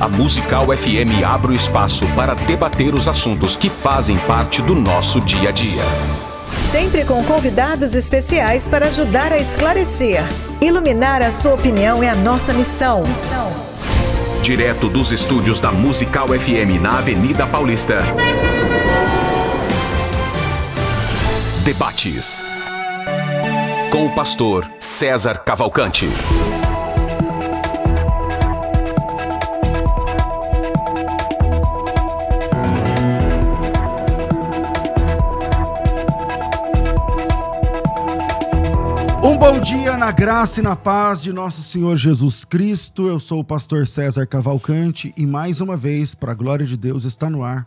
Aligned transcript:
A 0.00 0.08
Musical 0.08 0.66
FM 0.66 1.24
abre 1.24 1.52
o 1.52 1.56
espaço 1.56 2.06
para 2.14 2.34
debater 2.34 2.92
os 2.92 3.08
assuntos 3.08 3.56
que 3.56 3.70
fazem 3.70 4.18
parte 4.18 4.60
do 4.60 4.74
nosso 4.74 5.20
dia 5.20 5.48
a 5.48 5.52
dia. 5.52 5.82
Sempre 6.56 7.04
com 7.04 7.24
convidados 7.24 7.94
especiais 7.94 8.68
para 8.68 8.88
ajudar 8.88 9.32
a 9.32 9.38
esclarecer. 9.38 10.22
Iluminar 10.60 11.22
a 11.22 11.30
sua 11.30 11.54
opinião 11.54 12.02
é 12.02 12.08
a 12.10 12.14
nossa 12.14 12.52
missão. 12.52 13.04
Direto 14.42 14.88
dos 14.88 15.10
estúdios 15.10 15.58
da 15.58 15.72
Musical 15.72 16.28
FM 16.28 16.80
na 16.80 16.98
Avenida 16.98 17.46
Paulista. 17.46 17.98
Debates. 21.64 22.44
Com 23.90 24.06
o 24.06 24.14
pastor 24.14 24.70
César 24.78 25.38
Cavalcante. 25.38 26.08
Bom 39.40 39.58
dia 39.58 39.96
na 39.96 40.12
graça 40.12 40.60
e 40.60 40.62
na 40.62 40.76
paz 40.76 41.22
de 41.22 41.32
nosso 41.32 41.62
Senhor 41.62 41.96
Jesus 41.96 42.44
Cristo. 42.44 43.08
Eu 43.08 43.18
sou 43.18 43.40
o 43.40 43.44
pastor 43.44 43.86
César 43.86 44.26
Cavalcante 44.26 45.14
e 45.16 45.26
mais 45.26 45.62
uma 45.62 45.78
vez, 45.78 46.14
para 46.14 46.32
a 46.32 46.34
glória 46.34 46.66
de 46.66 46.76
Deus, 46.76 47.04
está 47.04 47.30
no 47.30 47.42
ar 47.42 47.66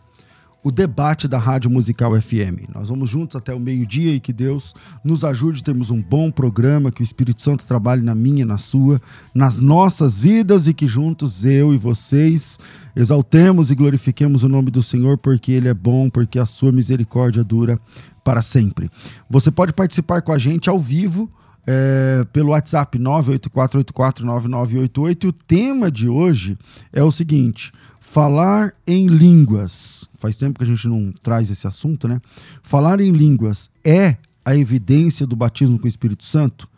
o 0.62 0.70
debate 0.70 1.26
da 1.26 1.36
Rádio 1.36 1.68
Musical 1.68 2.18
FM. 2.18 2.70
Nós 2.72 2.90
vamos 2.90 3.10
juntos 3.10 3.34
até 3.34 3.52
o 3.52 3.58
meio-dia 3.58 4.14
e 4.14 4.20
que 4.20 4.32
Deus 4.32 4.72
nos 5.04 5.24
ajude 5.24 5.62
a 5.62 5.64
termos 5.64 5.90
um 5.90 6.00
bom 6.00 6.30
programa, 6.30 6.92
que 6.92 7.02
o 7.02 7.04
Espírito 7.04 7.42
Santo 7.42 7.66
trabalhe 7.66 8.02
na 8.02 8.14
minha 8.14 8.46
na 8.46 8.56
sua, 8.56 9.02
nas 9.34 9.60
nossas 9.60 10.20
vidas 10.20 10.68
e 10.68 10.72
que 10.72 10.86
juntos 10.86 11.44
eu 11.44 11.74
e 11.74 11.76
vocês 11.76 12.56
exaltemos 12.94 13.72
e 13.72 13.74
glorifiquemos 13.74 14.44
o 14.44 14.48
nome 14.48 14.70
do 14.70 14.80
Senhor 14.80 15.18
porque 15.18 15.50
ele 15.50 15.66
é 15.66 15.74
bom, 15.74 16.08
porque 16.08 16.38
a 16.38 16.46
sua 16.46 16.70
misericórdia 16.70 17.42
dura 17.42 17.80
para 18.22 18.42
sempre. 18.42 18.88
Você 19.28 19.50
pode 19.50 19.72
participar 19.72 20.22
com 20.22 20.30
a 20.30 20.38
gente 20.38 20.70
ao 20.70 20.78
vivo 20.78 21.28
é, 21.66 22.26
pelo 22.32 22.50
WhatsApp 22.50 22.98
984849988 22.98 25.24
e 25.24 25.28
o 25.28 25.32
tema 25.32 25.90
de 25.90 26.06
hoje 26.08 26.58
é 26.92 27.02
o 27.02 27.10
seguinte: 27.10 27.72
falar 28.00 28.74
em 28.86 29.06
línguas. 29.06 30.04
Faz 30.18 30.36
tempo 30.36 30.58
que 30.58 30.64
a 30.64 30.66
gente 30.66 30.86
não 30.86 31.10
traz 31.22 31.50
esse 31.50 31.66
assunto, 31.66 32.06
né? 32.06 32.20
Falar 32.62 33.00
em 33.00 33.10
línguas 33.10 33.70
é 33.82 34.18
a 34.44 34.54
evidência 34.54 35.26
do 35.26 35.34
batismo 35.34 35.78
com 35.78 35.86
o 35.86 35.88
Espírito 35.88 36.24
Santo? 36.24 36.68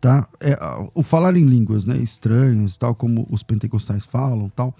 Tá? 0.00 0.28
É, 0.38 0.56
o 0.94 1.02
falar 1.02 1.34
em 1.36 1.44
línguas 1.44 1.86
né, 1.86 1.96
estranhas, 1.96 2.76
tal 2.76 2.94
como 2.94 3.26
os 3.30 3.42
pentecostais 3.42 4.04
falam, 4.04 4.52
tal. 4.54 4.76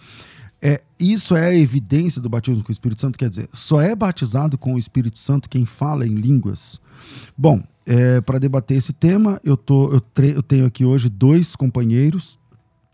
É, 0.60 0.82
isso 1.00 1.34
é 1.34 1.46
a 1.46 1.54
evidência 1.54 2.20
do 2.20 2.28
batismo 2.28 2.62
com 2.62 2.68
o 2.68 2.72
Espírito 2.72 3.00
Santo, 3.00 3.18
quer 3.18 3.28
dizer, 3.28 3.48
só 3.52 3.80
é 3.80 3.94
batizado 3.94 4.56
com 4.56 4.74
o 4.74 4.78
Espírito 4.78 5.18
Santo 5.18 5.48
quem 5.48 5.66
fala 5.66 6.06
em 6.06 6.14
línguas. 6.14 6.80
Bom, 7.36 7.62
é, 7.86 8.20
para 8.20 8.38
debater 8.38 8.76
esse 8.76 8.92
tema, 8.92 9.40
eu, 9.44 9.56
tô, 9.56 9.92
eu, 9.92 10.02
eu 10.34 10.42
tenho 10.42 10.66
aqui 10.66 10.84
hoje 10.84 11.08
dois 11.08 11.54
companheiros, 11.54 12.38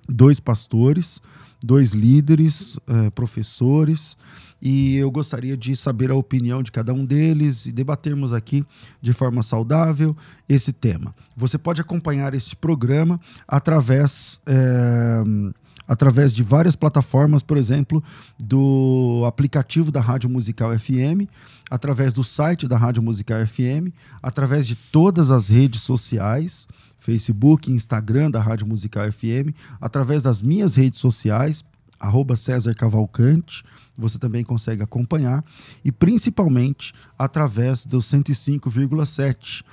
dois 0.09 0.41
pastores, 0.41 1.21
dois 1.63 1.93
líderes, 1.93 2.79
é, 2.87 3.11
professores, 3.11 4.17
e 4.63 4.97
eu 4.97 5.11
gostaria 5.11 5.57
de 5.57 5.75
saber 5.75 6.11
a 6.11 6.15
opinião 6.15 6.63
de 6.63 6.71
cada 6.71 6.93
um 6.93 7.05
deles 7.05 7.65
e 7.67 7.73
debatermos 7.73 8.33
aqui 8.33 8.65
de 9.01 9.13
forma 9.13 9.43
saudável 9.43 10.15
esse 10.49 10.73
tema. 10.73 11.15
Você 11.37 11.57
pode 11.57 11.81
acompanhar 11.81 12.35
esse 12.35 12.55
programa 12.55 13.19
através. 13.49 14.41
É, 14.47 15.23
através 15.91 16.33
de 16.33 16.45
várias 16.45 16.77
plataformas, 16.77 17.43
por 17.43 17.57
exemplo, 17.57 18.01
do 18.39 19.25
aplicativo 19.27 19.91
da 19.91 20.01
Rádio 20.01 20.31
Musical 20.31 20.79
FM, 20.79 21.27
através 21.69 22.13
do 22.13 22.23
site 22.23 22.69
da 22.69 22.77
Rádio 22.77 23.03
Musical 23.03 23.45
FM, 23.45 23.91
através 24.23 24.69
de 24.69 24.77
todas 24.77 25.33
as 25.33 25.49
redes 25.49 25.81
sociais, 25.81 26.69
Facebook, 26.97 27.73
Instagram 27.73 28.31
da 28.31 28.41
Rádio 28.41 28.69
Musical 28.69 29.11
FM, 29.11 29.51
através 29.81 30.23
das 30.23 30.41
minhas 30.41 30.77
redes 30.77 31.01
sociais, 31.01 31.65
arroba 31.99 32.37
César 32.37 32.73
Cavalcante, 32.73 33.65
você 33.99 34.17
também 34.17 34.45
consegue 34.45 34.85
acompanhar, 34.85 35.45
e 35.85 35.91
principalmente 35.91 36.95
através 37.19 37.85
do 37.85 37.99
105,7. 37.99 39.65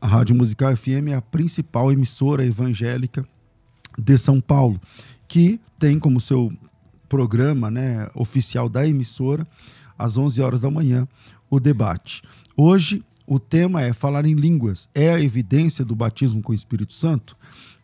A 0.00 0.08
Rádio 0.08 0.34
Musical 0.34 0.76
FM 0.76 1.10
é 1.10 1.14
a 1.14 1.22
principal 1.22 1.92
emissora 1.92 2.44
evangélica 2.44 3.24
de 3.96 4.18
São 4.18 4.40
Paulo 4.40 4.80
que 5.30 5.60
tem 5.78 5.96
como 5.96 6.20
seu 6.20 6.52
programa 7.08 7.70
né, 7.70 8.08
oficial 8.16 8.68
da 8.68 8.84
emissora, 8.84 9.46
às 9.96 10.18
11 10.18 10.42
horas 10.42 10.60
da 10.60 10.68
manhã, 10.68 11.06
o 11.48 11.60
debate. 11.60 12.20
Hoje, 12.56 13.04
o 13.28 13.38
tema 13.38 13.80
é 13.80 13.92
falar 13.92 14.26
em 14.26 14.34
línguas. 14.34 14.88
É 14.92 15.12
a 15.12 15.20
evidência 15.20 15.84
do 15.84 15.94
batismo 15.94 16.42
com 16.42 16.50
o 16.50 16.54
Espírito 16.54 16.94
Santo? 16.94 17.36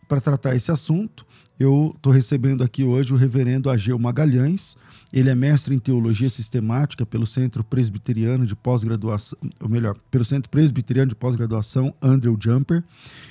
Para 0.09 0.19
tratar 0.19 0.57
esse 0.57 0.73
assunto, 0.73 1.25
eu 1.59 1.93
estou 1.95 2.11
recebendo 2.11 2.63
aqui 2.63 2.83
hoje 2.83 3.13
o 3.13 3.17
reverendo 3.17 3.69
Ageu 3.69 3.97
Magalhães, 3.97 4.77
ele 5.11 5.29
é 5.29 5.35
mestre 5.35 5.73
em 5.73 5.79
teologia 5.79 6.29
sistemática 6.29 7.05
pelo 7.05 7.25
Centro 7.25 7.63
Presbiteriano 7.63 8.45
de 8.45 8.55
Pós-Graduação, 8.55 9.37
ou 9.61 9.69
melhor, 9.69 9.95
pelo 10.11 10.25
Centro 10.25 10.49
Presbiteriano 10.49 11.09
de 11.09 11.15
Pós-Graduação 11.15 11.93
Andrew 12.01 12.37
Jumper. 12.39 12.83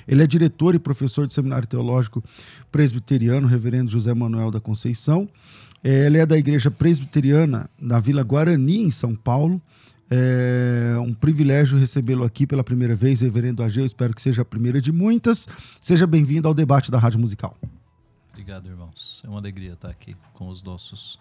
Ele 0.07 0.23
é 0.23 0.27
diretor 0.27 0.73
e 0.73 0.79
professor 0.79 1.27
do 1.27 1.33
Seminário 1.33 1.67
Teológico 1.67 2.23
Presbiteriano, 2.71 3.47
Reverendo 3.47 3.91
José 3.91 4.13
Manuel 4.13 4.49
da 4.49 4.59
Conceição. 4.59 5.29
É, 5.83 6.07
ele 6.07 6.17
é 6.17 6.25
da 6.25 6.37
Igreja 6.37 6.71
Presbiteriana 6.71 7.69
na 7.79 7.99
Vila 7.99 8.23
Guarani, 8.23 8.81
em 8.81 8.91
São 8.91 9.15
Paulo. 9.15 9.61
É 10.09 10.95
um 10.99 11.13
privilégio 11.13 11.77
recebê-lo 11.77 12.23
aqui 12.23 12.47
pela 12.47 12.63
primeira 12.63 12.95
vez, 12.95 13.21
Reverendo 13.21 13.61
Ageu. 13.61 13.85
Espero 13.85 14.15
que 14.15 14.21
seja 14.21 14.41
a 14.41 14.45
primeira 14.45 14.81
de 14.81 14.91
muitas. 14.91 15.47
Seja 15.79 16.07
bem-vindo 16.07 16.47
ao 16.47 16.53
debate 16.55 16.89
da 16.89 16.97
Rádio 16.97 17.19
Musical. 17.19 17.55
Obrigado, 18.37 18.67
irmãos. 18.67 19.19
É 19.25 19.27
uma 19.27 19.39
alegria 19.39 19.73
estar 19.73 19.89
aqui 19.89 20.15
com 20.35 20.47
os 20.47 20.61
nossos 20.61 21.19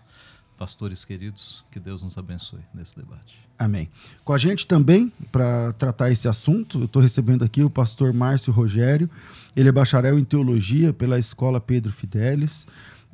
pastores 0.59 1.03
queridos, 1.03 1.65
que 1.71 1.81
Deus 1.81 2.03
nos 2.03 2.19
abençoe 2.19 2.61
nesse 2.75 2.95
debate. 2.95 3.39
Amém. 3.59 3.89
Com 4.23 4.35
a 4.35 4.39
gente 4.39 4.67
também, 4.67 5.11
para 5.33 5.73
tratar 5.73 6.11
esse 6.11 6.29
assunto, 6.29 6.79
eu 6.79 6.85
estou 6.85 7.01
recebendo 7.01 7.43
aqui 7.43 7.63
o 7.63 7.71
pastor 7.71 8.13
Márcio 8.13 8.53
Rogério. 8.53 9.09
Ele 9.57 9.67
é 9.67 9.73
bacharel 9.73 10.19
em 10.19 10.25
teologia 10.25 10.93
pela 10.93 11.19
Escola 11.19 11.59
Pedro 11.59 11.91
Fidelis. 11.91 12.67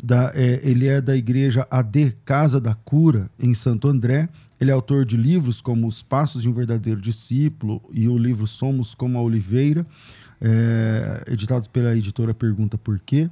Da, 0.03 0.33
é, 0.35 0.61
ele 0.65 0.89
é 0.89 1.01
da 1.01 1.17
igreja 1.17 1.65
AD 1.71 2.17
Casa 2.25 2.61
da 2.61 2.75
Cura, 2.75 3.31
em 3.39 3.55
Santo 3.55 3.87
André. 3.87 4.29
Ele 4.61 4.73
é 4.73 4.75
autor 4.75 5.05
de 5.05 5.17
livros 5.17 5.61
como 5.61 5.87
Os 5.87 6.03
Passos 6.03 6.43
de 6.43 6.49
um 6.49 6.53
Verdadeiro 6.53 7.01
Discípulo 7.01 7.81
e 7.93 8.09
o 8.09 8.19
livro 8.19 8.49
Somos 8.49 8.97
como 8.97 9.17
a 9.17 9.23
Oliveira, 9.23 9.87
é, 10.41 11.23
editados 11.29 11.69
pela 11.69 11.97
editora 11.97 12.35
Pergunta 12.35 12.77
Por 12.77 12.99
Quê 12.99 13.31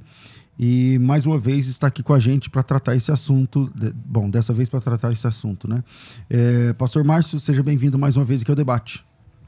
e 0.59 0.99
mais 0.99 1.25
uma 1.25 1.37
vez 1.37 1.67
está 1.67 1.87
aqui 1.87 2.03
com 2.03 2.13
a 2.13 2.19
gente 2.19 2.49
para 2.49 2.63
tratar 2.63 2.95
esse 2.95 3.11
assunto. 3.11 3.71
Bom, 4.05 4.29
dessa 4.29 4.53
vez 4.53 4.69
para 4.69 4.81
tratar 4.81 5.11
esse 5.11 5.25
assunto, 5.25 5.67
né? 5.67 5.83
É, 6.29 6.73
pastor 6.73 7.03
Márcio, 7.03 7.39
seja 7.39 7.63
bem-vindo 7.63 7.97
mais 7.97 8.15
uma 8.17 8.25
vez 8.25 8.41
aqui 8.41 8.51
ao 8.51 8.55
debate. 8.55 9.03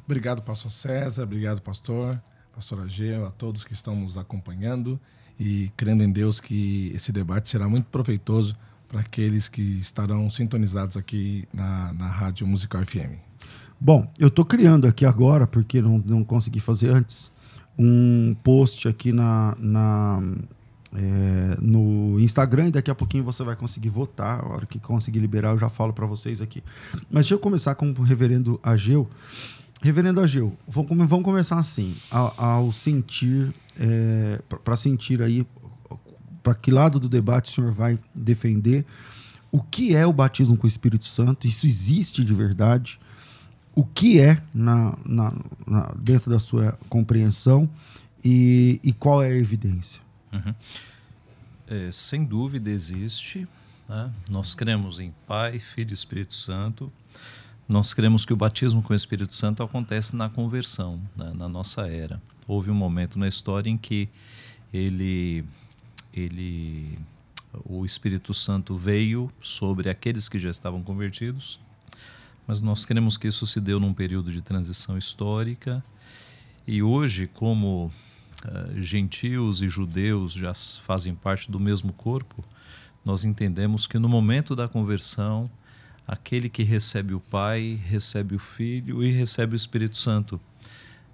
Obrigado, 0.05 0.41
pastor 0.41 0.71
César, 0.71 1.23
obrigado, 1.23 1.61
pastor, 1.61 2.21
pastor 2.53 2.81
Ageu, 2.81 3.25
a 3.25 3.31
todos 3.31 3.63
que 3.63 3.73
estão 3.73 3.95
nos 3.95 4.17
acompanhando 4.17 4.99
e 5.39 5.71
crendo 5.77 6.03
em 6.03 6.11
Deus 6.11 6.39
que 6.39 6.91
esse 6.93 7.11
debate 7.11 7.49
será 7.49 7.67
muito 7.67 7.85
proveitoso 7.85 8.55
para 8.87 8.99
aqueles 8.99 9.49
que 9.49 9.61
estarão 9.61 10.29
sintonizados 10.29 10.97
aqui 10.97 11.47
na, 11.53 11.93
na 11.93 12.07
Rádio 12.07 12.45
Musical 12.45 12.85
FM. 12.85 13.17
Bom, 13.79 14.09
eu 14.19 14.27
estou 14.27 14.45
criando 14.45 14.87
aqui 14.87 15.05
agora, 15.05 15.47
porque 15.47 15.81
não, 15.81 15.97
não 15.97 16.23
consegui 16.23 16.59
fazer 16.59 16.89
antes, 16.89 17.31
um 17.77 18.35
post 18.43 18.87
aqui 18.87 19.11
na, 19.11 19.55
na 19.57 20.21
é, 20.95 21.57
no 21.61 22.19
Instagram 22.19 22.67
e 22.67 22.71
daqui 22.71 22.91
a 22.91 22.95
pouquinho 22.95 23.23
você 23.23 23.43
vai 23.43 23.55
conseguir 23.55 23.89
votar. 23.89 24.39
A 24.39 24.47
hora 24.47 24.65
que 24.65 24.79
conseguir 24.79 25.19
liberar, 25.19 25.51
eu 25.51 25.59
já 25.59 25.69
falo 25.69 25.93
para 25.93 26.05
vocês 26.05 26.41
aqui. 26.41 26.63
Mas 27.09 27.25
deixa 27.25 27.35
eu 27.35 27.39
começar 27.39 27.75
com 27.75 27.89
o 27.89 28.01
reverendo 28.01 28.59
Ageu. 28.63 29.09
Reverendo 29.81 30.21
Ageu, 30.21 30.55
vamos 30.65 31.25
começar 31.25 31.59
assim, 31.59 31.97
ao, 32.09 32.71
sentir, 32.71 33.53
é, 33.77 34.39
para 34.63 34.77
sentir 34.77 35.21
aí, 35.21 35.45
para 36.41 36.55
que 36.55 36.71
lado 36.71 37.01
do 37.01 37.09
debate 37.09 37.51
o 37.51 37.53
senhor 37.53 37.71
vai 37.73 37.99
defender, 38.15 38.85
o 39.51 39.61
que 39.61 39.93
é 39.93 40.07
o 40.07 40.13
batismo 40.13 40.55
com 40.55 40.65
o 40.65 40.69
Espírito 40.69 41.05
Santo, 41.05 41.47
isso 41.47 41.67
existe 41.67 42.23
de 42.23 42.33
verdade, 42.33 42.97
o 43.75 43.83
que 43.83 44.21
é 44.21 44.41
na, 44.53 44.97
na, 45.05 45.33
na 45.67 45.93
dentro 45.97 46.31
da 46.31 46.39
sua 46.39 46.79
compreensão 46.87 47.69
e, 48.23 48.79
e 48.83 48.93
qual 48.93 49.21
é 49.21 49.31
a 49.31 49.35
evidência? 49.35 50.02
Uhum. 50.33 50.55
É, 51.67 51.91
sem 51.91 52.25
dúvida 52.25 52.69
existe. 52.69 53.47
Né? 53.87 54.11
Nós 54.29 54.55
cremos 54.55 54.99
em 54.99 55.13
Pai, 55.27 55.59
Filho 55.59 55.91
e 55.91 55.93
Espírito 55.93 56.33
Santo. 56.33 56.91
Nós 57.67 57.93
cremos 57.93 58.25
que 58.25 58.33
o 58.33 58.35
batismo 58.35 58.81
com 58.81 58.93
o 58.93 58.95
Espírito 58.95 59.35
Santo 59.35 59.63
acontece 59.63 60.15
na 60.15 60.29
conversão, 60.29 60.99
né? 61.15 61.31
na 61.33 61.47
nossa 61.47 61.87
era. 61.87 62.21
Houve 62.47 62.69
um 62.69 62.75
momento 62.75 63.17
na 63.17 63.27
história 63.27 63.69
em 63.69 63.77
que 63.77 64.09
ele, 64.73 65.45
ele 66.13 66.99
o 67.63 67.85
Espírito 67.85 68.33
Santo 68.33 68.75
veio 68.75 69.31
sobre 69.41 69.89
aqueles 69.89 70.27
que 70.27 70.39
já 70.39 70.49
estavam 70.49 70.81
convertidos, 70.81 71.59
mas 72.45 72.59
nós 72.59 72.85
cremos 72.85 73.15
que 73.15 73.27
isso 73.27 73.47
se 73.47 73.61
deu 73.61 73.79
num 73.79 73.93
período 73.93 74.31
de 74.31 74.41
transição 74.41 74.97
histórica 74.97 75.83
e 76.67 76.81
hoje, 76.81 77.27
como 77.27 77.91
uh, 78.45 78.81
gentios 78.81 79.61
e 79.61 79.69
judeus 79.69 80.33
já 80.33 80.53
fazem 80.81 81.15
parte 81.15 81.51
do 81.51 81.59
mesmo 81.59 81.93
corpo, 81.93 82.43
nós 83.03 83.23
entendemos 83.23 83.85
que 83.85 83.99
no 83.99 84.07
momento 84.07 84.55
da 84.55 84.67
conversão, 84.67 85.49
aquele 86.07 86.49
que 86.49 86.63
recebe 86.63 87.13
o 87.13 87.19
Pai, 87.19 87.79
recebe 87.85 88.35
o 88.35 88.39
Filho 88.39 89.03
e 89.03 89.11
recebe 89.11 89.53
o 89.53 89.57
Espírito 89.57 89.97
Santo. 89.97 90.39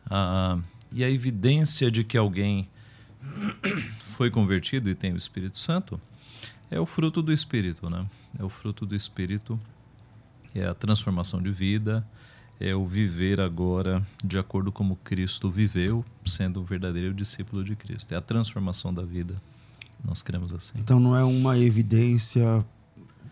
Uh, 0.05 0.61
e 0.91 1.03
a 1.03 1.09
evidência 1.09 1.89
de 1.91 2.03
que 2.03 2.17
alguém 2.17 2.67
foi 4.05 4.29
convertido 4.29 4.89
e 4.89 4.95
tem 4.95 5.13
o 5.13 5.17
Espírito 5.17 5.57
Santo 5.57 5.99
é 6.71 6.79
o 6.79 6.85
fruto 6.85 7.21
do 7.21 7.33
Espírito, 7.33 7.89
né? 7.89 8.05
É 8.37 8.43
o 8.43 8.49
fruto 8.49 8.85
do 8.85 8.95
Espírito, 8.95 9.59
é 10.53 10.65
a 10.65 10.73
transformação 10.73 11.41
de 11.41 11.51
vida, 11.51 12.05
é 12.59 12.75
o 12.75 12.83
viver 12.83 13.39
agora 13.39 14.05
de 14.23 14.37
acordo 14.37 14.71
como 14.71 14.97
Cristo 14.97 15.49
viveu, 15.49 16.03
sendo 16.25 16.59
um 16.59 16.63
verdadeiro 16.63 17.13
discípulo 17.13 17.63
de 17.63 17.75
Cristo. 17.75 18.13
É 18.13 18.17
a 18.17 18.21
transformação 18.21 18.93
da 18.93 19.03
vida. 19.03 19.35
Nós 20.03 20.21
cremos 20.21 20.53
assim. 20.53 20.73
Então 20.77 20.99
não 20.99 21.15
é 21.15 21.23
uma 21.23 21.57
evidência 21.57 22.65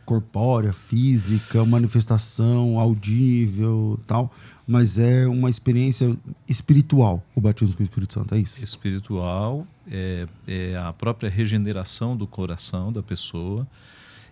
corpórea, 0.06 0.72
física, 0.72 1.66
manifestação 1.66 2.80
audível, 2.80 4.00
tal, 4.08 4.32
mas 4.66 4.98
é 4.98 5.28
uma 5.28 5.50
experiência 5.50 6.18
espiritual, 6.48 7.22
o 7.36 7.42
batismo 7.42 7.76
com 7.76 7.84
o 7.84 7.86
Espírito 7.86 8.14
Santo, 8.14 8.34
é 8.34 8.40
isso? 8.40 8.62
Espiritual, 8.64 9.68
é, 9.86 10.26
é 10.48 10.78
a 10.78 10.94
própria 10.94 11.30
regeneração 11.30 12.16
do 12.16 12.26
coração 12.26 12.92
da 12.92 13.04
pessoa 13.04 13.68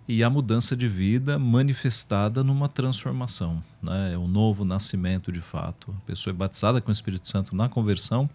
e 0.08 0.24
a 0.24 0.30
mudança 0.30 0.76
de 0.76 0.88
vida 0.88 1.40
manifestada 1.40 2.44
numa 2.44 2.70
transformação, 2.70 3.64
né? 3.82 4.14
é 4.14 4.18
um 4.18 4.28
novo 4.28 4.64
nascimento 4.64 5.32
de 5.32 5.42
fato. 5.42 5.96
A 5.98 6.06
pessoa 6.06 6.32
é 6.32 6.36
batizada 6.36 6.80
com 6.80 6.90
o 6.90 6.94
Espírito 6.94 7.28
Santo 7.28 7.56
na 7.56 7.68
conversão, 7.68 8.30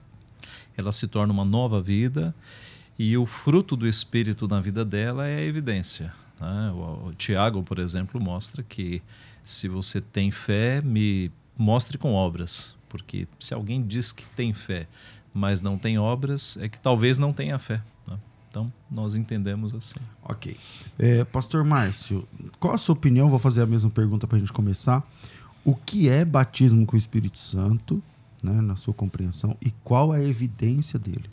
ela 0.76 0.92
se 0.92 1.06
torna 1.06 1.32
uma 1.32 1.44
nova 1.44 1.80
vida 1.80 2.34
e 2.98 3.16
o 3.16 3.24
fruto 3.24 3.76
do 3.76 3.86
Espírito 3.86 4.48
na 4.48 4.60
vida 4.60 4.84
dela 4.84 5.26
é 5.28 5.38
a 5.38 5.44
evidência. 5.44 6.12
Né? 6.40 6.72
O, 6.72 7.12
Tiago, 7.16 7.62
por 7.62 7.78
exemplo, 7.78 8.20
mostra 8.20 8.62
que 8.62 9.02
se 9.44 9.68
você 9.68 10.00
tem 10.00 10.30
fé, 10.30 10.80
me 10.80 11.30
mostre 11.56 11.96
com 11.98 12.12
obras. 12.12 12.74
Porque 12.88 13.28
se 13.38 13.54
alguém 13.54 13.86
diz 13.86 14.10
que 14.10 14.24
tem 14.34 14.52
fé, 14.52 14.88
mas 15.32 15.60
não 15.60 15.78
tem 15.78 15.98
obras, 15.98 16.56
é 16.60 16.68
que 16.68 16.78
talvez 16.78 17.18
não 17.18 17.32
tenha 17.32 17.58
fé. 17.58 17.80
Então, 18.50 18.70
nós 18.90 19.14
entendemos 19.14 19.72
assim. 19.72 20.00
Ok. 20.24 20.56
É, 20.98 21.24
Pastor 21.24 21.64
Márcio, 21.64 22.28
qual 22.58 22.74
a 22.74 22.78
sua 22.78 22.94
opinião? 22.94 23.30
Vou 23.30 23.38
fazer 23.38 23.62
a 23.62 23.66
mesma 23.66 23.88
pergunta 23.88 24.26
para 24.26 24.36
a 24.36 24.40
gente 24.40 24.52
começar. 24.52 25.08
O 25.64 25.74
que 25.74 26.08
é 26.08 26.24
batismo 26.24 26.84
com 26.84 26.96
o 26.96 26.98
Espírito 26.98 27.38
Santo, 27.38 28.02
né, 28.42 28.60
na 28.60 28.74
sua 28.74 28.92
compreensão, 28.92 29.56
e 29.60 29.70
qual 29.84 30.10
a 30.10 30.20
evidência 30.20 30.98
dele? 30.98 31.30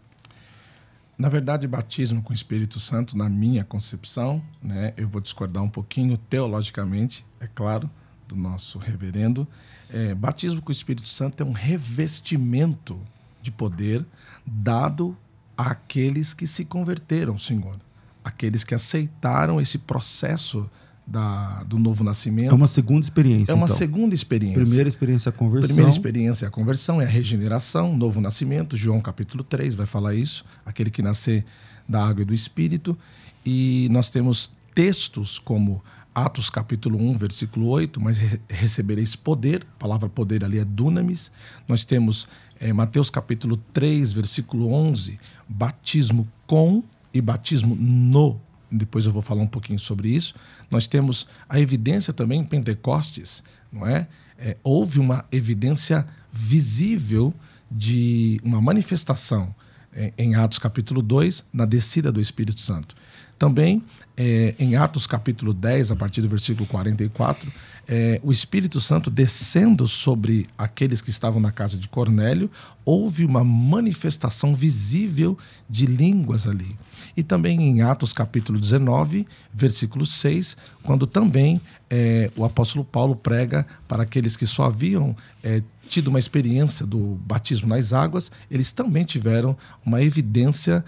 Na 1.18 1.28
verdade, 1.28 1.68
batismo 1.68 2.22
com 2.22 2.32
o 2.32 2.36
Espírito 2.36 2.80
Santo, 2.80 3.18
na 3.18 3.28
minha 3.28 3.64
concepção, 3.64 4.44
né, 4.62 4.94
eu 4.96 5.08
vou 5.08 5.20
discordar 5.20 5.64
um 5.64 5.70
pouquinho 5.70 6.16
teologicamente, 6.18 7.26
é 7.40 7.48
claro, 7.48 7.90
do 8.28 8.36
nosso 8.36 8.78
reverendo. 8.78 9.48
É, 9.90 10.14
batismo 10.14 10.62
com 10.62 10.70
o 10.70 10.72
Espírito 10.72 11.08
Santo 11.08 11.42
é 11.42 11.46
um 11.46 11.54
revestimento 11.54 13.00
de 13.42 13.50
poder 13.50 14.06
dado 14.46 15.18
àqueles 15.58 16.34
que 16.34 16.46
se 16.46 16.64
converteram, 16.64 17.38
Senhor, 17.38 17.76
aqueles 18.24 18.64
que 18.64 18.76
aceitaram 18.76 19.60
esse 19.60 19.80
processo 19.80 20.70
da, 21.06 21.64
do 21.64 21.80
novo 21.80 22.04
nascimento. 22.04 22.52
É 22.52 22.54
uma 22.54 22.68
segunda 22.68 23.06
experiência. 23.06 23.52
É 23.52 23.56
uma 23.56 23.66
então. 23.66 23.78
segunda 23.78 24.14
experiência. 24.14 24.62
Primeira 24.62 24.90
experiência 24.90 25.30
é 25.30 25.32
a 25.32 25.34
conversão. 25.34 25.68
Primeira 25.68 25.90
experiência 25.90 26.46
é 26.46 26.48
a 26.48 26.52
conversão, 26.52 27.02
é 27.02 27.06
a 27.06 27.08
regeneração, 27.08 27.96
novo 27.96 28.20
nascimento. 28.20 28.76
João 28.76 29.00
capítulo 29.00 29.44
3 29.44 29.74
vai 29.74 29.86
falar 29.86 30.14
isso. 30.14 30.46
Aquele 30.66 30.92
que 30.92 31.02
nascer 31.02 31.46
da 31.88 32.06
água 32.06 32.22
e 32.22 32.26
do 32.26 32.34
espírito. 32.34 32.98
E 33.46 33.88
nós 33.90 34.10
temos 34.10 34.52
textos 34.76 35.40
como 35.40 35.82
Atos 36.18 36.50
capítulo 36.50 37.00
1, 37.00 37.14
versículo 37.14 37.68
8, 37.68 38.02
mas 38.02 38.18
recebereis 38.50 39.16
poder, 39.16 39.68
a 39.76 39.80
palavra 39.80 40.10
poder 40.10 40.44
ali 40.44 40.58
é 40.58 40.66
dunamis. 40.66 41.32
Nós 41.68 41.86
temos 41.86 42.28
é, 42.60 42.74
Mateus 42.74 43.12
capítulo 43.12 43.56
3, 43.72 44.14
versículo 44.14 44.74
11, 44.74 45.20
batismo 45.48 46.28
com 46.48 46.84
e 47.14 47.22
batismo 47.22 47.76
no 47.76 48.42
depois 48.70 49.06
eu 49.06 49.12
vou 49.12 49.22
falar 49.22 49.44
um 49.44 49.48
pouquinho 49.48 49.80
sobre 49.80 50.10
isso. 50.10 50.34
Nós 50.72 50.88
temos 50.88 51.28
a 51.48 51.60
evidência 51.60 52.12
também 52.12 52.42
em 52.42 52.44
Pentecostes, 52.44 53.44
não 53.72 53.86
é? 53.86 54.08
é 54.40 54.58
houve 54.64 55.00
uma 55.00 55.24
evidência 55.32 56.06
visível 56.32 57.34
de 57.70 58.42
uma 58.44 58.60
manifestação 58.60 59.56
é, 59.94 60.14
em 60.18 60.36
Atos 60.36 60.60
capítulo 60.60 61.02
2, 61.02 61.46
na 61.54 61.66
descida 61.66 62.12
do 62.12 62.20
Espírito 62.20 62.60
Santo. 62.60 62.96
Também 63.38 63.84
é, 64.18 64.56
em 64.58 64.76
Atos 64.76 65.06
capítulo 65.06 65.54
10, 65.54 65.92
a 65.92 65.96
partir 65.96 66.22
do 66.22 66.28
versículo 66.28 66.66
44, 66.68 67.52
é, 67.88 68.20
o 68.24 68.32
Espírito 68.32 68.82
Santo 68.82 69.12
descendo 69.12 69.88
sobre 69.88 70.48
aqueles 70.58 71.02
que 71.02 71.12
estavam 71.12 71.40
na 71.40 71.52
casa 71.52 71.78
de 71.78 71.88
Cornélio, 71.88 72.50
houve 72.84 73.24
uma 73.24 73.44
manifestação 73.44 74.56
visível 74.56 75.38
de 75.70 75.86
línguas 75.86 76.48
ali. 76.48 76.78
E 77.16 77.22
também 77.22 77.62
em 77.62 77.82
Atos 77.82 78.12
capítulo 78.12 78.60
19, 78.60 79.28
versículo 79.54 80.06
6, 80.06 80.58
quando 80.82 81.06
também 81.06 81.62
é, 81.90 82.32
o 82.36 82.44
apóstolo 82.44 82.84
Paulo 82.84 83.16
prega 83.16 83.68
para 83.88 84.02
aqueles 84.02 84.36
que 84.36 84.48
só 84.48 84.64
haviam 84.64 85.16
é, 85.44 85.62
tido 85.88 86.08
uma 86.08 86.20
experiência 86.20 86.88
do 86.88 87.20
batismo 87.24 87.68
nas 87.68 87.94
águas, 87.94 88.32
eles 88.50 88.72
também 88.72 89.06
tiveram 89.06 89.56
uma 89.86 90.02
evidência 90.02 90.84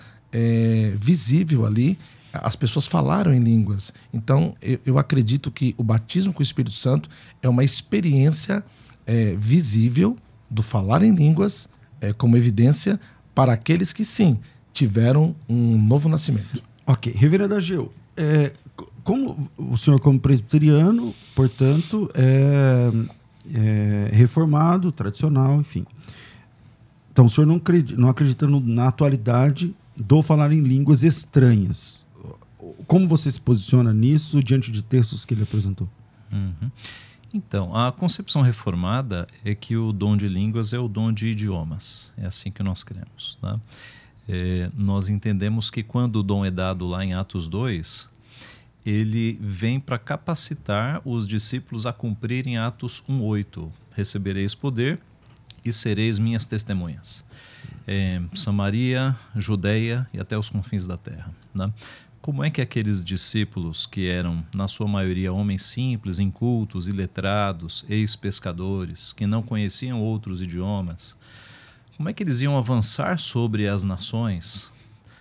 visível 0.96 1.66
ali 1.66 1.98
as 2.33 2.55
pessoas 2.55 2.85
falaram 2.85 3.33
em 3.33 3.39
línguas. 3.39 3.93
Então, 4.13 4.55
eu, 4.61 4.79
eu, 4.85 4.97
acredito 4.97 5.51
que 5.51 5.73
o 5.77 5.83
batismo 5.83 6.33
com 6.33 6.39
o 6.39 6.43
Espírito 6.43 6.75
Santo 6.75 7.09
é 7.41 7.49
uma 7.49 7.63
experiência 7.63 8.63
é, 9.05 9.35
visível 9.35 10.15
do 10.49 10.61
falar 10.61 11.01
em 11.03 11.13
línguas 11.13 11.67
é, 12.01 12.13
como 12.13 12.37
evidência 12.37 12.99
para 13.33 13.53
aqueles 13.53 13.91
que, 13.93 14.03
sim, 14.05 14.37
tiveram 14.71 15.35
um 15.47 15.77
novo 15.77 16.07
nascimento. 16.07 16.63
Ok. 16.86 17.13
Reverendo 17.15 17.55
Ageu, 17.55 17.91
é, 18.15 18.53
como 19.03 19.50
o 19.57 19.77
senhor, 19.77 20.00
como 20.00 20.19
presbiteriano, 20.19 21.13
portanto, 21.36 22.09
é, 22.13 22.91
é 23.53 24.09
reformado, 24.12 24.91
tradicional, 24.91 25.59
enfim. 25.59 25.86
Então, 27.12 27.25
o 27.25 27.29
senhor 27.29 27.48
não 27.48 27.55
acredita, 27.55 28.00
não 28.00 28.09
acredita 28.09 28.48
na 28.48 28.88
atualidade 28.88 29.75
do 29.98 30.21
falar 30.21 30.51
em 30.53 30.62
línguas 30.62 31.03
estranhas 31.03 32.05
como 32.88 33.08
você 33.08 33.32
se 33.32 33.39
posiciona 33.39 33.94
nisso 33.94 34.44
diante 34.44 34.72
de 34.72 34.82
textos 34.82 35.25
que 35.25 35.34
ele 35.34 35.44
apresentou? 35.44 35.89
Uhum. 36.32 36.70
Então, 37.34 37.75
a 37.75 37.92
concepção 37.92 38.42
reformada 38.42 39.28
é 39.46 39.54
que 39.54 39.78
o 39.78 39.94
dom 39.94 40.18
de 40.18 40.28
línguas 40.28 40.74
é 40.74 40.80
o 40.80 40.88
dom 40.88 41.13
de 41.13 41.28
idiomas. 41.28 42.12
É 42.18 42.25
assim 42.25 42.51
que 42.51 42.63
nós 42.63 42.84
cremos. 42.84 43.38
Tá? 43.39 43.60
É, 44.28 44.70
nós 44.75 45.10
entendemos 45.10 45.70
que 45.70 45.84
quando 45.84 46.18
o 46.18 46.24
dom 46.24 46.44
é 46.44 46.51
dado 46.51 46.88
lá 46.88 47.04
em 47.04 47.13
Atos 47.13 47.48
2, 47.48 48.10
ele 48.86 49.38
vem 49.42 49.80
para 49.80 50.00
capacitar 50.00 51.01
os 51.06 51.28
discípulos 51.28 51.86
a 51.86 51.94
cumprirem 51.94 52.58
Atos 52.58 53.04
1,8. 53.08 53.70
Recebereis 53.92 54.56
poder 54.56 55.00
e 55.63 55.72
sereis 55.72 56.18
minhas 56.18 56.46
testemunhas. 56.46 57.24
É, 57.86 58.22
Samaria, 58.34 59.16
Judeia 59.36 60.08
e 60.13 60.20
até 60.20 60.38
os 60.38 60.50
confins 60.50 60.88
da 60.88 60.98
terra. 60.98 61.32
Né? 61.54 61.72
Como 62.21 62.43
é 62.43 62.49
que 62.49 62.61
aqueles 62.61 63.03
discípulos, 63.03 63.85
que 63.85 64.07
eram, 64.07 64.45
na 64.53 64.67
sua 64.67 64.88
maioria, 64.88 65.31
homens 65.31 65.63
simples, 65.63 66.19
incultos, 66.19 66.88
iletrados, 66.88 67.85
ex-pescadores, 67.88 69.13
que 69.13 69.25
não 69.25 69.41
conheciam 69.41 70.01
outros 70.01 70.41
idiomas, 70.41 71.15
como 71.95 72.09
é 72.09 72.13
que 72.13 72.21
eles 72.21 72.41
iam 72.41 72.57
avançar 72.57 73.17
sobre 73.19 73.67
as 73.67 73.83
nações? 73.83 74.69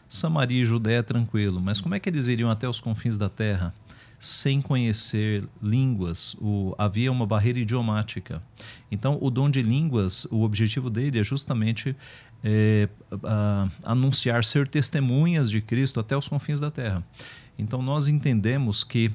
Samaria 0.09 0.63
e 0.63 0.67
Judéia 0.67 1.03
tranquilo, 1.03 1.61
mas 1.61 1.81
como 1.81 1.95
é 1.95 2.01
que 2.01 2.09
eles 2.09 2.27
iriam 2.27 2.51
até 2.51 2.69
os 2.69 2.81
confins 2.81 3.17
da 3.17 3.29
terra? 3.29 3.73
sem 4.19 4.61
conhecer 4.61 5.45
línguas, 5.63 6.35
o, 6.41 6.75
havia 6.77 7.13
uma 7.13 7.27
barreira 7.27 7.61
idiomática. 7.61 8.43
Então, 8.91 9.17
o 9.21 9.31
dom 9.31 9.49
de 9.49 9.63
línguas, 9.63 10.25
o 10.31 10.43
objetivo 10.43 10.91
dele 10.91 11.21
é 11.21 11.25
justamente 11.25 11.95
é, 12.43 12.89
a, 13.25 13.69
anunciar, 13.83 14.45
ser 14.45 14.69
testemunhas 14.69 15.51
de 15.51 15.61
Cristo 15.61 16.01
até 16.01 16.17
os 16.17 16.29
confins 16.29 16.61
da 16.61 16.71
terra. 16.71 17.03
Então, 17.59 17.83
nós 17.83 18.07
entendemos 18.07 18.85
que 18.85 19.11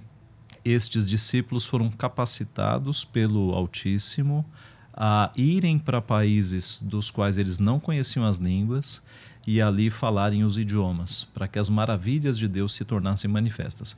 estes 0.63 1.09
discípulos 1.09 1.65
foram 1.65 1.89
capacitados 1.89 3.03
pelo 3.03 3.51
Altíssimo 3.53 4.45
a 4.93 5.31
irem 5.35 5.79
para 5.79 6.01
países 6.01 6.81
dos 6.81 7.09
quais 7.09 7.37
eles 7.37 7.59
não 7.59 7.79
conheciam 7.79 8.25
as 8.25 8.37
línguas 8.37 9.01
e 9.45 9.61
ali 9.61 9.89
falarem 9.89 10.43
os 10.43 10.57
idiomas, 10.57 11.27
para 11.33 11.47
que 11.47 11.59
as 11.59 11.67
maravilhas 11.67 12.37
de 12.37 12.47
Deus 12.47 12.73
se 12.73 12.85
tornassem 12.85 13.29
manifestas. 13.29 13.95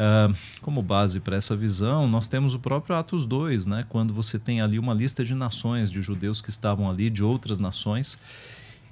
Uh, 0.00 0.34
como 0.62 0.82
base 0.82 1.20
para 1.20 1.36
essa 1.36 1.54
visão, 1.54 2.08
nós 2.08 2.26
temos 2.26 2.54
o 2.54 2.58
próprio 2.58 2.96
Atos 2.96 3.26
2, 3.26 3.66
né, 3.66 3.84
quando 3.88 4.14
você 4.14 4.38
tem 4.38 4.60
ali 4.60 4.78
uma 4.78 4.94
lista 4.94 5.24
de 5.24 5.34
nações, 5.34 5.90
de 5.90 6.00
judeus 6.00 6.40
que 6.40 6.48
estavam 6.48 6.88
ali, 6.88 7.10
de 7.10 7.22
outras 7.22 7.58
nações, 7.58 8.18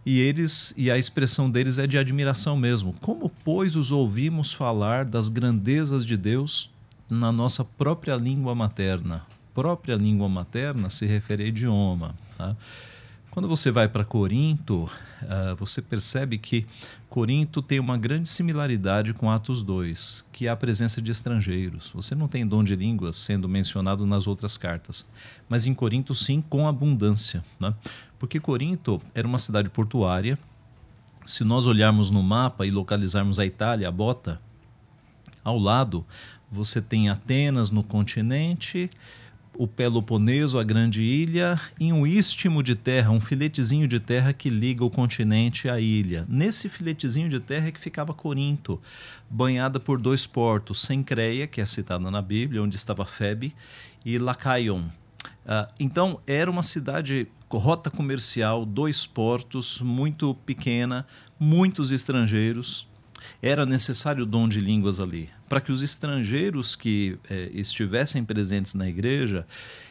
e 0.09 0.21
eles 0.21 0.73
e 0.75 0.91
a 0.91 0.97
expressão 0.97 1.51
deles 1.51 1.77
é 1.77 1.87
de 1.87 1.99
admiração 1.99 2.57
mesmo. 2.57 2.95
Como, 2.99 3.31
pois, 3.45 3.77
os 3.77 3.93
ouvimos 3.93 4.55
falar 4.55 5.05
das 5.05 5.29
grandezas 5.29 6.07
de 6.07 6.17
Deus 6.17 6.71
na 7.11 7.31
nossa 7.31 7.63
própria 7.63 8.17
língua 8.17 8.55
materna? 8.55 9.27
Própria 9.55 9.97
língua 9.97 10.27
materna 10.27 10.89
se 10.89 11.05
refere 11.05 11.45
a 11.45 11.47
idioma. 11.49 12.15
Tá? 12.39 12.57
Quando 13.39 13.47
você 13.47 13.71
vai 13.71 13.87
para 13.87 14.05
Corinto, 14.05 14.91
uh, 15.23 15.55
você 15.57 15.81
percebe 15.81 16.39
que 16.39 16.67
Corinto 17.09 17.63
tem 17.63 17.79
uma 17.79 17.97
grande 17.97 18.29
similaridade 18.29 19.15
com 19.15 19.31
Atos 19.31 19.63
2, 19.63 20.25
que 20.33 20.49
é 20.49 20.51
a 20.51 20.57
presença 20.57 21.01
de 21.01 21.13
estrangeiros. 21.13 21.93
Você 21.95 22.17
não 22.17 22.27
tem 22.27 22.45
dom 22.45 22.65
de 22.65 22.75
línguas 22.75 23.15
sendo 23.15 23.49
mencionado 23.49 24.05
nas 24.05 24.27
outras 24.27 24.57
cartas, 24.57 25.09
mas 25.49 25.67
em 25.67 25.73
Corinto 25.73 26.17
sim, 26.17 26.43
com 26.51 26.67
abundância. 26.67 27.45
Né? 27.61 27.73
Porque 28.19 28.41
Corinto 28.41 29.01
era 29.15 29.29
uma 29.29 29.39
cidade 29.39 29.71
portuária. 29.71 30.37
Se 31.25 31.45
nós 31.45 31.65
olharmos 31.65 32.11
no 32.11 32.25
mapa 32.25 32.67
e 32.67 32.73
localizarmos 32.73 33.39
a 33.39 33.47
Itália, 33.47 33.87
a 33.87 33.93
bota, 33.93 34.41
ao 35.45 35.57
lado 35.57 36.05
você 36.51 36.83
tem 36.83 37.09
Atenas 37.09 37.71
no 37.71 37.85
continente, 37.85 38.91
o 39.59 39.67
Peloponeso, 39.67 40.57
a 40.57 40.63
grande 40.63 41.03
ilha, 41.03 41.61
e 41.81 41.93
um 41.93 42.07
istmo 42.07 42.63
de 42.63 42.77
terra, 42.77 43.11
um 43.11 43.19
filetezinho 43.19 43.89
de 43.89 43.99
terra 43.99 44.33
que 44.33 44.49
liga 44.49 44.85
o 44.85 44.91
continente 44.91 45.69
à 45.69 45.81
ilha. 45.81 46.25
Nesse 46.29 46.69
filetezinho 46.69 47.29
de 47.29 47.41
terra 47.41 47.67
é 47.67 47.73
que 47.73 47.81
ficava 47.81 48.15
Corinto, 48.15 48.81
banhada 49.29 49.81
por 49.81 50.01
dois 50.01 50.29
portos, 50.29 50.81
Sencreia, 50.83 51.49
que 51.49 51.61
é 51.61 51.67
citada 51.67 52.09
na 52.09 52.23
Bíblia, 52.23 52.63
onde 52.63 52.77
estava 52.77 53.05
Febe, 53.05 53.53
e 54.07 54.17
Lacaion. 54.17 54.83
Uh, 54.83 55.67
então, 55.81 56.21
era 56.25 56.49
uma 56.49 56.63
cidade, 56.63 57.27
rota 57.51 57.91
comercial, 57.91 58.65
dois 58.65 59.09
portos, 59.09 59.83
muito 59.83 60.35
pequena, 60.47 61.05
muitos 61.37 61.91
estrangeiros, 61.91 62.87
era 63.43 63.67
necessário 63.67 64.23
o 64.23 64.27
dom 64.27 64.49
de 64.49 64.61
línguas 64.61 65.01
ali, 65.01 65.29
para 65.49 65.61
que 65.61 65.73
os 65.73 65.83
estrangeiros 65.83 66.75
que 66.77 67.19
eh, 67.29 67.51
estivessem 67.55 68.25
presentes 68.25 68.75
na 68.75 68.89
igreja, 68.89 69.47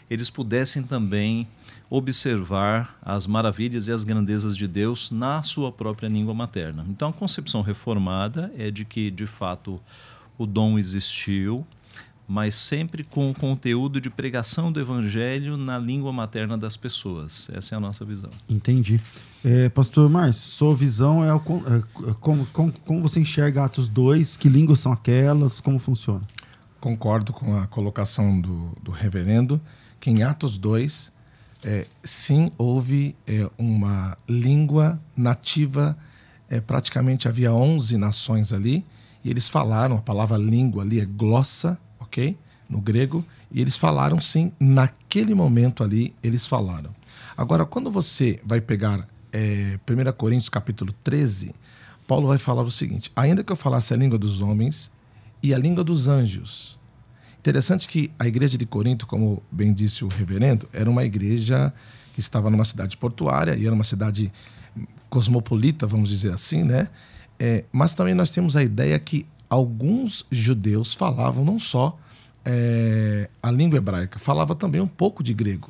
eles 0.10 0.30
pudessem 0.30 0.84
também 0.84 1.48
observar 1.90 2.98
as 3.02 3.26
maravilhas 3.26 3.88
e 3.88 3.92
as 3.92 4.04
grandezas 4.04 4.56
de 4.56 4.68
Deus 4.68 5.12
na 5.12 5.44
sua 5.44 5.72
própria 5.72 6.08
língua 6.08 6.34
materna. 6.34 6.86
Então, 6.90 7.10
a 7.10 7.14
concepção 7.14 7.62
reformada 7.62 8.52
é 8.58 8.70
de 8.70 8.84
que, 8.84 9.10
de 9.10 9.26
fato, 9.26 9.82
o 10.38 10.46
dom 10.46 10.78
existiu, 10.78 11.66
mas 12.28 12.56
sempre 12.56 13.06
com 13.06 13.32
o 13.32 13.34
conteúdo 13.34 14.02
de 14.02 14.10
pregação 14.10 14.70
do 14.70 14.82
evangelho 14.82 15.56
na 15.56 15.80
língua 15.80 16.12
materna 16.12 16.58
das 16.58 16.76
pessoas. 16.76 17.50
Essa 17.54 17.76
é 17.76 17.78
a 17.78 17.80
nossa 17.80 18.04
visão. 18.04 18.30
Entendi. 18.50 19.00
É, 19.46 19.70
Pastor 19.70 20.10
Márcio, 20.10 20.52
sua 20.52 20.76
visão 20.76 21.24
é, 21.24 21.34
o, 21.34 21.40
é 21.40 22.14
como, 22.20 22.46
como, 22.48 22.74
como, 22.86 23.02
você 23.02 23.22
enxerga 23.22 23.64
Atos 23.64 23.88
2, 23.88 24.36
que 24.36 24.50
línguas 24.50 24.80
são 24.80 24.92
aquelas, 24.92 25.62
como 25.62 25.80
funciona? 25.80 26.22
Concordo 26.82 27.32
com 27.32 27.56
a 27.56 27.66
colocação 27.66 28.42
do, 28.42 28.76
do 28.84 28.92
reverendo, 28.92 29.62
que 30.00 30.10
em 30.10 30.22
Atos 30.24 30.58
2, 30.58 31.14
é, 31.64 31.88
sim, 32.04 32.52
houve 32.58 33.16
é, 33.26 33.50
uma 33.58 34.18
língua 34.28 35.00
nativa, 35.16 35.98
é, 36.50 36.60
praticamente 36.60 37.28
havia 37.28 37.54
11 37.54 37.98
nações 37.98 38.52
ali, 38.52 38.86
e 39.24 39.30
eles 39.30 39.48
falaram, 39.48 39.96
a 39.98 40.02
palavra 40.02 40.38
língua 40.38 40.84
ali 40.84 41.00
é 41.00 41.06
glossa, 41.06 41.80
No 42.70 42.82
grego. 42.82 43.26
E 43.52 43.62
eles 43.62 43.78
falaram 43.78 44.20
sim, 44.20 44.52
naquele 44.60 45.34
momento 45.34 45.84
ali, 45.84 46.14
eles 46.22 46.46
falaram. 46.46 46.94
Agora, 47.36 47.66
quando 47.66 47.90
você 47.90 48.40
vai 48.44 48.60
pegar 48.60 49.08
é, 49.32 49.80
1 49.90 50.12
Coríntios 50.14 50.50
capítulo 50.50 50.92
13, 51.04 51.54
Paulo 52.08 52.28
vai 52.28 52.38
falar 52.38 52.64
o 52.64 52.72
seguinte: 52.72 53.12
ainda 53.16 53.44
que 53.44 53.52
eu 53.52 53.56
falasse 53.56 53.94
a 53.94 53.98
língua 53.98 54.18
dos 54.18 54.42
homens 54.42 54.92
e 55.42 55.54
a 55.54 55.58
língua 55.58 55.84
dos 55.84 56.08
anjos. 56.08 56.78
Interessante 57.40 57.88
que 57.88 58.12
a 58.20 58.28
igreja 58.28 58.58
de 58.58 58.66
Corinto, 58.66 59.06
como 59.06 59.42
bem 59.52 59.72
disse 59.72 60.04
o 60.04 60.08
reverendo, 60.08 60.68
era 60.74 60.90
uma 60.90 61.06
igreja 61.06 61.74
que 62.14 62.20
estava 62.20 62.50
numa 62.50 62.66
cidade 62.66 62.98
portuária 62.98 63.56
e 63.56 63.66
era 63.66 63.74
uma 63.74 63.84
cidade 63.84 64.32
cosmopolita, 65.10 65.88
vamos 65.88 66.10
dizer 66.10 66.34
assim, 66.34 66.64
né? 66.64 66.90
É, 67.40 67.64
mas 67.72 67.94
também 67.94 68.14
nós 68.14 68.32
temos 68.32 68.56
a 68.56 68.64
ideia 68.64 68.98
que 68.98 69.26
alguns 69.50 70.26
judeus 70.32 70.94
falavam 70.94 71.46
não 71.46 71.60
só 71.60 71.98
é, 72.50 73.30
a 73.44 73.52
língua 73.52 73.78
hebraica, 73.78 74.18
falava 74.18 74.56
também 74.56 74.80
um 74.80 74.88
pouco 74.88 75.22
de 75.22 75.34
grego. 75.34 75.70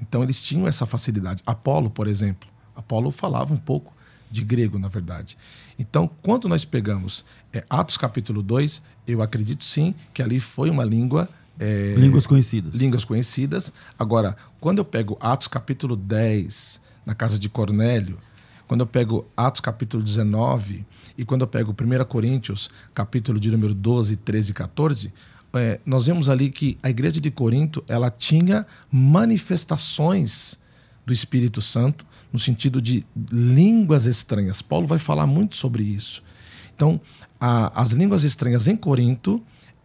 Então 0.00 0.22
eles 0.22 0.42
tinham 0.42 0.66
essa 0.66 0.86
facilidade. 0.86 1.42
Apolo, 1.44 1.90
por 1.90 2.08
exemplo, 2.08 2.48
Apolo 2.74 3.10
falava 3.10 3.52
um 3.52 3.58
pouco 3.58 3.92
de 4.30 4.42
grego, 4.42 4.78
na 4.78 4.88
verdade. 4.88 5.36
Então, 5.78 6.10
quando 6.22 6.48
nós 6.48 6.64
pegamos 6.64 7.22
é, 7.52 7.64
Atos 7.68 7.98
capítulo 7.98 8.42
2, 8.42 8.80
eu 9.06 9.20
acredito 9.20 9.62
sim 9.62 9.94
que 10.14 10.22
ali 10.22 10.40
foi 10.40 10.70
uma 10.70 10.84
língua. 10.84 11.28
É, 11.58 11.94
línguas 11.98 12.26
conhecidas. 12.26 12.72
Línguas 12.72 13.04
conhecidas. 13.04 13.70
Agora, 13.98 14.36
quando 14.58 14.78
eu 14.78 14.84
pego 14.86 15.18
Atos 15.20 15.48
capítulo 15.48 15.96
10, 15.96 16.80
na 17.04 17.14
casa 17.14 17.38
de 17.38 17.50
Cornélio, 17.50 18.18
quando 18.66 18.80
eu 18.80 18.86
pego 18.86 19.26
Atos 19.36 19.60
capítulo 19.60 20.02
19 20.02 20.86
e 21.18 21.24
quando 21.24 21.42
eu 21.42 21.48
pego 21.48 21.72
1 21.72 22.04
Coríntios 22.04 22.70
capítulo 22.94 23.38
de 23.38 23.50
número 23.50 23.74
12, 23.74 24.16
13 24.16 24.52
e 24.52 24.54
14, 24.54 25.12
é, 25.54 25.80
nós 25.84 26.06
vemos 26.06 26.28
ali 26.28 26.50
que 26.50 26.78
a 26.82 26.90
igreja 26.90 27.20
de 27.20 27.30
Corinto 27.30 27.84
ela 27.88 28.10
tinha 28.10 28.66
manifestações 28.90 30.58
do 31.04 31.12
Espírito 31.12 31.60
Santo 31.60 32.06
no 32.32 32.38
sentido 32.38 32.80
de 32.80 33.04
línguas 33.30 34.06
estranhas. 34.06 34.62
Paulo 34.62 34.86
vai 34.86 34.98
falar 34.98 35.26
muito 35.26 35.56
sobre 35.56 35.82
isso. 35.82 36.22
Então, 36.74 37.00
a, 37.40 37.82
as 37.82 37.92
línguas 37.92 38.22
estranhas 38.22 38.68
em 38.68 38.76
Corinto 38.76 39.42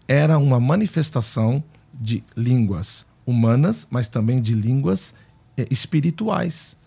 era 0.07 0.37
uma 0.37 0.59
manifestação 0.59 1.63
de 1.93 2.23
línguas 2.37 3.05
humanas, 3.25 3.87
mas 3.89 4.07
também 4.07 4.41
de 4.41 4.53
línguas 4.53 5.13
é, 5.57 5.65
espirituais. 5.71 6.77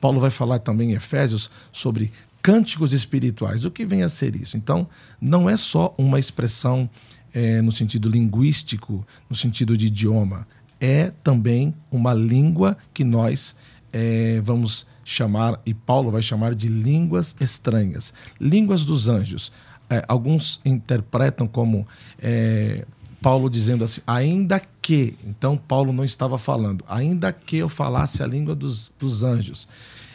Paulo 0.00 0.20
vai 0.20 0.30
falar 0.30 0.58
também 0.58 0.92
em 0.92 0.94
Efésios 0.94 1.50
sobre 1.72 2.12
cânticos 2.42 2.92
espirituais. 2.92 3.64
O 3.64 3.70
que 3.70 3.84
vem 3.84 4.02
a 4.02 4.08
ser 4.08 4.34
isso? 4.36 4.56
Então, 4.56 4.88
não 5.20 5.48
é 5.48 5.56
só 5.56 5.94
uma 5.96 6.18
expressão 6.18 6.88
é, 7.32 7.60
no 7.62 7.72
sentido 7.72 8.08
linguístico, 8.08 9.06
no 9.28 9.36
sentido 9.36 9.76
de 9.76 9.86
idioma. 9.86 10.46
É 10.80 11.12
também 11.22 11.74
uma 11.90 12.14
língua 12.14 12.76
que 12.92 13.04
nós 13.04 13.54
é, 13.92 14.40
vamos 14.42 14.86
chamar, 15.04 15.60
e 15.66 15.74
Paulo 15.74 16.10
vai 16.10 16.22
chamar 16.22 16.54
de 16.54 16.68
línguas 16.68 17.34
estranhas. 17.40 18.14
Línguas 18.40 18.84
dos 18.84 19.08
anjos. 19.08 19.52
É, 19.88 20.04
alguns 20.06 20.60
interpretam 20.64 21.48
como 21.48 21.86
é, 22.20 22.86
Paulo 23.20 23.50
dizendo 23.50 23.82
assim, 23.84 24.00
ainda 24.06 24.62
que, 24.80 25.16
então 25.24 25.56
Paulo 25.56 25.92
não 25.92 26.04
estava 26.04 26.38
falando, 26.38 26.84
ainda 26.88 27.32
que 27.32 27.56
eu 27.56 27.68
falasse 27.68 28.22
a 28.22 28.26
língua 28.26 28.54
dos, 28.54 28.92
dos 28.98 29.22
anjos. 29.22 29.68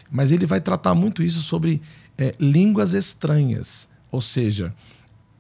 Mas 0.10 0.32
ele 0.32 0.46
vai 0.46 0.62
tratar 0.62 0.96
muito 0.96 1.22
isso 1.22 1.42
sobre 1.42 1.82
é, 2.18 2.34
línguas 2.40 2.94
estranhas. 2.94 3.88
Ou 4.12 4.22
seja, 4.22 4.74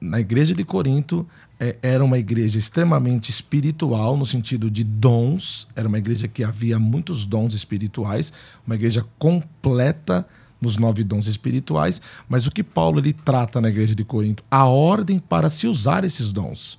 na 0.01 0.20
igreja 0.20 0.53
de 0.53 0.63
Corinto 0.63 1.25
é, 1.60 1.78
era 1.82 2.04
uma 2.04 2.18
igreja 2.18 2.58
extremamente 2.58 3.30
espiritual, 3.30 4.18
no 4.18 4.26
sentido 4.26 4.70
de 4.70 4.84
dons, 4.84 5.68
era 5.76 5.88
uma 5.88 5.98
igreja 5.98 6.28
que 6.28 6.44
havia 6.44 6.78
muitos 6.78 7.26
dons 7.26 7.54
espirituais, 7.54 8.34
uma 8.66 8.76
igreja 8.76 9.06
completa 9.18 10.28
nos 10.60 10.78
nove 10.78 11.04
dons 11.04 11.28
espirituais, 11.28 12.02
mas 12.28 12.48
o 12.48 12.52
que 12.52 12.64
Paulo 12.64 13.00
ele 13.00 13.14
trata 13.14 13.62
na 13.62 13.70
igreja 13.70 13.94
de 13.94 14.04
Corinto? 14.04 14.44
A 14.50 14.66
ordem 14.66 15.20
para 15.20 15.50
se 15.50 15.68
usar 15.68 16.04
esses 16.04 16.32
dons 16.32 16.78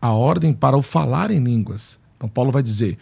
a 0.00 0.12
ordem 0.12 0.52
para 0.52 0.76
o 0.76 0.82
falar 0.82 1.30
em 1.30 1.38
línguas. 1.38 1.98
Então, 2.16 2.28
Paulo 2.28 2.50
vai 2.50 2.62
dizer: 2.62 2.96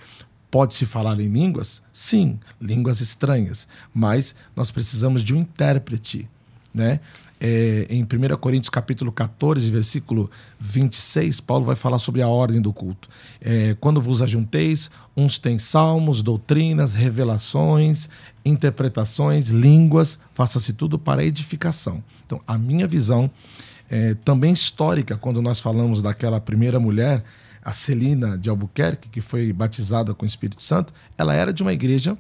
pode-se 0.51 0.85
falar 0.85 1.19
em 1.21 1.29
línguas? 1.29 1.81
Sim, 1.93 2.39
línguas 2.61 3.01
estranhas, 3.01 3.69
mas 3.95 4.35
nós 4.57 4.71
precisamos 4.71 5.23
de 5.23 5.35
um 5.35 5.39
intérprete. 5.39 6.29
Né? 6.75 7.01
É, 7.41 7.87
em 7.89 8.03
1 8.03 8.37
Coríntios 8.39 8.69
capítulo 8.69 9.13
14, 9.13 9.71
versículo 9.71 10.31
26, 10.59 11.41
Paulo 11.41 11.65
vai 11.65 11.77
falar 11.77 11.99
sobre 11.99 12.21
a 12.21 12.29
ordem 12.29 12.61
do 12.61 12.73
culto. 12.73 13.09
É, 13.41 13.77
Quando 13.81 14.01
vos 14.01 14.21
ajunteis, 14.23 14.91
uns 15.17 15.39
têm 15.39 15.59
salmos, 15.59 16.23
doutrinas, 16.23 16.95
revelações, 16.95 18.09
interpretações, 18.45 19.49
línguas, 19.49 20.19
faça-se 20.35 20.73
tudo 20.73 20.99
para 20.99 21.25
edificação. 21.25 22.03
Então, 22.27 22.41
a 22.47 22.59
minha 22.59 22.87
visão 22.87 23.31
é, 23.89 24.15
também 24.25 24.53
histórica, 24.53 25.17
quando 25.17 25.41
nós 25.41 25.61
falamos 25.61 26.03
daquela 26.03 26.41
primeira 26.41 26.79
mulher, 26.81 27.25
a 27.65 27.73
Celina 27.73 28.37
de 28.37 28.51
Albuquerque, 28.51 29.09
que 29.09 29.21
foi 29.21 29.53
batizada 29.53 30.15
com 30.15 30.25
o 30.25 30.29
Espírito 30.29 30.63
Santo, 30.63 30.93
ela 31.17 31.35
era 31.35 31.53
de 31.53 31.63
uma 31.63 31.73
igreja 31.73 32.17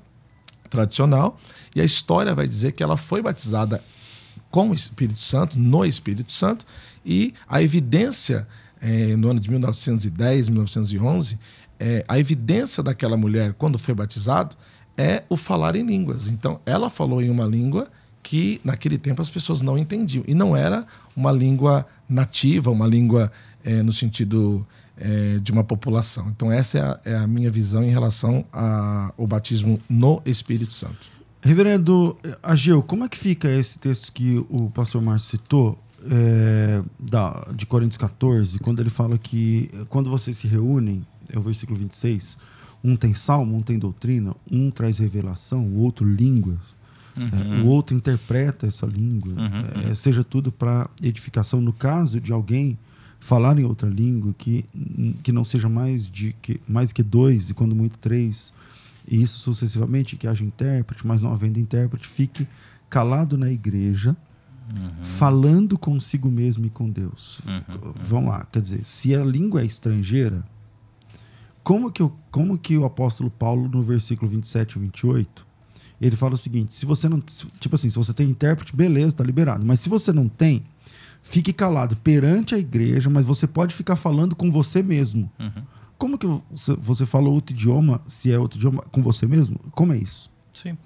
tradicional, 0.70 1.38
e 1.74 1.80
a 1.80 1.84
história 1.84 2.34
vai 2.34 2.46
dizer 2.46 2.72
que 2.72 2.82
ela 2.82 2.96
foi 2.96 3.22
batizada 3.22 3.82
com 4.50 4.70
o 4.70 4.74
Espírito 4.74 5.20
Santo, 5.20 5.58
no 5.58 5.84
Espírito 5.84 6.32
Santo, 6.32 6.64
e 7.04 7.34
a 7.48 7.62
evidência, 7.62 8.46
é, 8.80 9.16
no 9.16 9.30
ano 9.30 9.40
de 9.40 9.50
1910, 9.50 10.48
1911, 10.48 11.38
é, 11.78 12.04
a 12.08 12.18
evidência 12.18 12.82
daquela 12.82 13.16
mulher, 13.16 13.54
quando 13.54 13.78
foi 13.78 13.94
batizado, 13.94 14.56
é 14.96 15.22
o 15.28 15.36
falar 15.36 15.76
em 15.76 15.84
línguas. 15.84 16.28
Então, 16.28 16.60
ela 16.66 16.90
falou 16.90 17.22
em 17.22 17.30
uma 17.30 17.44
língua 17.44 17.88
que 18.22 18.60
naquele 18.64 18.98
tempo 18.98 19.22
as 19.22 19.30
pessoas 19.30 19.60
não 19.60 19.78
entendiam. 19.78 20.24
E 20.26 20.34
não 20.34 20.56
era 20.56 20.86
uma 21.14 21.30
língua 21.30 21.86
nativa, 22.08 22.70
uma 22.70 22.86
língua 22.86 23.30
é, 23.64 23.82
no 23.82 23.92
sentido 23.92 24.66
de 25.44 25.52
uma 25.52 25.62
população. 25.62 26.28
Então, 26.28 26.50
essa 26.50 26.76
é 26.76 26.80
a, 26.80 27.00
é 27.04 27.14
a 27.14 27.24
minha 27.24 27.52
visão 27.52 27.84
em 27.84 27.88
relação 27.88 28.44
ao 28.50 29.28
batismo 29.28 29.78
no 29.88 30.20
Espírito 30.26 30.74
Santo. 30.74 31.17
Reverendo 31.40 32.16
Ageu, 32.42 32.82
como 32.82 33.04
é 33.04 33.08
que 33.08 33.16
fica 33.16 33.48
esse 33.48 33.78
texto 33.78 34.12
que 34.12 34.44
o 34.48 34.70
pastor 34.70 35.00
Márcio 35.00 35.38
citou, 35.38 35.78
é, 36.10 36.82
da, 36.98 37.46
de 37.54 37.66
Coríntios 37.66 37.96
14, 37.96 38.58
quando 38.58 38.80
ele 38.80 38.90
fala 38.90 39.18
que 39.18 39.70
quando 39.88 40.10
vocês 40.10 40.36
se 40.36 40.46
reúnem, 40.46 41.04
é 41.32 41.38
o 41.38 41.42
versículo 41.42 41.78
26, 41.78 42.38
um 42.82 42.96
tem 42.96 43.14
salmo, 43.14 43.56
um 43.56 43.60
tem 43.60 43.78
doutrina, 43.78 44.34
um 44.50 44.70
traz 44.70 44.98
revelação, 44.98 45.64
o 45.64 45.78
outro 45.78 46.08
línguas, 46.08 46.58
uhum. 47.16 47.58
é, 47.58 47.62
o 47.62 47.66
outro 47.66 47.96
interpreta 47.96 48.66
essa 48.66 48.86
língua, 48.86 49.32
uhum, 49.32 49.90
é, 49.90 49.94
seja 49.94 50.22
tudo 50.22 50.52
para 50.52 50.88
edificação. 51.02 51.60
No 51.60 51.72
caso 51.72 52.20
de 52.20 52.32
alguém 52.32 52.78
falar 53.20 53.58
em 53.58 53.64
outra 53.64 53.88
língua 53.88 54.32
que, 54.38 54.64
que 55.22 55.32
não 55.32 55.44
seja 55.44 55.68
mais 55.68 56.08
de 56.08 56.34
que 56.40 56.60
mais 56.68 56.92
que 56.92 57.02
dois 57.02 57.50
e 57.50 57.54
quando 57.54 57.74
muito 57.74 57.98
três 57.98 58.52
e 59.10 59.22
isso 59.22 59.38
sucessivamente 59.38 60.16
que 60.16 60.26
haja 60.26 60.44
intérprete 60.44 61.06
mas 61.06 61.20
não 61.20 61.32
havendo 61.32 61.58
intérprete 61.58 62.06
fique 62.06 62.46
calado 62.88 63.36
na 63.36 63.50
igreja 63.50 64.16
uhum. 64.74 65.04
falando 65.04 65.78
consigo 65.78 66.30
mesmo 66.30 66.66
e 66.66 66.70
com 66.70 66.90
Deus 66.90 67.40
uhum. 67.40 67.92
vamos 67.96 68.30
lá 68.30 68.46
quer 68.50 68.62
dizer 68.62 68.84
se 68.84 69.14
a 69.14 69.24
língua 69.24 69.62
é 69.62 69.66
estrangeira 69.66 70.44
como 71.62 71.90
que, 71.90 72.08
como 72.30 72.56
que 72.56 72.78
o 72.78 72.84
apóstolo 72.84 73.30
Paulo 73.30 73.68
no 73.68 73.82
versículo 73.82 74.30
27 74.30 74.76
e 74.76 74.78
28 74.80 75.46
ele 76.00 76.16
fala 76.16 76.34
o 76.34 76.38
seguinte 76.38 76.74
se 76.74 76.86
você 76.86 77.08
não 77.08 77.20
tipo 77.20 77.74
assim 77.74 77.90
se 77.90 77.96
você 77.96 78.12
tem 78.12 78.28
intérprete 78.28 78.74
beleza 78.76 79.08
está 79.08 79.24
liberado 79.24 79.66
mas 79.66 79.80
se 79.80 79.88
você 79.88 80.12
não 80.12 80.28
tem 80.28 80.64
fique 81.22 81.52
calado 81.52 81.96
perante 81.96 82.54
a 82.54 82.58
igreja, 82.58 83.10
mas 83.10 83.24
você 83.24 83.46
pode 83.46 83.74
ficar 83.74 83.96
falando 83.96 84.34
com 84.34 84.50
você 84.50 84.82
mesmo. 84.82 85.30
Uhum. 85.38 85.62
Como 85.98 86.16
que 86.16 86.26
você, 86.50 87.04
fala 87.04 87.28
outro 87.28 87.52
idioma, 87.52 88.00
se 88.06 88.30
é 88.30 88.38
outro 88.38 88.56
idioma, 88.56 88.82
com 88.92 89.02
você 89.02 89.26
mesmo? 89.26 89.58
Como 89.72 89.92
é 89.92 89.98
isso? 89.98 90.30
Sim. 90.52 90.78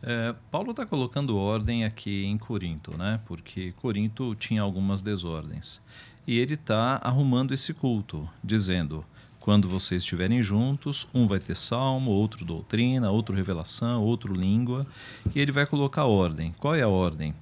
É, 0.00 0.34
Paulo 0.50 0.70
está 0.70 0.86
colocando 0.86 1.36
ordem 1.36 1.84
aqui 1.84 2.24
em 2.24 2.38
Corinto, 2.38 2.96
né? 2.96 3.20
Porque 3.26 3.72
Corinto 3.72 4.34
tinha 4.36 4.62
algumas 4.62 5.02
desordens. 5.02 5.82
E 6.26 6.38
ele 6.38 6.54
está 6.54 7.00
arrumando 7.02 7.52
esse 7.52 7.74
culto, 7.74 8.28
dizendo: 8.42 9.04
quando 9.40 9.68
vocês 9.68 10.02
estiverem 10.02 10.40
juntos, 10.40 11.08
um 11.12 11.26
vai 11.26 11.40
ter 11.40 11.56
salmo, 11.56 12.12
outro 12.12 12.44
doutrina, 12.44 13.10
outro 13.10 13.34
revelação, 13.34 14.02
outro 14.02 14.32
língua, 14.32 14.86
e 15.34 15.40
ele 15.40 15.50
vai 15.50 15.66
colocar 15.66 16.04
ordem. 16.04 16.54
Qual 16.58 16.74
é 16.76 16.82
a 16.82 16.88
ordem? 16.88 17.34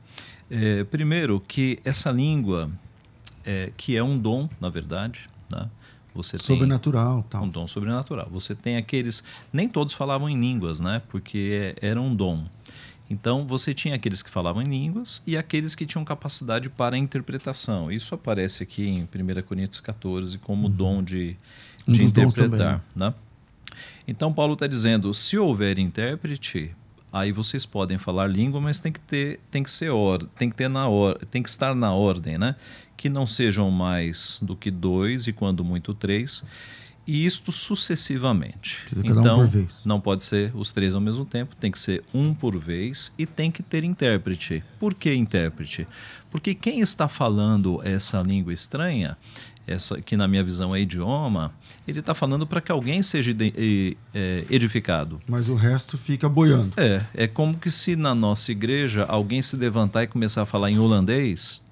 É, 0.50 0.84
primeiro, 0.84 1.38
que 1.40 1.78
essa 1.84 2.10
língua, 2.10 2.70
é, 3.44 3.70
que 3.76 3.96
é 3.96 4.02
um 4.02 4.18
dom, 4.18 4.48
na 4.58 4.70
verdade, 4.70 5.28
né? 5.52 5.68
Você 6.22 6.38
sobrenatural, 6.38 7.24
tal. 7.28 7.44
um 7.44 7.48
dom 7.48 7.66
sobrenatural. 7.66 8.28
Você 8.30 8.54
tem 8.54 8.76
aqueles, 8.76 9.22
nem 9.52 9.68
todos 9.68 9.94
falavam 9.94 10.28
em 10.28 10.38
línguas, 10.38 10.80
né? 10.80 11.02
Porque 11.08 11.74
era 11.80 12.00
um 12.00 12.14
dom. 12.14 12.44
Então 13.10 13.44
você 13.44 13.74
tinha 13.74 13.96
aqueles 13.96 14.22
que 14.22 14.30
falavam 14.30 14.62
em 14.62 14.66
línguas 14.66 15.20
e 15.26 15.36
aqueles 15.36 15.74
que 15.74 15.84
tinham 15.84 16.04
capacidade 16.04 16.70
para 16.70 16.96
interpretação. 16.96 17.90
Isso 17.90 18.14
aparece 18.14 18.62
aqui 18.62 18.88
em 18.88 19.02
1 19.02 19.42
Coríntios 19.42 19.80
14 19.80 20.38
como 20.38 20.68
uhum. 20.68 20.73
dom 20.73 21.02
de, 21.02 21.36
de 21.88 22.02
um 22.02 22.04
interpretar, 22.04 22.84
né? 22.95 23.12
Então 24.06 24.32
Paulo 24.32 24.54
está 24.54 24.66
dizendo, 24.66 25.12
se 25.12 25.36
houver 25.36 25.78
intérprete, 25.78 26.75
aí 27.12 27.32
vocês 27.32 27.66
podem 27.66 27.99
falar 27.99 28.26
língua, 28.26 28.60
mas 28.60 28.78
tem 28.78 28.92
que 28.92 29.00
ter, 29.00 29.40
tem 29.50 29.62
que 29.62 29.70
ser 29.70 29.90
or, 29.90 30.25
tem 30.36 30.49
que 30.49 30.56
ter 30.56 30.68
na 30.68 30.88
or, 30.88 31.18
tem 31.30 31.42
que 31.42 31.49
estar 31.49 31.75
na 31.75 31.92
ordem, 31.92 32.38
né? 32.38 32.56
Que 32.96 33.08
não 33.08 33.26
sejam 33.26 33.70
mais 33.70 34.38
do 34.42 34.56
que 34.56 34.70
dois 34.70 35.26
e 35.26 35.32
quando 35.32 35.64
muito 35.64 35.94
três. 35.94 36.44
E 37.10 37.26
isto 37.26 37.50
sucessivamente. 37.50 38.86
Então, 39.04 39.42
um 39.42 39.66
não 39.84 40.00
pode 40.00 40.23
ser 40.23 40.52
os 40.54 40.70
três 40.70 40.94
ao 40.94 41.00
mesmo 41.00 41.25
tempo, 41.25 41.56
tem 41.56 41.73
que 41.73 41.78
ser 41.80 42.04
um 42.14 42.32
por 42.32 42.56
vez 42.56 43.12
e 43.18 43.26
tem 43.26 43.50
que 43.50 43.64
ter 43.64 43.82
intérprete. 43.82 44.62
Por 44.78 44.94
que 44.94 45.12
intérprete? 45.12 45.88
Porque 46.30 46.54
quem 46.54 46.78
está 46.78 47.08
falando 47.08 47.80
essa 47.82 48.23
língua 48.23 48.52
estranha 48.52 49.16
essa 49.66 50.00
que 50.00 50.16
na 50.16 50.26
minha 50.26 50.42
visão 50.42 50.75
é 50.75 50.80
idioma, 50.80 51.52
ele 51.86 52.00
está 52.00 52.14
falando 52.14 52.46
para 52.46 52.60
que 52.60 52.73
alguém 52.73 53.02
seja 53.02 53.34
é, 54.14 54.44
edificado. 54.50 55.20
Mas 55.26 55.49
o 55.49 55.54
resto 55.54 55.96
fica 55.96 56.28
boiando. 56.28 56.73
É, 56.76 57.02
é 57.14 57.26
como 57.26 57.56
que 57.56 57.70
se 57.70 57.96
na 57.96 58.14
nossa 58.14 58.50
igreja 58.50 59.04
alguém 59.04 59.40
se 59.40 59.56
levantar 59.56 60.02
e 60.04 60.06
começar 60.06 60.42
a 60.42 60.46
falar 60.46 60.70
em 60.70 60.78
holandês, 60.78 61.62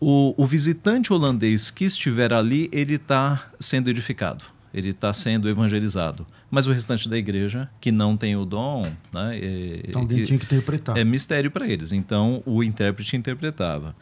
o, 0.00 0.34
o 0.36 0.46
visitante 0.46 1.12
holandês 1.12 1.70
que 1.70 1.84
estiver 1.84 2.32
ali, 2.32 2.68
ele 2.72 2.94
está 2.94 3.50
sendo 3.58 3.88
edificado, 3.90 4.44
ele 4.72 4.90
está 4.90 5.12
sendo 5.12 5.48
evangelizado. 5.48 6.26
Mas 6.50 6.66
o 6.66 6.72
restante 6.72 7.08
da 7.08 7.16
igreja, 7.16 7.68
que 7.80 7.92
não 7.92 8.16
tem 8.16 8.36
o 8.36 8.44
dom, 8.44 8.82
né, 9.12 9.38
é, 9.38 9.80
então 9.88 10.02
alguém 10.02 10.24
tinha 10.24 10.38
que 10.38 10.46
interpretar. 10.46 10.96
É 10.96 11.04
mistério 11.04 11.50
para 11.50 11.68
eles. 11.68 11.92
Então 11.92 12.42
o 12.46 12.62
intérprete 12.62 13.16
interpretava. 13.16 13.94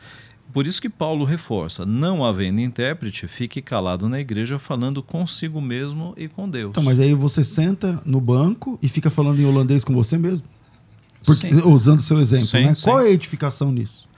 Por 0.52 0.66
isso 0.66 0.80
que 0.80 0.88
Paulo 0.88 1.24
reforça: 1.24 1.84
não 1.84 2.24
havendo 2.24 2.60
intérprete, 2.60 3.26
fique 3.26 3.60
calado 3.60 4.08
na 4.08 4.20
igreja 4.20 4.58
falando 4.58 5.02
consigo 5.02 5.60
mesmo 5.60 6.14
e 6.16 6.28
com 6.28 6.48
Deus. 6.48 6.70
Então, 6.70 6.82
mas 6.82 7.00
aí 7.00 7.12
você 7.14 7.42
senta 7.42 8.00
no 8.04 8.20
banco 8.20 8.78
e 8.80 8.88
fica 8.88 9.10
falando 9.10 9.40
em 9.40 9.44
holandês 9.44 9.82
com 9.84 9.92
você 9.92 10.16
mesmo? 10.16 10.46
Porque, 11.24 11.48
usando 11.66 11.98
o 11.98 12.02
seu 12.02 12.20
exemplo, 12.20 12.46
sim, 12.46 12.64
né? 12.64 12.74
Sim. 12.74 12.84
Qual 12.84 13.00
é 13.00 13.08
a 13.08 13.10
edificação 13.10 13.72
nisso? 13.72 14.08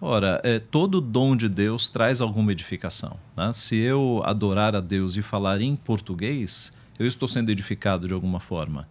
Ora, 0.00 0.40
é, 0.42 0.58
todo 0.58 1.00
dom 1.00 1.36
de 1.36 1.48
Deus 1.48 1.86
traz 1.86 2.20
alguma 2.20 2.52
edificação. 2.52 3.16
Né? 3.36 3.52
Se 3.52 3.76
eu 3.76 4.22
adorar 4.24 4.74
a 4.74 4.80
Deus 4.80 5.16
e 5.16 5.22
falar 5.22 5.60
em 5.60 5.76
português, 5.76 6.72
eu 6.98 7.06
estou 7.06 7.28
sendo 7.28 7.50
edificado 7.50 8.08
de 8.08 8.14
alguma 8.14 8.40
forma. 8.40 8.88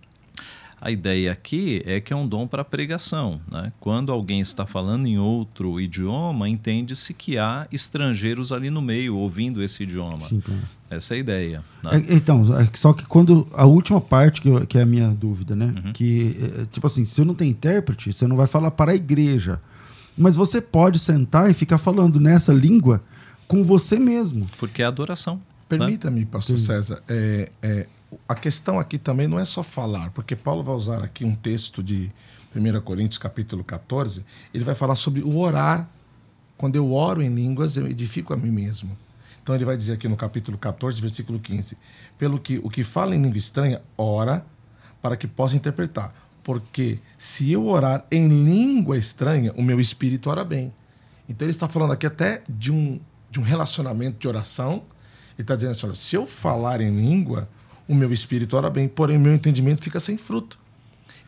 A 0.82 0.92
ideia 0.92 1.32
aqui 1.32 1.82
é 1.86 2.00
que 2.00 2.14
é 2.14 2.16
um 2.16 2.26
dom 2.26 2.48
para 2.48 2.64
pregação. 2.64 3.42
Né? 3.52 3.74
Quando 3.82 4.12
alguém 4.12 4.40
está 4.40 4.66
falando 4.66 5.08
em 5.08 5.18
outro 5.18 5.80
idioma, 5.80 6.48
entende-se 6.48 7.14
que 7.14 7.38
há 7.38 7.68
estrangeiros 7.72 8.52
ali 8.52 8.70
no 8.70 8.82
meio 8.82 9.18
ouvindo 9.18 9.62
esse 9.62 9.84
idioma. 9.84 10.22
Sim, 10.22 10.40
claro. 10.40 10.62
Essa 10.90 11.16
é 11.16 11.18
a 11.18 11.20
ideia. 11.20 11.64
Né? 11.84 11.92
É, 12.08 12.14
então, 12.16 12.42
é 12.58 12.70
só 12.74 12.94
que 12.94 13.06
quando. 13.06 13.48
A 13.54 13.66
última 13.66 14.00
parte, 14.00 14.42
que, 14.42 14.48
eu, 14.48 14.66
que 14.66 14.78
é 14.78 14.82
a 14.82 14.86
minha 14.86 15.10
dúvida, 15.10 15.56
né? 15.56 15.74
Uhum. 15.84 15.94
Que, 15.94 16.36
é, 16.62 16.66
tipo 16.72 16.88
assim, 16.88 17.04
se 17.06 17.20
eu 17.20 17.26
não 17.26 17.36
tenho 17.36 17.52
intérprete, 17.52 18.12
você 18.12 18.26
não 18.26 18.36
vai 18.36 18.48
falar 18.48 18.72
para 18.72 18.92
a 18.92 18.96
igreja. 18.96 19.60
Mas 20.18 20.36
você 20.36 20.62
pode 20.62 21.00
sentar 21.00 21.50
e 21.50 21.54
ficar 21.54 21.78
falando 21.78 22.20
nessa 22.20 22.54
língua 22.54 23.04
com 23.48 23.64
você 23.64 24.00
mesmo. 24.00 24.46
Porque 24.58 24.82
é 24.82 24.86
adoração. 24.86 25.36
Né? 25.36 25.42
Permita-me, 25.70 26.26
pastor 26.26 26.58
Sim. 26.58 26.66
César, 26.66 27.04
é, 27.08 27.52
é, 27.62 27.88
a 28.28 28.36
questão 28.36 28.80
aqui 28.80 28.98
também 28.98 29.28
não 29.28 29.40
é 29.40 29.46
só 29.46 29.62
falar, 29.62 30.10
porque 30.12 30.36
Paulo 30.36 30.64
vai 30.64 30.76
usar 30.76 31.04
aqui 31.04 31.24
um 31.24 31.36
texto 31.36 31.84
de 31.84 32.12
1 32.56 32.82
Coríntios 32.82 33.18
capítulo 33.20 33.64
14, 33.64 34.26
ele 34.54 34.64
vai 34.64 34.76
falar 34.76 34.96
sobre 34.96 35.22
o 35.22 35.38
orar. 35.38 35.88
Quando 36.58 36.76
eu 36.76 36.92
oro 36.92 37.22
em 37.22 37.34
línguas, 37.34 37.78
eu 37.78 37.88
edifico 37.88 38.34
a 38.34 38.38
mim 38.38 38.52
mesmo. 38.52 38.98
Então 39.42 39.56
ele 39.56 39.64
vai 39.64 39.78
dizer 39.78 39.94
aqui 39.94 40.08
no 40.08 40.16
capítulo 40.16 40.58
14, 40.58 41.00
versículo 41.00 41.40
15: 41.40 41.78
Pelo 42.18 42.40
que 42.40 42.60
o 42.60 42.70
que 42.70 42.84
fala 42.84 43.16
em 43.16 43.22
língua 43.22 43.38
estranha, 43.38 43.82
ora 43.98 44.46
para 45.02 45.16
que 45.16 45.28
possa 45.28 45.56
interpretar. 45.56 46.14
Porque 46.50 46.98
se 47.16 47.52
eu 47.52 47.68
orar 47.68 48.08
em 48.12 48.28
língua 48.28 48.98
estranha, 48.98 49.54
o 49.56 49.62
meu 49.62 49.80
espírito 49.80 50.32
ora 50.32 50.44
bem. 50.44 50.74
Então 51.30 51.46
ele 51.46 51.52
está 51.52 51.68
falando 51.68 51.94
aqui 51.94 52.08
até 52.08 52.42
de 52.50 52.72
um, 52.72 53.00
de 53.30 53.40
um 53.40 53.44
relacionamento 53.44 54.18
de 54.18 54.28
oração. 54.28 54.82
Ele 55.36 55.44
está 55.44 55.56
dizendo 55.56 55.74
assim: 55.74 55.86
olha, 55.86 55.94
se 55.94 56.16
eu 56.16 56.26
falar 56.26 56.82
em 56.82 56.90
língua, 56.90 57.48
o 57.88 57.94
meu 57.94 58.12
espírito 58.12 58.58
ora 58.58 58.68
bem, 58.68 58.88
porém 58.88 59.18
o 59.18 59.20
meu 59.20 59.32
entendimento 59.32 59.84
fica 59.84 60.00
sem 60.00 60.18
fruto. 60.18 60.58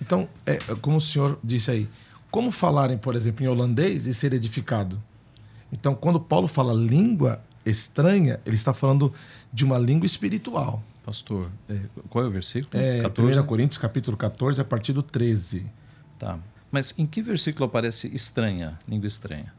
Então, 0.01 0.27
é, 0.43 0.53
é, 0.53 0.75
como 0.81 0.97
o 0.97 0.99
senhor 0.99 1.37
disse 1.43 1.69
aí, 1.69 1.87
como 2.31 2.49
falarem, 2.49 2.97
por 2.97 3.15
exemplo, 3.15 3.45
em 3.45 3.47
holandês 3.47 4.07
e 4.07 4.15
ser 4.15 4.33
edificado? 4.33 4.99
Então, 5.71 5.93
quando 5.93 6.19
Paulo 6.19 6.47
fala 6.47 6.73
língua 6.73 7.43
estranha, 7.63 8.39
ele 8.43 8.55
está 8.55 8.73
falando 8.73 9.13
de 9.53 9.63
uma 9.65 9.77
língua 9.77 10.07
espiritual. 10.07 10.81
Pastor, 11.03 11.49
é, 11.67 11.79
qual 12.09 12.25
é 12.25 12.27
o 12.27 12.31
versículo? 12.31 12.81
É, 12.81 13.01
14? 13.01 13.39
1 13.39 13.43
Coríntios, 13.45 13.77
capítulo 13.77 14.15
14, 14.15 14.61
a 14.61 14.65
partir 14.65 14.93
do 14.93 15.01
13. 15.01 15.65
Tá. 16.19 16.37
Mas 16.71 16.93
em 16.97 17.05
que 17.05 17.21
versículo 17.21 17.65
aparece 17.65 18.07
estranha, 18.13 18.77
língua 18.87 19.07
estranha? 19.07 19.51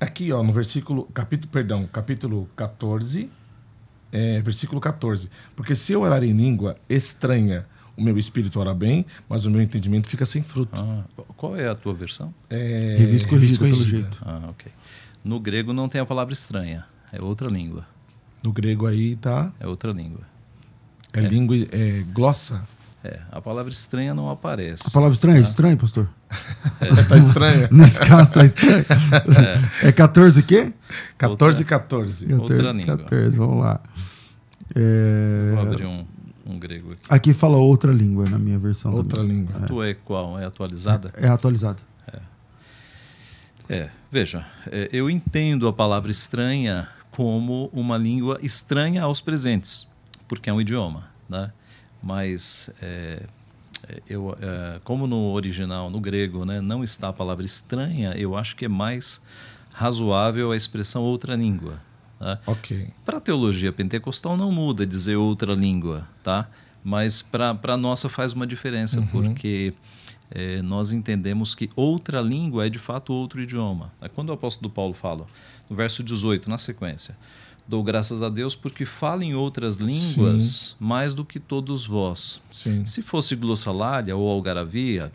Aqui, 0.00 0.32
ó, 0.32 0.42
no 0.42 0.52
versículo, 0.52 1.04
capítulo, 1.14 1.52
perdão, 1.52 1.86
capítulo 1.86 2.48
14, 2.56 3.30
é, 4.10 4.40
versículo 4.40 4.80
14. 4.80 5.30
Porque 5.54 5.74
se 5.74 5.92
eu 5.92 6.00
orar 6.00 6.24
em 6.24 6.32
língua 6.32 6.76
estranha, 6.88 7.66
o 7.96 8.02
meu 8.02 8.18
espírito 8.18 8.58
ora 8.58 8.74
bem, 8.74 9.06
mas 9.28 9.44
o 9.44 9.50
meu 9.50 9.60
entendimento 9.60 10.08
fica 10.08 10.24
sem 10.24 10.42
fruto. 10.42 10.80
Ah, 10.82 11.04
qual 11.36 11.54
é 11.56 11.68
a 11.68 11.74
tua 11.74 11.94
versão? 11.94 12.34
É, 12.48 12.96
Revista 12.98 13.28
corrigida, 13.28 13.58
pelo 13.60 13.70
corrigida. 13.76 14.02
jeito. 14.02 14.18
Ah, 14.22 14.48
ok. 14.48 14.72
No 15.22 15.38
grego 15.38 15.72
não 15.72 15.88
tem 15.88 16.00
a 16.00 16.06
palavra 16.06 16.32
estranha, 16.32 16.84
é 17.12 17.22
outra 17.22 17.48
língua. 17.48 17.86
No 18.42 18.52
grego 18.52 18.86
aí 18.86 19.14
tá. 19.14 19.52
É 19.60 19.66
outra 19.68 19.92
língua. 19.92 20.31
É, 21.12 21.20
língua. 21.20 21.56
É 21.70 22.04
glossa. 22.12 22.62
É, 23.04 23.18
a 23.32 23.40
palavra 23.40 23.72
estranha 23.72 24.14
não 24.14 24.30
aparece. 24.30 24.84
A 24.86 24.90
palavra 24.90 25.14
estranha? 25.14 25.38
Ah. 25.38 25.42
Estranho, 25.42 25.76
pastor? 25.76 26.08
tá 27.08 27.18
estranha. 27.18 27.68
Nesse 27.72 28.00
caso 28.00 28.32
tá 28.32 28.44
estranho. 28.44 28.84
É, 29.82 29.90
14 29.90 30.40
o 30.40 30.42
quê? 30.44 30.72
14 31.18 31.62
e 31.62 31.64
14. 31.64 32.32
Outra 32.34 32.56
14, 32.56 32.78
língua. 32.78 32.96
14, 32.98 33.36
vamos 33.36 33.60
lá. 33.60 33.80
É, 34.74 35.50
Vou 35.54 35.62
abrir 35.62 35.84
um, 35.86 36.06
um 36.46 36.58
grego 36.58 36.92
aqui. 36.92 37.02
Aqui 37.08 37.32
fala 37.32 37.56
outra 37.56 37.92
língua 37.92 38.28
na 38.28 38.38
minha 38.38 38.58
versão. 38.58 38.92
Outra 38.92 39.18
também. 39.18 39.38
língua. 39.38 39.56
A 39.56 39.66
tua 39.66 39.88
é 39.88 39.94
qual? 39.94 40.38
É 40.38 40.44
atualizada? 40.44 41.12
É 41.16 41.28
atualizada. 41.28 41.78
É, 43.68 43.88
veja, 44.10 44.44
é, 44.70 44.88
eu 44.92 45.08
entendo 45.08 45.66
a 45.66 45.72
palavra 45.72 46.10
estranha 46.10 46.88
como 47.10 47.70
uma 47.72 47.96
língua 47.96 48.38
estranha 48.42 49.02
aos 49.02 49.20
presentes, 49.20 49.88
porque 50.32 50.48
é 50.48 50.52
um 50.52 50.62
idioma, 50.62 51.10
né? 51.28 51.52
Mas 52.02 52.70
é, 52.80 53.22
é, 53.86 54.02
eu, 54.08 54.34
é, 54.40 54.80
como 54.82 55.06
no 55.06 55.30
original, 55.32 55.90
no 55.90 56.00
grego, 56.00 56.46
né, 56.46 56.58
não 56.58 56.82
está 56.82 57.10
a 57.10 57.12
palavra 57.12 57.44
estranha, 57.44 58.14
eu 58.16 58.34
acho 58.34 58.56
que 58.56 58.64
é 58.64 58.68
mais 58.68 59.20
razoável 59.72 60.50
a 60.50 60.56
expressão 60.56 61.02
outra 61.02 61.36
língua. 61.36 61.82
Né? 62.18 62.38
Ok. 62.46 62.88
Para 63.04 63.18
a 63.18 63.20
teologia 63.20 63.70
pentecostal 63.74 64.34
não 64.34 64.50
muda 64.50 64.86
dizer 64.86 65.16
outra 65.16 65.52
língua, 65.52 66.08
tá? 66.22 66.48
Mas 66.82 67.20
para 67.20 67.58
a 67.64 67.76
nossa 67.76 68.08
faz 68.08 68.32
uma 68.32 68.46
diferença, 68.46 69.06
porque 69.12 69.74
eh, 70.30 70.62
nós 70.62 70.92
entendemos 70.92 71.54
que 71.54 71.68
outra 71.76 72.22
língua 72.22 72.66
é 72.66 72.70
de 72.70 72.78
fato 72.78 73.12
outro 73.12 73.38
idioma. 73.42 73.92
É 74.00 74.08
quando 74.08 74.30
o 74.30 74.32
apóstolo 74.32 74.70
Paulo 74.70 74.94
fala, 74.94 75.26
no 75.68 75.76
verso 75.76 76.02
18, 76.02 76.48
na 76.48 76.56
sequência, 76.56 77.14
dou 77.72 77.82
graças 77.82 78.20
a 78.22 78.28
Deus 78.28 78.54
porque 78.54 78.84
falo 78.84 79.22
em 79.22 79.34
outras 79.34 79.76
línguas 79.76 80.76
mais 80.78 81.14
do 81.14 81.24
que 81.24 81.40
todos 81.40 81.86
vós. 81.86 82.38
Sim. 82.50 82.84
Se 82.84 83.00
fosse 83.00 83.34
glossalária 83.34 84.14
ou 84.14 84.28
algaravia, 84.28 85.10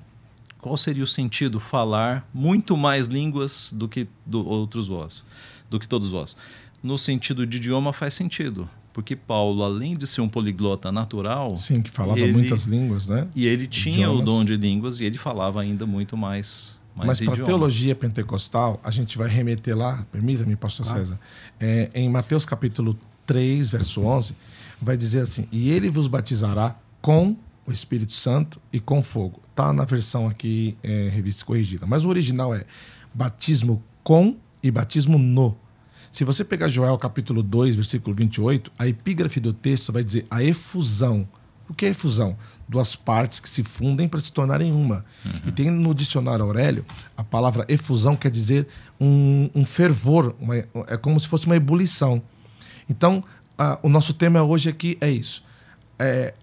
qual 0.60 0.76
seria 0.76 1.04
o 1.04 1.08
sentido 1.08 1.60
falar 1.60 2.28
muito 2.34 2.76
mais 2.76 3.06
línguas 3.06 3.72
do 3.72 3.88
que 3.88 4.08
do 4.26 4.44
outros 4.48 4.88
vós, 4.88 5.24
do 5.70 5.80
que 5.80 5.88
todos 5.88 6.10
vós? 6.10 6.36
No 6.82 6.98
sentido 6.98 7.46
de 7.46 7.58
idioma 7.58 7.94
faz 7.94 8.16
sentido, 8.16 8.68
porque 8.92 9.16
Paulo, 9.16 9.64
além 9.64 9.96
de 9.96 10.08
ser 10.08 10.22
um 10.22 10.28
poliglota 10.30 10.92
natural, 10.92 11.56
Sim, 11.58 11.84
que 11.84 11.92
falava 11.92 12.20
ele- 12.20 12.32
muitas 12.34 12.64
línguas, 12.66 13.06
né? 13.08 13.28
e 13.36 13.46
ele 13.46 13.68
tinha 13.68 14.10
o 14.10 14.14
Idiomas. 14.20 14.26
dom 14.26 14.44
de 14.44 14.58
línguas 14.58 15.00
e 15.00 15.06
ele 15.06 15.20
falava 15.20 15.62
ainda 15.62 15.86
muito 15.86 16.18
mais, 16.18 16.77
Mas 17.06 17.20
para 17.20 17.44
teologia 17.44 17.96
pentecostal, 17.96 18.80
a 18.84 18.92
gente 18.92 19.18
vai 19.18 19.30
remeter 19.30 19.78
lá, 19.78 20.06
permita-me, 20.12 20.56
pastor 20.56 20.86
César, 20.86 21.20
é, 21.60 21.90
em 21.94 22.10
Mateus 22.10 22.46
capítulo 22.46 22.98
3, 23.26 23.70
verso 23.70 24.02
11, 24.02 24.36
vai 24.82 24.98
dizer 24.98 25.22
assim: 25.22 25.48
E 25.52 25.70
ele 25.70 25.90
vos 25.90 26.08
batizará 26.08 26.76
com 27.02 27.36
o 27.66 27.72
Espírito 27.72 28.14
Santo 28.14 28.60
e 28.72 28.80
com 28.80 29.04
fogo. 29.04 29.42
Tá 29.54 29.74
na 29.74 29.84
versão 29.84 30.28
aqui, 30.28 30.78
é, 30.82 31.10
revista 31.10 31.46
corrigida. 31.46 31.86
Mas 31.86 32.06
o 32.06 32.10
original 32.10 32.56
é 32.56 32.66
batismo 33.14 33.84
com 34.04 34.38
e 34.64 34.72
batismo 34.72 35.18
no. 35.18 35.58
Se 36.12 36.24
você 36.24 36.44
pegar 36.44 36.68
Joel 36.68 36.98
capítulo 36.98 37.44
2, 37.44 37.76
versículo 37.76 38.16
28, 38.16 38.72
a 38.80 38.88
epígrafe 38.88 39.40
do 39.40 39.52
texto 39.54 39.92
vai 39.92 40.04
dizer 40.04 40.26
a 40.32 40.42
efusão. 40.44 41.28
O 41.70 41.74
que 41.74 41.86
é 41.86 41.90
efusão? 41.90 42.38
Duas 42.68 42.96
partes 42.96 43.40
que 43.40 43.50
se 43.50 43.64
fundem 43.64 44.08
para 44.08 44.20
se 44.20 44.32
tornarem 44.32 44.72
uma. 44.72 45.04
E 45.46 45.52
tem 45.52 45.70
no 45.70 45.94
dicionário 45.94 46.44
Aurélio, 46.46 46.86
a 47.16 47.24
palavra 47.24 47.66
efusão 47.68 48.16
quer 48.16 48.32
dizer 48.32 48.68
um, 49.00 49.50
um 49.54 49.66
fervor, 49.66 50.36
uma- 50.40 50.56
é 50.58 50.98
como 50.98 51.20
se 51.20 51.28
fosse 51.28 51.46
uma 51.46 51.56
ebulição. 51.56 52.22
Então, 52.90 53.24
ah, 53.58 53.78
o 53.84 53.90
nosso 53.90 54.14
tema 54.14 54.42
hoje 54.44 54.70
aqui 54.70 54.98
é 55.02 55.10
isso. 55.10 55.44
É, 56.00 56.34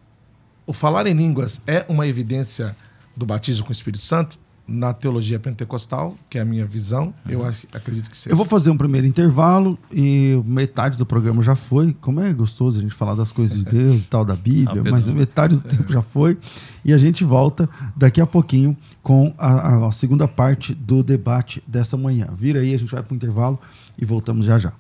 o 0.67 0.73
falar 0.73 1.07
em 1.07 1.15
línguas 1.15 1.61
é 1.67 1.85
uma 1.89 2.07
evidência 2.07 2.77
do 3.17 3.25
batismo 3.25 3.65
com 3.65 3.71
o 3.71 3.73
Espírito 3.73 4.05
Santo? 4.05 4.39
Na 4.67 4.95
teologia 4.95 5.39
pentecostal, 5.39 6.15
que 6.31 6.39
é 6.39 6.41
a 6.41 6.45
minha 6.45 6.65
visão, 6.65 7.13
eu 7.29 7.45
acho- 7.45 7.67
acredito 7.71 8.09
que 8.09 8.17
seja. 8.17 8.33
Eu 8.33 8.37
vou 8.37 8.47
fazer 8.47 8.71
um 8.71 8.77
primeiro 8.79 9.07
intervalo 9.07 9.79
e 9.93 10.41
metade 10.47 10.97
do 10.97 11.05
programa 11.05 11.43
já 11.43 11.55
foi. 11.55 11.93
Como 12.01 12.19
é 12.21 12.33
gostoso 12.33 12.79
a 12.79 12.83
gente 12.83 12.95
falar 12.95 13.15
das 13.15 13.31
coisas 13.31 13.59
de 13.59 13.65
Deus 13.65 14.03
e 14.03 14.07
tal, 14.07 14.25
da 14.25 14.35
Bíblia, 14.35 14.81
Ah, 14.81 14.91
mas 14.91 15.07
metade 15.07 15.57
do 15.57 15.63
tempo 15.69 15.93
já 15.93 16.01
foi. 16.01 16.39
E 16.83 16.95
a 16.95 16.99
gente 16.99 17.25
volta 17.25 17.69
daqui 17.95 18.23
a 18.23 18.27
pouquinho 18.27 18.75
com 19.03 19.35
a, 19.37 19.49
a- 19.49 19.89
a 19.89 19.93
segunda 19.93 20.27
parte 20.27 20.75
do 20.75 21.03
debate 21.03 21.63
dessa 21.67 21.97
manhã. 21.99 22.29
Vira 22.35 22.61
aí, 22.61 22.75
a 22.75 22.79
gente 22.79 22.91
vai 22.95 23.03
para 23.03 23.13
o 23.13 23.17
intervalo 23.17 23.61
e 23.99 24.05
voltamos 24.07 24.47
já 24.47 24.59
já. 24.59 24.73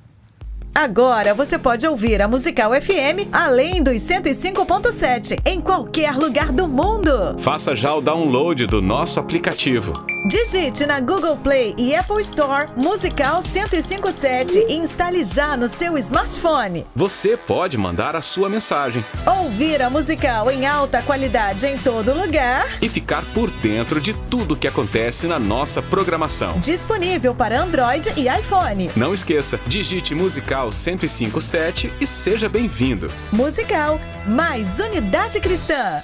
Agora 0.75 1.33
você 1.33 1.57
pode 1.57 1.87
ouvir 1.87 2.21
a 2.21 2.27
Musical 2.27 2.73
FM 2.73 3.29
além 3.33 3.81
dos 3.81 4.03
105.7 4.03 5.39
em 5.47 5.61
qualquer 5.61 6.17
lugar 6.17 6.51
do 6.51 6.67
mundo. 6.67 7.39
Faça 7.39 7.77
já 7.77 7.95
o 7.95 8.01
download 8.01 8.67
do 8.67 8.83
nosso 8.83 9.21
aplicativo. 9.21 9.93
Digite 10.27 10.87
na 10.87 11.01
Google 11.01 11.37
Play 11.37 11.75
e 11.77 11.95
Apple 11.95 12.19
Store 12.23 12.67
Musical 12.77 13.43
1057 13.43 14.59
e 14.71 14.77
instale 14.77 15.23
já 15.23 15.55
no 15.55 15.69
seu 15.69 15.99
smartphone. 15.99 16.87
Você 16.97 17.37
pode 17.37 17.77
mandar 17.77 18.17
a 18.17 18.23
sua 18.23 18.49
mensagem 18.49 19.05
Ouvir 19.27 19.83
a 19.83 19.91
musical 19.91 20.51
em 20.51 20.67
alta 20.67 21.03
qualidade 21.03 21.67
em 21.67 21.77
todo 21.77 22.15
lugar. 22.15 22.67
e 22.81 22.89
ficar 22.89 23.23
por 23.35 23.51
dentro 23.51 24.01
de 24.01 24.15
tudo 24.31 24.57
que 24.57 24.67
acontece 24.67 25.27
na 25.27 25.39
nossa 25.39 25.83
programação. 25.83 26.59
Disponível 26.59 27.35
para 27.35 27.61
Android 27.61 28.11
e 28.17 28.27
iPhone. 28.27 28.91
Não 28.97 29.13
esqueça, 29.13 29.61
digite 29.67 30.15
Musical 30.15 30.71
1057 30.71 31.93
e 32.01 32.07
seja 32.07 32.49
bem-vindo. 32.49 33.11
Musical 33.31 34.01
mais 34.27 34.79
unidade 34.81 35.39
cristã. 35.39 36.03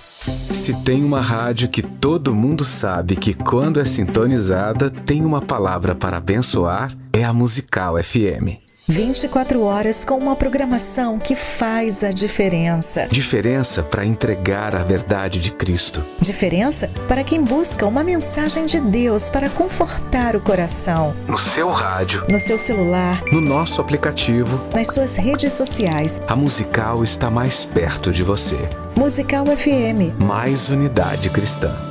Se 0.52 0.74
tem 0.82 1.02
uma 1.02 1.20
rádio 1.20 1.68
que 1.68 1.82
todo 1.82 2.34
mundo 2.34 2.64
sabe 2.64 3.16
que 3.16 3.32
quando 3.32 3.80
é 3.80 3.84
sintonizada 3.84 4.90
tem 4.90 5.24
uma 5.24 5.40
palavra 5.40 5.94
para 5.94 6.18
abençoar, 6.18 6.94
é 7.12 7.24
a 7.24 7.32
Musical 7.32 7.96
FM. 8.02 8.69
24 8.90 9.62
horas 9.62 10.04
com 10.04 10.16
uma 10.16 10.34
programação 10.34 11.16
que 11.16 11.36
faz 11.36 12.02
a 12.02 12.10
diferença. 12.10 13.06
Diferença 13.08 13.84
para 13.84 14.04
entregar 14.04 14.74
a 14.74 14.82
verdade 14.82 15.38
de 15.38 15.52
Cristo. 15.52 16.04
Diferença 16.20 16.90
para 17.06 17.22
quem 17.22 17.40
busca 17.40 17.86
uma 17.86 18.02
mensagem 18.02 18.66
de 18.66 18.80
Deus 18.80 19.30
para 19.30 19.48
confortar 19.48 20.34
o 20.34 20.40
coração. 20.40 21.14
No 21.28 21.38
seu 21.38 21.70
rádio, 21.70 22.26
No 22.28 22.38
seu 22.40 22.58
celular, 22.58 23.22
no 23.30 23.40
nosso 23.40 23.80
aplicativo, 23.80 24.60
nas 24.74 24.88
suas 24.88 25.14
redes 25.14 25.52
sociais. 25.52 26.20
a 26.26 26.34
Musical 26.34 27.04
está 27.04 27.30
mais 27.30 27.64
perto 27.64 28.10
de 28.10 28.24
você. 28.24 28.58
Musical 28.96 29.46
FM. 29.46 30.18
Mais 30.18 30.68
unidade 30.68 31.30
cristã. 31.30 31.89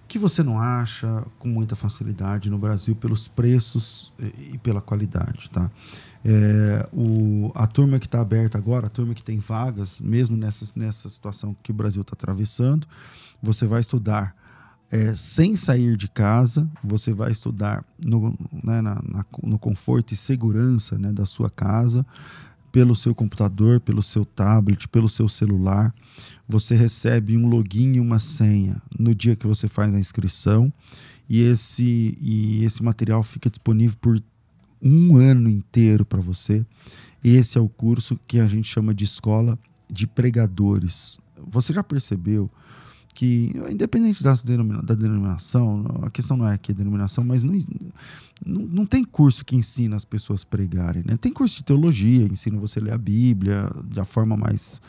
que 0.07 0.19
você 0.19 0.43
não 0.43 0.61
acha 0.61 1.25
com 1.39 1.49
muita 1.49 1.75
facilidade 1.75 2.51
no 2.51 2.59
Brasil 2.59 2.95
pelos 2.95 3.27
preços 3.27 4.13
e 4.19 4.55
e 4.55 4.59
pela 4.59 4.81
qualidade, 4.81 5.51
tá? 5.51 5.71
É, 6.25 6.89
o, 6.93 7.51
a 7.55 7.67
turma 7.67 7.99
que 7.99 8.07
está 8.07 8.21
aberta 8.21 8.57
agora, 8.57 8.87
a 8.87 8.91
turma 8.91 9.15
que 9.15 9.23
tem 9.23 9.39
vagas, 9.39 10.01
mesmo 10.01 10.37
nessa, 10.37 10.65
nessa 10.77 11.09
situação 11.09 11.57
que 11.63 11.71
o 11.71 11.75
Brasil 11.75 12.03
está 12.03 12.15
atravessando, 12.15 12.87
você 13.43 13.67
vai 13.67 13.81
estudar 13.81 14.35
é, 14.91 15.15
sem 15.17 15.57
sair 15.57 15.97
de 15.97 16.09
casa, 16.09 16.69
você 16.83 17.13
vai 17.13 17.33
estudar 17.33 17.85
no, 18.05 18.31
né, 18.63 18.81
na- 18.81 19.03
na- 19.03 19.25
no 19.43 19.59
conforto 19.59 20.13
e 20.15 20.17
segurança 20.17 20.97
né, 20.99 21.13
da 21.13 21.27
sua 21.27 21.51
casa, 21.51 22.07
pelo 22.71 22.95
seu 22.97 23.15
computador, 23.15 23.81
pelo 23.81 24.03
seu 24.03 24.25
tablet, 24.25 24.89
pelo 24.89 25.09
seu 25.09 25.29
celular. 25.29 25.95
Você 26.49 26.75
recebe 26.75 27.37
um 27.37 27.47
login 27.49 27.93
e 27.95 28.01
uma 28.01 28.19
senha 28.19 28.81
no 28.99 29.15
dia 29.15 29.37
que 29.37 29.47
você 29.47 29.69
faz 29.69 29.95
a 29.95 29.99
inscrição 29.99 30.73
e 31.29 31.41
esse, 31.41 32.19
e 32.21 32.65
esse 32.65 32.83
material 32.83 33.23
fica 33.23 33.49
disponível 33.49 33.97
por 34.01 34.21
um 34.83 35.17
ano 35.17 35.49
inteiro 35.49 36.05
para 36.05 36.21
você. 36.21 36.65
esse 37.23 37.57
é 37.57 37.61
o 37.61 37.69
curso 37.71 38.19
que 38.29 38.39
a 38.39 38.47
gente 38.47 38.69
chama 38.69 38.93
de 38.93 39.05
escola 39.05 39.59
de 39.91 40.07
pregadores. 40.07 41.19
Você 41.51 41.73
já 41.73 41.83
percebeu 41.83 42.51
que, 43.15 43.53
independente 43.71 44.23
das 44.23 44.43
denomina, 44.43 44.83
da 44.83 44.95
denominação, 44.95 45.85
a 46.03 46.11
questão 46.11 46.37
não 46.37 46.49
é 46.49 46.55
aqui 46.55 46.73
a 46.73 46.75
denominação, 46.75 47.23
mas 47.23 47.45
não, 47.45 47.55
não, 48.45 48.63
não, 48.63 48.87
tem 48.87 49.05
curso 49.05 49.45
que 49.45 49.55
ensina 49.55 49.95
as 49.95 50.05
pessoas 50.05 50.43
a 50.43 50.47
pregarem. 50.47 51.05
Né? 51.07 51.17
Tem 51.17 51.33
curso 51.33 51.57
de 51.57 51.65
teologia, 51.65 52.27
ensina 52.27 52.59
você 52.59 52.81
a 52.81 52.83
ler 52.83 52.93
a 52.93 52.99
Bíblia 52.99 53.71
da 53.85 54.05
forma 54.05 54.37
mais 54.37 54.83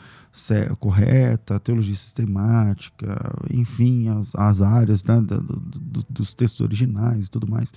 correta, 0.78 1.58
teologia 1.58 1.94
sistemática, 1.94 3.16
enfim, 3.50 4.08
as, 4.08 4.34
as 4.34 4.60
áreas 4.60 5.02
né, 5.02 5.18
do, 5.20 5.40
do, 5.40 6.06
dos 6.10 6.34
textos 6.34 6.60
originais 6.60 7.26
e 7.26 7.30
tudo 7.30 7.48
mais. 7.48 7.72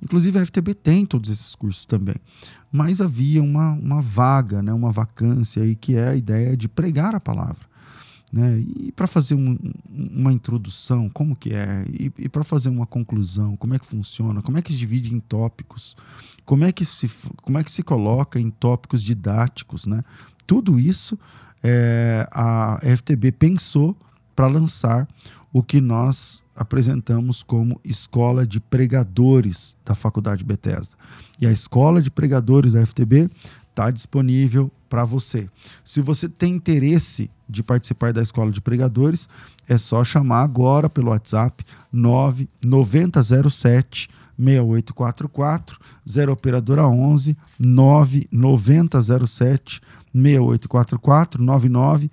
Inclusive 0.00 0.38
a 0.38 0.46
FTB 0.46 0.74
tem 0.74 1.04
todos 1.04 1.30
esses 1.30 1.54
cursos 1.54 1.84
também. 1.84 2.16
Mas 2.70 3.00
havia 3.00 3.42
uma, 3.42 3.72
uma 3.72 4.00
vaga, 4.00 4.62
né, 4.62 4.72
uma 4.72 4.92
vacância 4.92 5.62
aí, 5.62 5.74
que 5.74 5.96
é 5.96 6.08
a 6.08 6.16
ideia 6.16 6.56
de 6.56 6.68
pregar 6.68 7.14
a 7.14 7.20
palavra. 7.20 7.66
Né? 8.36 8.58
E 8.58 8.92
para 8.92 9.06
fazer 9.06 9.34
um, 9.34 9.58
uma 9.90 10.30
introdução, 10.30 11.08
como 11.08 11.34
que 11.34 11.54
é? 11.54 11.86
E, 11.88 12.12
e 12.18 12.28
para 12.28 12.44
fazer 12.44 12.68
uma 12.68 12.86
conclusão, 12.86 13.56
como 13.56 13.72
é 13.72 13.78
que 13.78 13.86
funciona? 13.86 14.42
Como 14.42 14.58
é 14.58 14.62
que 14.62 14.72
se 14.72 14.78
divide 14.78 15.14
em 15.14 15.18
tópicos? 15.18 15.96
Como 16.44 16.62
é 16.62 16.70
que 16.70 16.84
se, 16.84 17.10
como 17.42 17.56
é 17.56 17.64
que 17.64 17.72
se 17.72 17.82
coloca 17.82 18.38
em 18.38 18.50
tópicos 18.50 19.02
didáticos? 19.02 19.86
Né? 19.86 20.04
Tudo 20.46 20.78
isso 20.78 21.18
é, 21.62 22.28
a 22.30 22.78
FTB 22.98 23.32
pensou 23.32 23.96
para 24.34 24.48
lançar 24.48 25.08
o 25.50 25.62
que 25.62 25.80
nós 25.80 26.42
apresentamos 26.54 27.42
como 27.42 27.80
Escola 27.82 28.46
de 28.46 28.60
Pregadores 28.60 29.74
da 29.82 29.94
Faculdade 29.94 30.44
Bethesda. 30.44 30.94
E 31.40 31.46
a 31.46 31.50
Escola 31.50 32.02
de 32.02 32.10
Pregadores 32.10 32.74
da 32.74 32.84
FTB 32.84 33.30
está 33.70 33.90
disponível 33.90 34.70
para 34.88 35.04
você. 35.04 35.48
Se 35.84 36.00
você 36.00 36.28
tem 36.28 36.54
interesse 36.54 37.30
de 37.48 37.62
participar 37.62 38.12
da 38.12 38.20
Escola 38.22 38.50
de 38.50 38.60
Pregadores, 38.60 39.28
é 39.68 39.78
só 39.78 40.02
chamar 40.04 40.42
agora 40.42 40.88
pelo 40.88 41.10
WhatsApp 41.10 41.64
9907 41.92 44.08
6844 44.38 45.80
0 46.08 46.32
operadora 46.32 46.86
11 46.86 47.36
9907 47.58 49.80
6844 50.14 51.42
99 51.42 52.08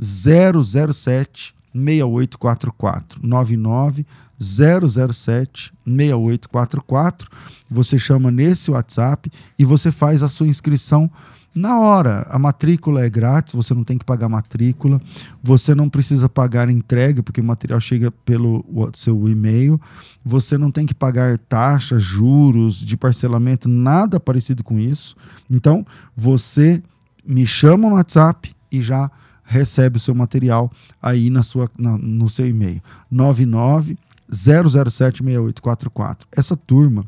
007 0.00 1.54
6844 1.74 3.20
99 3.22 4.06
007 4.40 5.72
6844. 5.84 7.28
Você 7.70 7.98
chama 7.98 8.30
nesse 8.30 8.70
WhatsApp 8.70 9.30
e 9.58 9.64
você 9.64 9.90
faz 9.90 10.22
a 10.22 10.28
sua 10.28 10.46
inscrição 10.46 11.10
na 11.58 11.78
hora. 11.78 12.26
A 12.30 12.38
matrícula 12.38 13.04
é 13.04 13.10
grátis, 13.10 13.54
você 13.54 13.74
não 13.74 13.82
tem 13.82 13.98
que 13.98 14.04
pagar 14.04 14.28
matrícula, 14.28 15.00
você 15.42 15.74
não 15.74 15.88
precisa 15.88 16.28
pagar 16.28 16.70
entrega, 16.70 17.22
porque 17.22 17.40
o 17.40 17.44
material 17.44 17.80
chega 17.80 18.10
pelo 18.10 18.64
seu 18.94 19.28
e-mail, 19.28 19.80
você 20.24 20.56
não 20.56 20.70
tem 20.70 20.86
que 20.86 20.94
pagar 20.94 21.36
taxas, 21.36 22.02
juros 22.02 22.76
de 22.76 22.96
parcelamento, 22.96 23.68
nada 23.68 24.20
parecido 24.20 24.62
com 24.62 24.78
isso. 24.78 25.16
Então, 25.50 25.84
você 26.16 26.82
me 27.26 27.46
chama 27.46 27.88
no 27.88 27.96
WhatsApp 27.96 28.54
e 28.70 28.80
já 28.80 29.10
recebe 29.42 29.96
o 29.96 30.00
seu 30.00 30.14
material 30.14 30.70
aí 31.02 31.28
na 31.30 31.42
sua, 31.42 31.70
na, 31.78 31.98
no 31.98 32.28
seu 32.28 32.46
e-mail. 32.46 32.80
99 33.10 33.98
007 34.30 35.24
6844. 35.24 36.28
Essa 36.30 36.56
turma, 36.56 37.04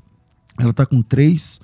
ela 0.58 0.70
está 0.70 0.86
com 0.86 1.02
três 1.02 1.60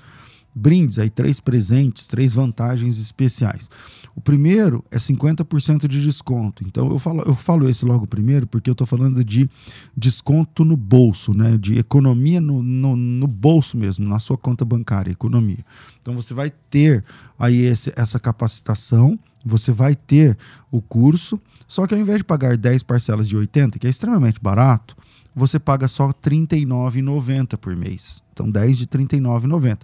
brindes, 0.56 0.98
aí 0.98 1.10
três 1.10 1.38
presentes, 1.38 2.06
três 2.06 2.34
vantagens 2.34 2.98
especiais. 2.98 3.68
O 4.14 4.20
primeiro 4.22 4.82
é 4.90 4.96
50% 4.96 5.86
de 5.86 6.02
desconto. 6.02 6.64
Então 6.66 6.90
eu 6.90 6.98
falo, 6.98 7.22
eu 7.26 7.34
falo 7.34 7.68
esse 7.68 7.84
logo 7.84 8.06
primeiro 8.06 8.46
porque 8.46 8.70
eu 8.70 8.72
estou 8.72 8.86
falando 8.86 9.22
de 9.22 9.48
desconto 9.94 10.64
no 10.64 10.74
bolso, 10.74 11.36
né? 11.36 11.58
De 11.58 11.78
economia 11.78 12.40
no, 12.40 12.62
no, 12.62 12.96
no, 12.96 13.26
bolso 13.26 13.76
mesmo, 13.76 14.08
na 14.08 14.18
sua 14.18 14.38
conta 14.38 14.64
bancária, 14.64 15.10
economia. 15.10 15.62
Então 16.00 16.14
você 16.14 16.32
vai 16.32 16.50
ter 16.70 17.04
aí 17.38 17.60
esse, 17.66 17.92
essa 17.94 18.18
capacitação, 18.18 19.18
você 19.44 19.70
vai 19.70 19.94
ter 19.94 20.38
o 20.72 20.80
curso, 20.80 21.38
só 21.68 21.86
que 21.86 21.94
ao 21.94 22.00
invés 22.00 22.18
de 22.18 22.24
pagar 22.24 22.56
10 22.56 22.82
parcelas 22.84 23.28
de 23.28 23.36
80, 23.36 23.78
que 23.78 23.86
é 23.86 23.90
extremamente 23.90 24.40
barato, 24.40 24.96
você 25.36 25.58
paga 25.58 25.86
só 25.86 26.06
R$ 26.06 26.14
39,90 26.24 27.58
por 27.58 27.76
mês. 27.76 28.24
Então, 28.32 28.50
10 28.50 28.78
de 28.78 28.84
R$ 28.84 29.04
39,90. 29.04 29.80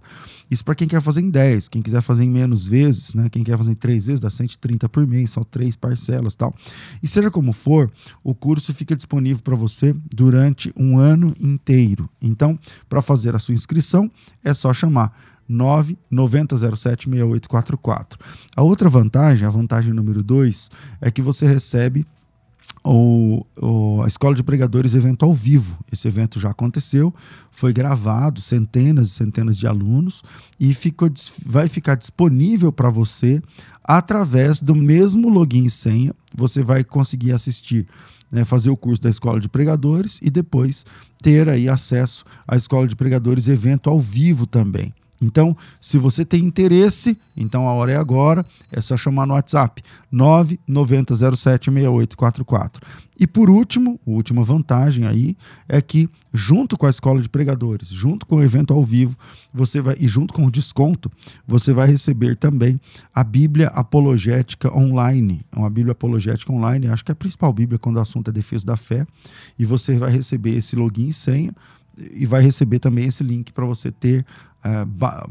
Isso 0.50 0.64
para 0.64 0.74
quem 0.74 0.88
quer 0.88 1.02
fazer 1.02 1.20
em 1.20 1.28
10. 1.28 1.68
Quem 1.68 1.82
quiser 1.82 2.00
fazer 2.00 2.24
em 2.24 2.30
menos 2.30 2.66
vezes, 2.66 3.12
né? 3.14 3.28
quem 3.28 3.44
quer 3.44 3.58
fazer 3.58 3.72
em 3.72 3.74
3 3.74 4.06
vezes, 4.06 4.20
dá 4.20 4.30
130 4.30 4.88
por 4.88 5.06
mês, 5.06 5.30
só 5.30 5.44
3 5.44 5.76
parcelas 5.76 6.34
tal. 6.34 6.54
E 7.02 7.08
seja 7.08 7.30
como 7.30 7.52
for, 7.52 7.92
o 8.24 8.34
curso 8.34 8.72
fica 8.72 8.96
disponível 8.96 9.42
para 9.42 9.54
você 9.54 9.94
durante 10.10 10.72
um 10.74 10.96
ano 10.98 11.34
inteiro. 11.38 12.08
Então, 12.20 12.58
para 12.88 13.02
fazer 13.02 13.36
a 13.36 13.38
sua 13.38 13.52
inscrição, 13.52 14.10
é 14.42 14.54
só 14.54 14.72
chamar 14.72 15.14
990076844. 15.50 18.16
A 18.56 18.62
outra 18.62 18.88
vantagem, 18.88 19.46
a 19.46 19.50
vantagem 19.50 19.92
número 19.92 20.22
2, 20.22 20.70
é 21.00 21.10
que 21.10 21.20
você 21.20 21.46
recebe 21.46 22.06
o, 22.84 23.46
o, 23.60 24.02
a 24.02 24.08
Escola 24.08 24.34
de 24.34 24.42
Pregadores 24.42 24.94
evento 24.94 25.24
ao 25.24 25.32
vivo. 25.32 25.78
Esse 25.90 26.08
evento 26.08 26.40
já 26.40 26.50
aconteceu, 26.50 27.14
foi 27.50 27.72
gravado, 27.72 28.40
centenas 28.40 29.08
e 29.08 29.10
centenas 29.10 29.56
de 29.56 29.66
alunos, 29.66 30.22
e 30.58 30.74
ficou, 30.74 31.10
vai 31.44 31.68
ficar 31.68 31.94
disponível 31.94 32.72
para 32.72 32.90
você 32.90 33.40
através 33.84 34.60
do 34.60 34.74
mesmo 34.74 35.28
login 35.28 35.64
e 35.64 35.70
senha. 35.70 36.14
Você 36.34 36.62
vai 36.62 36.82
conseguir 36.82 37.32
assistir, 37.32 37.86
né, 38.30 38.44
fazer 38.44 38.70
o 38.70 38.76
curso 38.76 39.02
da 39.02 39.10
Escola 39.10 39.40
de 39.40 39.48
Pregadores 39.48 40.18
e 40.22 40.30
depois 40.30 40.84
ter 41.22 41.48
aí 41.48 41.68
acesso 41.68 42.24
à 42.46 42.56
Escola 42.56 42.88
de 42.88 42.96
Pregadores 42.96 43.48
evento 43.48 43.88
ao 43.88 44.00
vivo 44.00 44.46
também. 44.46 44.92
Então, 45.22 45.56
se 45.80 45.96
você 45.96 46.24
tem 46.24 46.44
interesse, 46.44 47.16
então 47.36 47.68
a 47.68 47.72
hora 47.72 47.92
é 47.92 47.96
agora, 47.96 48.44
é 48.70 48.80
só 48.80 48.96
chamar 48.96 49.26
no 49.26 49.34
WhatsApp 49.34 49.82
990076844. 50.12 52.80
E 53.18 53.26
por 53.26 53.50
último, 53.50 54.00
a 54.06 54.10
última 54.10 54.42
vantagem 54.42 55.06
aí 55.06 55.36
é 55.68 55.80
que 55.80 56.10
junto 56.32 56.76
com 56.76 56.86
a 56.86 56.90
escola 56.90 57.22
de 57.22 57.28
pregadores, 57.28 57.86
junto 57.88 58.26
com 58.26 58.36
o 58.36 58.42
evento 58.42 58.74
ao 58.74 58.82
vivo, 58.82 59.16
você 59.52 59.80
vai 59.80 59.94
e 60.00 60.08
junto 60.08 60.34
com 60.34 60.46
o 60.46 60.50
desconto, 60.50 61.08
você 61.46 61.72
vai 61.72 61.86
receber 61.86 62.36
também 62.36 62.80
a 63.14 63.22
Bíblia 63.22 63.68
apologética 63.68 64.76
online, 64.76 65.46
é 65.52 65.58
uma 65.58 65.70
Bíblia 65.70 65.92
apologética 65.92 66.52
online, 66.52 66.88
acho 66.88 67.04
que 67.04 67.12
é 67.12 67.14
a 67.14 67.16
principal 67.16 67.52
Bíblia 67.52 67.78
quando 67.78 67.96
o 67.96 68.00
assunto 68.00 68.30
é 68.30 68.32
defesa 68.32 68.66
da 68.66 68.76
fé, 68.76 69.06
e 69.58 69.64
você 69.64 69.96
vai 69.98 70.10
receber 70.10 70.56
esse 70.56 70.74
login 70.74 71.08
e 71.08 71.12
senha 71.12 71.54
e 71.98 72.26
vai 72.26 72.42
receber 72.42 72.78
também 72.78 73.06
esse 73.06 73.22
link 73.22 73.52
para 73.52 73.64
você 73.64 73.90
ter 73.90 74.24
uh, 74.64 75.30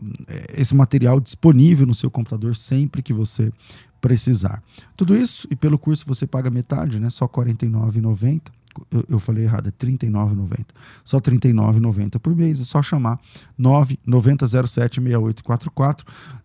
esse 0.55 0.75
material 0.75 1.19
disponível 1.19 1.85
no 1.85 1.95
seu 1.95 2.09
computador 2.09 2.55
sempre 2.55 3.01
que 3.01 3.13
você 3.13 3.51
precisar. 3.99 4.63
Tudo 4.95 5.15
isso, 5.15 5.47
e 5.51 5.55
pelo 5.55 5.77
curso 5.77 6.05
você 6.07 6.25
paga 6.25 6.49
metade, 6.49 6.99
né? 6.99 7.09
Só 7.09 7.25
R$ 7.25 7.31
49,90 7.31 8.60
eu, 9.09 9.19
falei 9.19 9.43
errado, 9.43 9.67
é 9.67 9.69
R$ 9.69 9.75
39,90. 9.91 10.67
Só 11.03 11.17
R$ 11.17 11.23
39,90 11.23 12.17
por 12.19 12.33
mês. 12.35 12.61
É 12.61 12.63
só 12.63 12.81
chamar 12.81 13.19
990076844. 13.59 15.99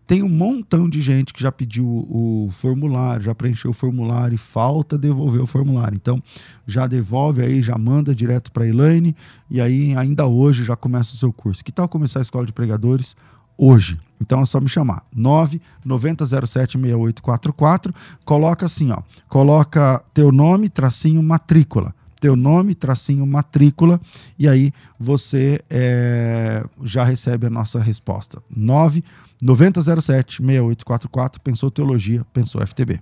Tem 0.05 0.21
um 0.23 0.29
montão 0.29 0.89
de 0.89 1.01
gente 1.01 1.33
que 1.33 1.41
já 1.41 1.51
pediu 1.51 1.85
o 1.85 2.49
formulário, 2.51 3.23
já 3.23 3.35
preencheu 3.35 3.71
o 3.71 3.73
formulário 3.73 4.35
e 4.35 4.37
falta 4.37 4.97
devolver 4.97 5.41
o 5.41 5.47
formulário. 5.47 5.95
Então, 5.95 6.23
já 6.65 6.87
devolve 6.87 7.41
aí, 7.41 7.61
já 7.61 7.77
manda 7.77 8.15
direto 8.15 8.49
para 8.51 8.63
a 8.63 8.67
Elaine 8.67 9.13
e 9.49 9.59
aí 9.59 9.93
ainda 9.95 10.25
hoje 10.25 10.63
já 10.63 10.75
começa 10.75 11.13
o 11.13 11.17
seu 11.17 11.33
curso. 11.33 11.63
Que 11.63 11.71
tal 11.71 11.89
começar 11.89 12.19
a 12.19 12.21
escola 12.21 12.45
de 12.45 12.53
pregadores? 12.53 13.15
hoje. 13.57 13.99
Então 14.21 14.41
é 14.41 14.45
só 14.45 14.61
me 14.61 14.69
chamar. 14.69 15.03
990076844. 15.15 17.91
Coloca 18.23 18.65
assim, 18.65 18.91
ó. 18.91 19.01
Coloca 19.27 20.03
teu 20.13 20.31
nome, 20.31 20.69
tracinho, 20.69 21.23
matrícula 21.23 21.95
teu 22.19 22.35
nome, 22.35 22.75
tracinho 22.75 23.25
matrícula, 23.25 23.99
e 24.37 24.47
aí 24.47 24.71
você 24.99 25.59
é, 25.69 26.63
já 26.83 27.03
recebe 27.03 27.47
a 27.47 27.49
nossa 27.49 27.79
resposta. 27.79 28.41
9 28.55 29.03
9007 29.41 30.37
6844, 30.37 31.41
pensou 31.41 31.71
teologia, 31.71 32.25
pensou 32.33 32.65
FTB. 32.65 32.99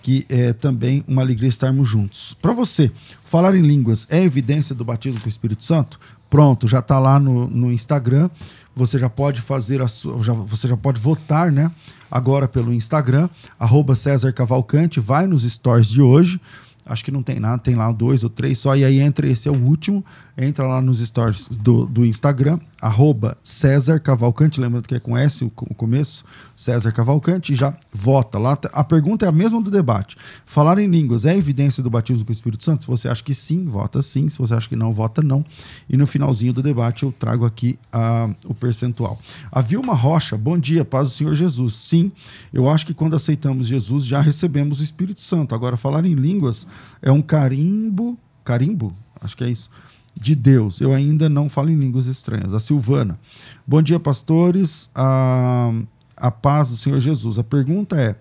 que 0.00 0.24
é 0.28 0.52
também 0.52 1.02
uma 1.08 1.22
alegria 1.22 1.48
estarmos 1.48 1.88
juntos. 1.88 2.36
Para 2.40 2.52
você, 2.52 2.92
falar 3.24 3.56
em 3.56 3.62
línguas 3.62 4.06
é 4.08 4.22
evidência 4.22 4.76
do 4.76 4.84
batismo 4.84 5.20
com 5.20 5.26
o 5.26 5.28
Espírito 5.28 5.64
Santo? 5.64 5.98
Pronto, 6.30 6.68
já 6.68 6.78
está 6.78 7.00
lá 7.00 7.18
no, 7.18 7.48
no 7.48 7.72
Instagram. 7.72 8.30
Você 8.76 8.98
já 8.98 9.08
pode 9.08 9.40
fazer 9.40 9.80
a 9.80 9.88
sua, 9.88 10.22
já, 10.22 10.34
você 10.34 10.68
já 10.68 10.76
pode 10.76 11.00
votar, 11.00 11.50
né? 11.50 11.72
Agora 12.10 12.46
pelo 12.46 12.74
Instagram, 12.74 13.28
arroba 13.58 13.96
César 13.96 14.32
Cavalcante, 14.32 15.00
vai 15.00 15.26
nos 15.26 15.50
stories 15.50 15.88
de 15.88 16.02
hoje. 16.02 16.38
Acho 16.84 17.04
que 17.04 17.10
não 17.10 17.22
tem 17.22 17.40
nada, 17.40 17.58
tem 17.58 17.74
lá 17.74 17.90
dois 17.90 18.22
ou 18.22 18.30
três 18.30 18.58
só. 18.60 18.76
E 18.76 18.84
aí 18.84 19.00
entra, 19.00 19.26
esse 19.26 19.48
é 19.48 19.50
o 19.50 19.60
último, 19.60 20.04
entra 20.36 20.66
lá 20.66 20.80
nos 20.80 21.00
stories 21.00 21.48
do, 21.48 21.86
do 21.86 22.04
Instagram, 22.04 22.60
arroba 22.80 23.38
César 23.42 23.98
Cavalcante, 23.98 24.60
lembrando 24.60 24.86
que 24.86 24.94
é 24.94 25.00
com 25.00 25.16
S 25.16 25.44
o, 25.44 25.50
começo, 25.50 26.24
César 26.54 26.92
Cavalcante, 26.92 27.54
já 27.54 27.74
vota. 27.92 28.38
Lá 28.38 28.58
a 28.72 28.84
pergunta 28.84 29.24
é 29.24 29.28
a 29.28 29.32
mesma 29.32 29.62
do 29.62 29.70
debate. 29.70 30.16
Falar 30.44 30.78
em 30.78 30.86
línguas 30.86 31.24
é 31.24 31.36
evidência 31.36 31.82
do 31.82 31.90
batismo 31.90 32.24
com 32.24 32.30
o 32.30 32.32
Espírito 32.32 32.64
Santo? 32.64 32.84
Se 32.84 32.88
você 32.88 33.08
acha 33.08 33.22
que 33.22 33.34
sim, 33.34 33.64
vota 33.64 34.02
sim. 34.02 34.28
Se 34.28 34.38
você 34.38 34.54
acha 34.54 34.68
que 34.68 34.76
não, 34.76 34.92
vota 34.92 35.22
não. 35.22 35.44
E 35.88 35.96
no 35.96 36.06
finalzinho 36.06 36.52
do 36.52 36.62
debate 36.62 37.04
eu 37.04 37.12
trago 37.12 37.46
aqui 37.46 37.78
a, 37.92 38.30
o 38.44 38.54
percentual. 38.54 39.18
A 39.50 39.60
Vilma 39.60 39.94
Rocha, 39.94 40.36
bom 40.36 40.58
dia, 40.58 40.84
paz 40.84 41.08
do 41.08 41.14
Senhor 41.14 41.34
Jesus. 41.34 41.74
Sim, 41.74 42.12
eu 42.52 42.68
acho 42.68 42.86
que 42.86 42.94
quando 42.94 43.16
aceitamos 43.16 43.66
Jesus 43.66 44.04
já 44.04 44.20
recebemos 44.20 44.80
o 44.80 44.84
Espírito 44.84 45.20
Santo. 45.20 45.54
Agora, 45.54 45.76
falar 45.76 46.04
em 46.04 46.14
línguas 46.14 46.66
é 47.00 47.10
um 47.10 47.22
carimbo, 47.22 48.18
carimbo? 48.44 48.94
Acho 49.20 49.36
que 49.36 49.44
é 49.44 49.48
isso 49.48 49.70
de 50.18 50.34
Deus. 50.34 50.80
Eu 50.80 50.92
ainda 50.92 51.28
não 51.28 51.48
falo 51.48 51.70
em 51.70 51.76
línguas 51.76 52.06
estranhas. 52.06 52.54
A 52.54 52.60
Silvana. 52.60 53.18
Bom 53.66 53.82
dia, 53.82 54.00
pastores. 54.00 54.90
A, 54.94 55.72
a 56.16 56.30
paz 56.30 56.70
do 56.70 56.76
Senhor 56.76 56.98
Jesus. 57.00 57.38
A 57.38 57.44
pergunta 57.44 57.96
é: 58.00 58.16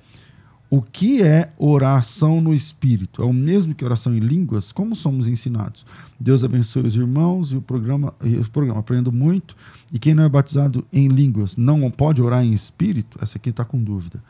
o 0.69 0.81
que 0.81 1.23
é 1.23 1.53
oração 1.57 2.41
no 2.41 2.53
Espírito? 2.53 3.21
É 3.21 3.25
o 3.25 3.33
mesmo 3.33 3.73
que 3.73 3.85
oração 3.85 4.13
em 4.13 4.19
línguas? 4.19 4.71
Como 4.71 4.95
somos 4.95 5.27
ensinados? 5.27 5.85
Deus 6.19 6.43
abençoe 6.43 6.85
os 6.85 6.95
irmãos 6.95 7.51
e 7.51 7.55
o 7.55 7.61
programa, 7.61 8.13
e 8.23 8.35
o 8.35 8.49
programa 8.49 8.79
aprendo 8.79 9.11
muito. 9.11 9.55
E 9.91 9.97
quem 9.97 10.13
não 10.13 10.23
é 10.23 10.29
batizado 10.29 10.85
em 10.91 11.07
línguas 11.07 11.55
não 11.55 11.89
pode 11.89 12.21
orar 12.21 12.43
em 12.43 12.53
espírito? 12.53 13.17
Essa 13.21 13.37
aqui 13.37 13.49
está 13.49 13.63
com 13.63 13.81
dúvida. 13.81 14.21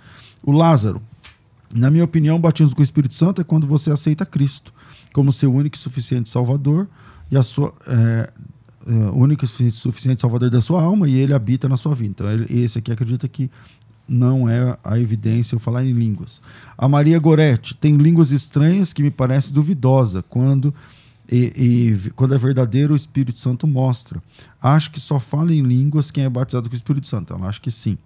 O 0.43 0.51
Lázaro. 0.51 1.01
Na 1.73 1.89
minha 1.89 2.05
opinião, 2.05 2.39
batismo 2.39 2.73
com 2.73 2.81
o 2.81 2.83
Espírito 2.83 3.15
Santo 3.15 3.41
é 3.41 3.43
quando 3.43 3.67
você 3.67 3.91
aceita 3.91 4.25
Cristo 4.25 4.71
como 5.11 5.31
seu 5.31 5.53
único 5.53 5.75
e 5.75 5.79
suficiente 5.79 6.29
Salvador 6.29 6.87
e 7.31 7.37
a 7.37 7.43
sua 7.43 7.73
é, 7.87 8.29
é, 8.87 8.91
único 9.11 9.45
e 9.45 9.71
suficiente 9.71 10.21
salvador 10.21 10.49
da 10.49 10.61
sua 10.61 10.81
alma 10.81 11.07
e 11.09 11.15
ele 11.15 11.33
habita 11.33 11.67
na 11.67 11.77
sua 11.77 11.95
vida. 11.95 12.09
Então, 12.09 12.31
ele, 12.31 12.63
esse 12.63 12.79
aqui 12.79 12.91
acredita 12.91 13.27
que 13.27 13.49
não 14.07 14.47
é 14.47 14.77
a 14.83 14.99
evidência 14.99 15.55
eu 15.55 15.59
falar 15.59 15.83
em 15.83 15.91
línguas. 15.91 16.41
A 16.77 16.87
Maria 16.87 17.17
Goretti 17.17 17.73
tem 17.73 17.97
línguas 17.97 18.31
estranhas 18.31 18.93
que 18.93 19.01
me 19.01 19.09
parece 19.09 19.51
duvidosa 19.51 20.23
quando 20.23 20.73
e, 21.31 21.97
e, 22.05 22.11
quando 22.11 22.35
é 22.35 22.37
verdadeiro 22.37 22.93
o 22.93 22.97
Espírito 22.97 23.39
Santo 23.39 23.65
mostra. 23.65 24.21
Acho 24.61 24.91
que 24.91 24.99
só 24.99 25.19
fala 25.19 25.53
em 25.53 25.61
línguas 25.61 26.11
quem 26.11 26.23
é 26.23 26.29
batizado 26.29 26.69
com 26.69 26.73
o 26.73 26.77
Espírito 26.77 27.07
Santo. 27.07 27.33
Ela 27.33 27.47
acha 27.47 27.59
que 27.59 27.71
sim. 27.71 27.97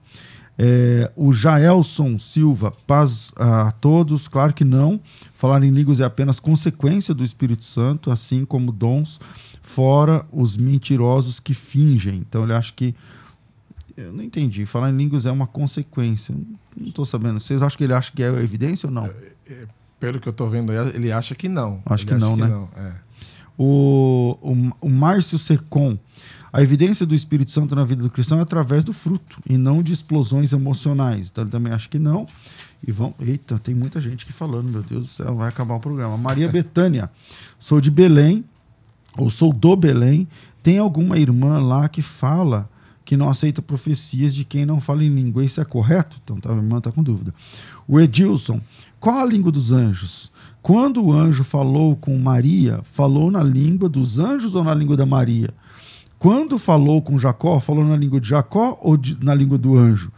É, 0.61 1.09
o 1.15 1.31
Jaelson 1.31 2.19
Silva, 2.19 2.73
paz 2.85 3.31
a 3.37 3.71
todos, 3.71 4.27
claro 4.27 4.53
que 4.53 4.65
não. 4.65 4.99
Falar 5.33 5.63
em 5.63 5.71
línguas 5.71 6.01
é 6.01 6.03
apenas 6.03 6.37
consequência 6.37 7.13
do 7.13 7.23
Espírito 7.23 7.63
Santo, 7.63 8.11
assim 8.11 8.43
como 8.43 8.73
dons, 8.73 9.21
fora 9.63 10.25
os 10.33 10.57
mentirosos 10.57 11.39
que 11.39 11.53
fingem. 11.53 12.17
Então 12.17 12.43
ele 12.43 12.51
acha 12.51 12.73
que. 12.75 12.93
Eu 13.95 14.11
não 14.11 14.21
entendi. 14.21 14.65
Falar 14.65 14.89
em 14.89 14.97
línguas 14.97 15.25
é 15.25 15.31
uma 15.31 15.47
consequência. 15.47 16.35
Não 16.75 16.89
estou 16.89 17.05
sabendo. 17.05 17.39
Vocês 17.39 17.63
acham 17.63 17.77
que 17.77 17.85
ele 17.85 17.93
acha 17.93 18.11
que 18.11 18.21
é 18.21 18.27
evidência 18.27 18.87
ou 18.87 18.93
não? 18.93 19.05
É, 19.05 19.13
é, 19.47 19.67
pelo 19.97 20.19
que 20.19 20.27
eu 20.27 20.31
estou 20.31 20.49
vendo 20.49 20.73
ele 20.73 21.09
acha 21.09 21.35
que 21.35 21.47
não. 21.47 21.81
Acho 21.85 22.03
ele 22.03 22.15
que 22.15 22.19
não, 22.19 22.35
que 22.35 22.41
né? 22.41 22.47
Não. 22.49 22.69
É. 22.75 22.95
O, 23.57 24.37
o, 24.41 24.87
o 24.87 24.89
Márcio 24.89 25.39
Secom. 25.39 25.97
A 26.51 26.61
evidência 26.61 27.05
do 27.05 27.13
Espírito 27.13 27.51
Santo 27.51 27.75
na 27.75 27.83
vida 27.83 28.01
do 28.01 28.09
cristão 28.09 28.39
é 28.39 28.41
através 28.41 28.83
do 28.83 28.91
fruto 28.91 29.39
e 29.47 29.57
não 29.57 29.83
de 29.83 29.93
explosões 29.93 30.51
emocionais. 30.51 31.29
Então 31.31 31.43
ele 31.43 31.51
também 31.51 31.71
acha 31.71 31.87
que 31.87 31.99
não. 31.99 32.25
E 32.85 32.91
vão. 32.91 33.13
Eita, 33.19 33.59
tem 33.59 33.75
muita 33.75 33.99
gente 34.01 34.23
aqui 34.23 34.33
falando, 34.33 34.69
meu 34.69 34.81
Deus 34.81 35.07
do 35.07 35.11
céu, 35.11 35.35
vai 35.35 35.49
acabar 35.49 35.75
o 35.75 35.79
programa. 35.79 36.17
Maria 36.17 36.47
Betânia, 36.49 37.09
sou 37.59 37.79
de 37.79 37.91
Belém, 37.91 38.43
ou 39.17 39.29
sou 39.29 39.53
do 39.53 39.75
Belém. 39.75 40.27
Tem 40.63 40.77
alguma 40.77 41.17
irmã 41.17 41.59
lá 41.59 41.87
que 41.87 42.01
fala 42.01 42.69
que 43.09 43.17
não 43.17 43.29
aceita 43.29 43.61
profecias 43.61 44.35
de 44.35 44.45
quem 44.45 44.65
não 44.65 44.79
fala 44.79 45.03
em 45.03 45.09
língua. 45.09 45.43
Isso 45.43 45.59
é 45.59 45.65
correto? 45.65 46.19
Então 46.23 46.39
tá, 46.39 46.51
a 46.51 46.55
irmã 46.55 46.77
está 46.77 46.91
com 46.91 47.01
dúvida. 47.01 47.33
O 47.87 47.99
Edilson, 47.99 48.61
qual 48.99 49.19
a 49.19 49.25
língua 49.25 49.51
dos 49.51 49.71
anjos? 49.71 50.31
Quando 50.61 51.03
o 51.03 51.13
anjo 51.13 51.43
falou 51.43 51.95
com 51.95 52.17
Maria, 52.19 52.81
falou 52.83 53.31
na 53.31 53.41
língua 53.41 53.89
dos 53.89 54.19
anjos 54.19 54.55
ou 54.55 54.63
na 54.63 54.75
língua 54.75 54.95
da 54.95 55.05
Maria? 55.05 55.53
Quando 56.19 56.59
falou 56.59 57.01
com 57.01 57.17
Jacó, 57.17 57.61
falou 57.61 57.85
na 57.85 57.95
língua 57.95 58.19
de 58.19 58.27
Jacó 58.27 58.77
ou 58.81 58.97
de, 58.97 59.17
na 59.23 59.33
língua 59.33 59.57
do 59.57 59.77
anjo? 59.77 60.11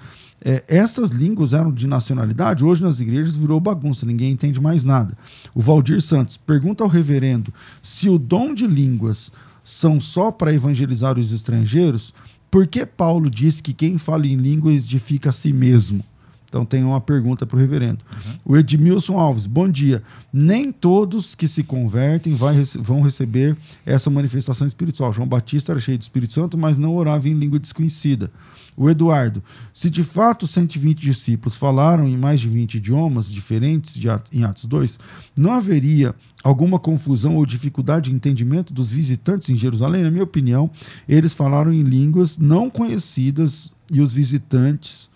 É, 0.44 0.64
essas 0.68 1.12
línguas 1.12 1.54
eram 1.54 1.72
de 1.72 1.86
nacionalidade, 1.86 2.66
hoje 2.66 2.82
nas 2.82 3.00
igrejas 3.00 3.36
virou 3.36 3.60
bagunça, 3.60 4.04
ninguém 4.04 4.32
entende 4.32 4.60
mais 4.60 4.84
nada. 4.84 5.16
O 5.54 5.62
Valdir 5.62 6.02
Santos 6.02 6.38
pergunta 6.38 6.84
ao 6.84 6.90
reverendo 6.90 7.54
se 7.84 8.10
o 8.10 8.18
dom 8.18 8.52
de 8.56 8.66
línguas 8.66 9.32
são 9.64 10.02
só 10.02 10.32
para 10.32 10.52
evangelizar 10.52 11.20
os 11.20 11.32
estrangeiros, 11.32 12.12
por 12.50 12.66
que 12.66 12.84
Paulo 12.84 13.30
diz 13.30 13.62
que 13.62 13.72
quem 13.72 14.00
fala 14.00 14.26
em 14.26 14.36
línguas 14.36 14.84
edifica 14.84 15.30
a 15.30 15.34
si 15.34 15.54
mesmo? 15.54 16.04
Então 16.52 16.66
tem 16.66 16.84
uma 16.84 17.00
pergunta 17.00 17.46
para 17.46 17.56
o 17.56 17.60
reverendo. 17.60 18.04
Uhum. 18.12 18.34
O 18.44 18.58
Edmilson 18.58 19.18
Alves, 19.18 19.48
bom 19.48 19.70
dia. 19.70 20.04
Nem 20.34 20.70
todos 20.70 21.34
que 21.34 21.48
se 21.48 21.64
convertem 21.64 22.36
vai, 22.36 22.62
vão 22.78 23.02
receber 23.02 23.56
essa 23.86 24.10
manifestação 24.10 24.68
espiritual. 24.68 25.14
João 25.14 25.26
Batista 25.26 25.72
era 25.72 25.80
cheio 25.80 25.98
do 25.98 26.02
Espírito 26.02 26.34
Santo, 26.34 26.58
mas 26.58 26.78
não 26.78 26.94
orava 26.94 27.30
em 27.30 27.34
língua 27.34 27.58
desconhecida. 27.58 28.30
O 28.76 28.90
Eduardo, 28.90 29.42
se 29.74 29.90
de 29.90 30.04
fato 30.04 30.46
120 30.46 31.00
discípulos 31.00 31.56
falaram 31.56 32.06
em 32.06 32.18
mais 32.18 32.42
de 32.42 32.50
20 32.50 32.76
idiomas 32.76 33.32
diferentes 33.32 33.94
de, 33.94 34.08
em 34.34 34.44
Atos 34.44 34.66
2, 34.66 35.00
não 35.38 35.54
haveria 35.54 36.14
alguma 36.44 36.78
confusão 36.78 37.38
ou 37.38 37.46
dificuldade 37.46 38.10
de 38.10 38.16
entendimento 38.16 38.74
dos 38.74 38.92
visitantes 38.92 39.50
em 39.50 39.56
Jerusalém? 39.56 40.04
Na 40.04 40.12
minha 40.12 40.24
opinião, 40.24 40.70
eles 41.08 41.34
falaram 41.34 41.72
em 41.72 41.82
línguas 41.82 42.38
não 42.38 42.70
conhecidas 42.70 43.72
e 43.90 44.02
os 44.02 44.12
visitantes 44.12 45.11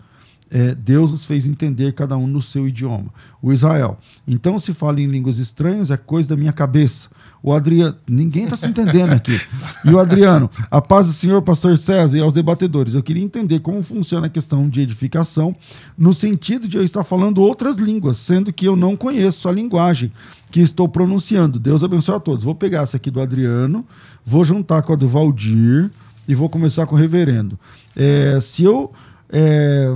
é, 0.50 0.74
Deus 0.74 1.10
nos 1.10 1.24
fez 1.24 1.46
entender 1.46 1.92
cada 1.92 2.16
um 2.16 2.26
no 2.26 2.40
seu 2.40 2.68
idioma. 2.68 3.06
O 3.42 3.52
Israel. 3.52 3.98
Então, 4.26 4.58
se 4.58 4.72
fala 4.72 5.00
em 5.00 5.06
línguas 5.06 5.38
estranhas, 5.38 5.90
é 5.90 5.96
coisa 5.96 6.28
da 6.28 6.36
minha 6.36 6.52
cabeça. 6.52 7.08
O 7.42 7.52
Adriano, 7.52 7.94
ninguém 8.08 8.44
está 8.44 8.56
se 8.56 8.66
entendendo 8.66 9.12
aqui. 9.12 9.40
E 9.84 9.90
o 9.90 10.00
Adriano, 10.00 10.50
a 10.70 10.80
paz 10.80 11.06
do 11.06 11.12
Senhor, 11.12 11.40
pastor 11.42 11.78
César 11.78 12.16
e 12.16 12.20
aos 12.20 12.32
debatedores. 12.32 12.94
Eu 12.94 13.02
queria 13.02 13.22
entender 13.22 13.60
como 13.60 13.82
funciona 13.82 14.26
a 14.26 14.30
questão 14.30 14.68
de 14.68 14.80
edificação, 14.80 15.54
no 15.96 16.12
sentido 16.12 16.66
de 16.66 16.76
eu 16.76 16.82
estar 16.82 17.04
falando 17.04 17.40
outras 17.40 17.76
línguas, 17.76 18.16
sendo 18.16 18.52
que 18.52 18.66
eu 18.66 18.74
não 18.74 18.96
conheço 18.96 19.48
a 19.48 19.52
linguagem 19.52 20.10
que 20.50 20.60
estou 20.60 20.88
pronunciando. 20.88 21.58
Deus 21.58 21.84
abençoe 21.84 22.16
a 22.16 22.20
todos. 22.20 22.44
Vou 22.44 22.54
pegar 22.54 22.82
essa 22.82 22.96
aqui 22.96 23.10
do 23.10 23.20
Adriano, 23.20 23.86
vou 24.24 24.44
juntar 24.44 24.82
com 24.82 24.92
a 24.92 24.96
do 24.96 25.06
Valdir 25.06 25.90
e 26.26 26.34
vou 26.34 26.48
começar 26.48 26.86
com 26.86 26.96
o 26.96 26.98
reverendo. 26.98 27.58
É, 27.94 28.40
se 28.40 28.64
eu. 28.64 28.92
É, 29.30 29.94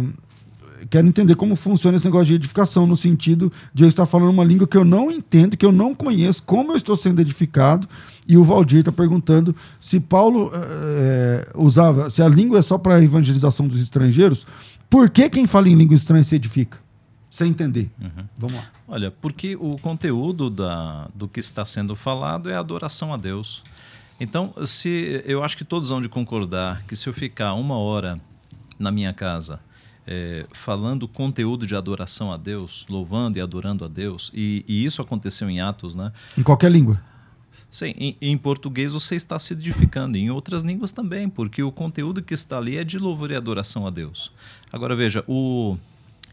quero 0.91 1.07
entender 1.07 1.37
como 1.37 1.55
funciona 1.55 1.97
esse 1.97 2.05
negócio 2.05 2.27
de 2.27 2.35
edificação, 2.35 2.87
no 2.87 2.97
sentido 2.97 3.53
de 3.73 3.85
eu 3.85 3.89
estar 3.89 4.05
falando 4.05 4.31
uma 4.31 4.45
língua 4.45 4.67
que 4.67 4.77
eu 4.77 4.85
não 4.85 5.11
entendo, 5.11 5.57
que 5.57 5.65
eu 5.65 5.71
não 5.71 5.95
conheço, 5.95 6.43
como 6.43 6.73
eu 6.73 6.77
estou 6.77 6.97
sendo 6.97 7.21
edificado. 7.21 7.89
E 8.27 8.37
o 8.37 8.45
Valdir 8.45 8.81
está 8.81 8.93
perguntando 8.93 9.55
se 9.79 10.01
Paulo 10.01 10.51
é, 10.53 11.53
usava, 11.55 12.11
se 12.11 12.21
a 12.21 12.29
língua 12.29 12.59
é 12.59 12.63
só 12.63 12.77
para 12.77 12.97
a 12.97 13.03
evangelização 13.03 13.69
dos 13.69 13.81
estrangeiros, 13.81 14.47
por 14.89 15.09
que 15.09 15.31
quem 15.31 15.47
fala 15.47 15.69
em 15.69 15.77
língua 15.77 15.95
estranha 15.95 16.25
se 16.25 16.35
edifica? 16.35 16.79
Sem 17.31 17.51
entender. 17.51 17.89
Uhum. 18.01 18.25
Vamos 18.37 18.57
lá. 18.57 18.65
Olha, 18.89 19.11
porque 19.13 19.55
o 19.55 19.79
conteúdo 19.79 20.51
da, 20.51 21.09
do 21.15 21.29
que 21.29 21.39
está 21.39 21.65
sendo 21.65 21.95
falado 21.95 22.51
é 22.51 22.57
adoração 22.57 23.15
a 23.15 23.17
Deus. 23.17 23.63
Então, 24.19 24.53
se 24.67 25.23
eu 25.25 25.45
acho 25.45 25.57
que 25.57 25.65
todos 25.65 25.91
vão 25.91 26.01
de 26.01 26.09
concordar 26.09 26.83
que 26.89 26.97
se 26.97 27.09
eu 27.09 27.15
ficar 27.15 27.55
uma 27.55 27.77
hora 27.77 28.21
na 28.79 28.91
minha 28.91 29.13
casa 29.13 29.61
é, 30.07 30.47
falando 30.53 31.07
conteúdo 31.07 31.67
de 31.67 31.77
adoração 31.77 32.33
a 32.33 32.37
Deus, 32.37 32.87
louvando 32.89 33.39
e 33.39 33.41
adorando 33.41 33.85
a 33.85 33.89
Deus, 33.89 34.31
e, 34.35 34.65
e 34.67 34.85
isso 34.85 35.01
aconteceu 35.01 35.49
em 35.49 35.61
Atos, 35.61 35.95
né? 35.95 36.13
Em 36.37 36.43
qualquer 36.43 36.71
língua. 36.71 37.01
Sim, 37.71 37.95
em, 37.97 38.17
em, 38.21 38.37
português 38.37 38.93
você 38.93 39.15
está 39.15 39.39
se 39.39 39.53
edificando, 39.53 40.19
em 40.19 40.29
outras 40.31 40.63
línguas 40.63 40.91
também, 40.91 41.29
porque 41.29 41.63
o 41.63 41.71
conteúdo 41.71 42.21
que 42.21 42.35
está 42.35 42.59
ali 42.59 42.77
é 42.77 42.83
de 42.83 42.99
louvor 42.99 43.31
e 43.31 43.37
adoração 43.37 43.87
a 43.87 43.91
Deus. 43.91 44.33
Agora 44.73 44.97
veja, 44.97 45.25
o, 45.29 45.77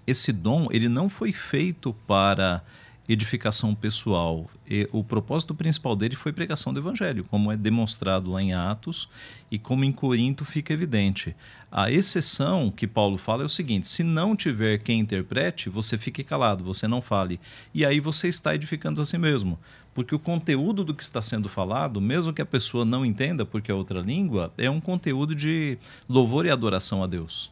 esse 0.08 0.32
dom 0.32 0.68
ele 0.72 0.90
não 0.90 1.08
foi 1.08 1.32
feito 1.32 1.94
para 2.08 2.64
edificação 3.08 3.74
pessoal. 3.74 4.50
E 4.70 4.88
o 4.92 5.04
propósito 5.04 5.56
principal 5.56 5.96
dele 5.96 6.16
foi 6.16 6.34
pregação 6.34 6.74
do 6.74 6.80
evangelho, 6.80 7.24
como 7.24 7.52
é 7.52 7.58
demonstrado 7.58 8.32
lá 8.32 8.42
em 8.42 8.54
Atos 8.54 9.10
e 9.50 9.58
como 9.58 9.86
em 9.86 9.92
Corinto 9.92 10.44
fica 10.44 10.74
evidente. 10.74 11.36
A 11.72 11.92
exceção 11.92 12.72
que 12.76 12.86
Paulo 12.86 13.18
fala 13.18 13.44
é 13.44 13.46
o 13.46 13.50
seguinte: 13.50 13.88
se 13.88 14.04
não 14.04 14.36
tiver 14.36 14.80
quem 14.80 15.00
interprete, 15.00 15.70
você 15.70 15.98
fique 15.98 16.24
calado, 16.24 16.64
você 16.64 16.88
não 16.88 17.02
fale. 17.02 17.40
E 17.74 17.86
aí 17.86 18.00
você 18.00 18.28
está 18.28 18.54
edificando 18.54 19.02
a 19.02 19.06
si 19.06 19.18
mesmo. 19.18 19.58
Porque 19.94 20.14
o 20.14 20.20
conteúdo 20.20 20.84
do 20.84 20.94
que 20.94 21.02
está 21.02 21.24
sendo 21.24 21.50
falado, 21.50 22.00
mesmo 22.00 22.32
que 22.32 22.42
a 22.42 22.46
pessoa 22.46 22.86
não 22.86 23.04
entenda 23.04 23.44
porque 23.44 23.72
é 23.72 23.74
outra 23.74 24.00
língua, 24.00 24.54
é 24.56 24.70
um 24.70 24.80
conteúdo 24.80 25.34
de 25.34 25.80
louvor 26.08 26.46
e 26.46 26.52
adoração 26.52 27.04
a 27.04 27.08
Deus. 27.08 27.52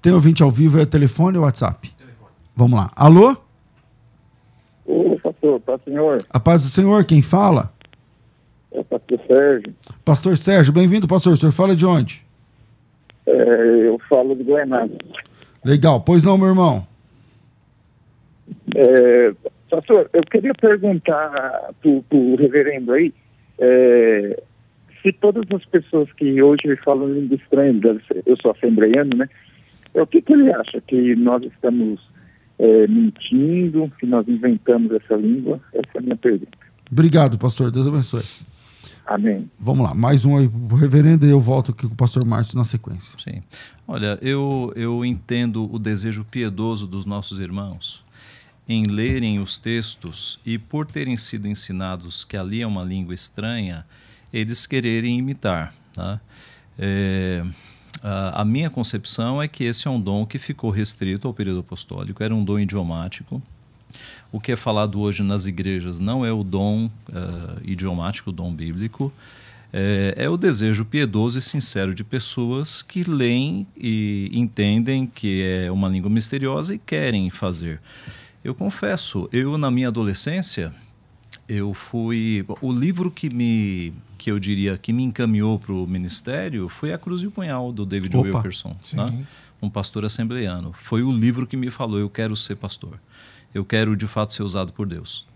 Tem 0.00 0.12
ouvinte 0.12 0.44
ao 0.44 0.50
vivo, 0.50 0.78
é 0.78 0.86
telefone 0.86 1.38
ou 1.38 1.44
WhatsApp? 1.44 1.90
Telefone. 1.98 2.30
Vamos 2.54 2.78
lá. 2.78 2.92
Alô? 2.94 3.36
Pastor, 5.42 5.60
paz 5.60 5.80
senhor. 5.84 6.22
A 6.30 6.38
paz 6.38 6.62
do 6.62 6.68
Senhor, 6.68 7.04
quem 7.04 7.20
fala? 7.20 7.72
É 8.70 8.78
o 8.78 8.84
pastor 8.84 9.18
Sérgio. 9.26 9.74
Pastor 10.04 10.36
Sérgio, 10.38 10.72
bem-vindo, 10.72 11.08
pastor. 11.08 11.32
O 11.32 11.36
senhor 11.36 11.50
fala 11.50 11.74
de 11.74 11.84
onde? 11.84 12.22
É, 13.26 13.88
eu 13.88 14.00
falo 14.08 14.36
de 14.36 14.44
Goiânia. 14.44 14.88
Legal. 15.64 16.00
Pois 16.00 16.22
não, 16.22 16.38
meu 16.38 16.46
irmão? 16.46 16.86
É, 18.76 19.32
pastor, 19.68 20.08
eu 20.12 20.22
queria 20.22 20.54
perguntar 20.54 21.72
para 21.80 21.90
o 21.90 22.36
reverendo 22.36 22.92
aí, 22.92 23.12
é, 23.58 24.40
se 25.02 25.12
todas 25.12 25.44
as 25.52 25.64
pessoas 25.64 26.10
que 26.12 26.40
hoje 26.40 26.76
falam 26.84 27.12
língua 27.12 27.36
estranha, 27.36 27.80
eu 28.24 28.36
sou 28.40 28.52
assembleiano, 28.52 29.16
né? 29.16 29.28
O 29.94 30.06
que, 30.06 30.22
que 30.22 30.34
ele 30.34 30.52
acha? 30.52 30.80
Que 30.80 31.16
nós 31.16 31.42
estamos 31.42 32.11
é, 32.58 32.86
mentindo, 32.86 33.90
que 33.98 34.06
nós 34.06 34.26
inventamos 34.28 34.92
essa 34.92 35.14
língua? 35.14 35.60
Essa 35.72 35.90
é 35.94 35.98
a 35.98 36.02
minha 36.02 36.16
pergunta. 36.16 36.58
Obrigado, 36.90 37.38
pastor. 37.38 37.70
Deus 37.70 37.86
abençoe. 37.86 38.24
Amém. 39.04 39.50
Vamos 39.58 39.84
lá, 39.84 39.94
mais 39.94 40.24
um 40.24 40.36
aí 40.36 40.48
pro 40.48 40.76
reverendo 40.76 41.26
e 41.26 41.30
eu 41.30 41.40
volto 41.40 41.72
aqui 41.72 41.86
com 41.88 41.94
o 41.94 41.96
pastor 41.96 42.24
Márcio 42.24 42.56
na 42.56 42.64
sequência. 42.64 43.18
Sim. 43.18 43.42
Olha, 43.86 44.18
eu, 44.22 44.72
eu 44.76 45.04
entendo 45.04 45.68
o 45.72 45.78
desejo 45.78 46.24
piedoso 46.24 46.86
dos 46.86 47.04
nossos 47.04 47.40
irmãos 47.40 48.04
em 48.68 48.84
lerem 48.84 49.40
os 49.40 49.58
textos 49.58 50.40
e 50.46 50.56
por 50.56 50.86
terem 50.86 51.16
sido 51.16 51.48
ensinados 51.48 52.24
que 52.24 52.36
ali 52.36 52.62
é 52.62 52.66
uma 52.66 52.84
língua 52.84 53.12
estranha, 53.12 53.84
eles 54.32 54.66
quererem 54.66 55.18
imitar. 55.18 55.74
Tá? 55.92 56.20
É, 56.78 57.44
a, 58.02 58.42
a 58.42 58.44
minha 58.44 58.68
concepção 58.68 59.40
é 59.40 59.46
que 59.46 59.64
esse 59.64 59.86
é 59.86 59.90
um 59.90 60.00
dom 60.00 60.26
que 60.26 60.38
ficou 60.38 60.70
restrito 60.70 61.28
ao 61.28 61.34
período 61.34 61.60
apostólico, 61.60 62.22
era 62.22 62.34
um 62.34 62.44
dom 62.44 62.58
idiomático. 62.58 63.40
O 64.32 64.40
que 64.40 64.52
é 64.52 64.56
falado 64.56 65.00
hoje 65.00 65.22
nas 65.22 65.46
igrejas 65.46 66.00
não 66.00 66.24
é 66.24 66.32
o 66.32 66.42
dom 66.42 66.86
uh, 66.86 67.60
idiomático, 67.62 68.30
o 68.30 68.32
dom 68.32 68.52
bíblico, 68.52 69.12
é, 69.72 70.14
é, 70.16 70.28
o 70.28 70.36
desejo 70.36 70.84
piedoso 70.84 71.38
e 71.38 71.42
sincero 71.42 71.94
de 71.94 72.04
pessoas 72.04 72.82
que 72.82 73.04
leem 73.04 73.66
e 73.76 74.30
entendem 74.32 75.06
que 75.06 75.42
é 75.42 75.70
uma 75.70 75.88
língua 75.88 76.10
misteriosa 76.10 76.74
e 76.74 76.78
querem 76.78 77.30
fazer. 77.30 77.80
Eu 78.44 78.54
confesso, 78.54 79.28
eu 79.32 79.56
na 79.56 79.70
minha 79.70 79.88
adolescência, 79.88 80.74
eu 81.48 81.74
fui 81.74 82.44
o 82.60 82.72
livro 82.72 83.10
que 83.10 83.28
me 83.28 83.92
que 84.16 84.30
eu 84.30 84.38
diria 84.38 84.78
que 84.78 84.92
me 84.92 85.02
encaminhou 85.02 85.58
para 85.58 85.72
o 85.72 85.86
ministério 85.86 86.68
foi 86.68 86.92
a 86.92 86.98
Cruz 86.98 87.22
e 87.22 87.26
o 87.26 87.30
Punhal 87.30 87.72
do 87.72 87.84
David 87.84 88.16
Opa, 88.16 88.28
Wilkerson, 88.28 88.76
tá? 88.94 89.12
um 89.60 89.68
pastor 89.68 90.04
assembleano. 90.04 90.72
Foi 90.72 91.02
o 91.02 91.10
livro 91.10 91.46
que 91.46 91.56
me 91.56 91.70
falou 91.70 91.98
eu 91.98 92.08
quero 92.08 92.36
ser 92.36 92.56
pastor, 92.56 93.00
eu 93.52 93.64
quero 93.64 93.96
de 93.96 94.06
fato 94.06 94.32
ser 94.32 94.42
usado 94.42 94.72
por 94.72 94.86
Deus. 94.86 95.26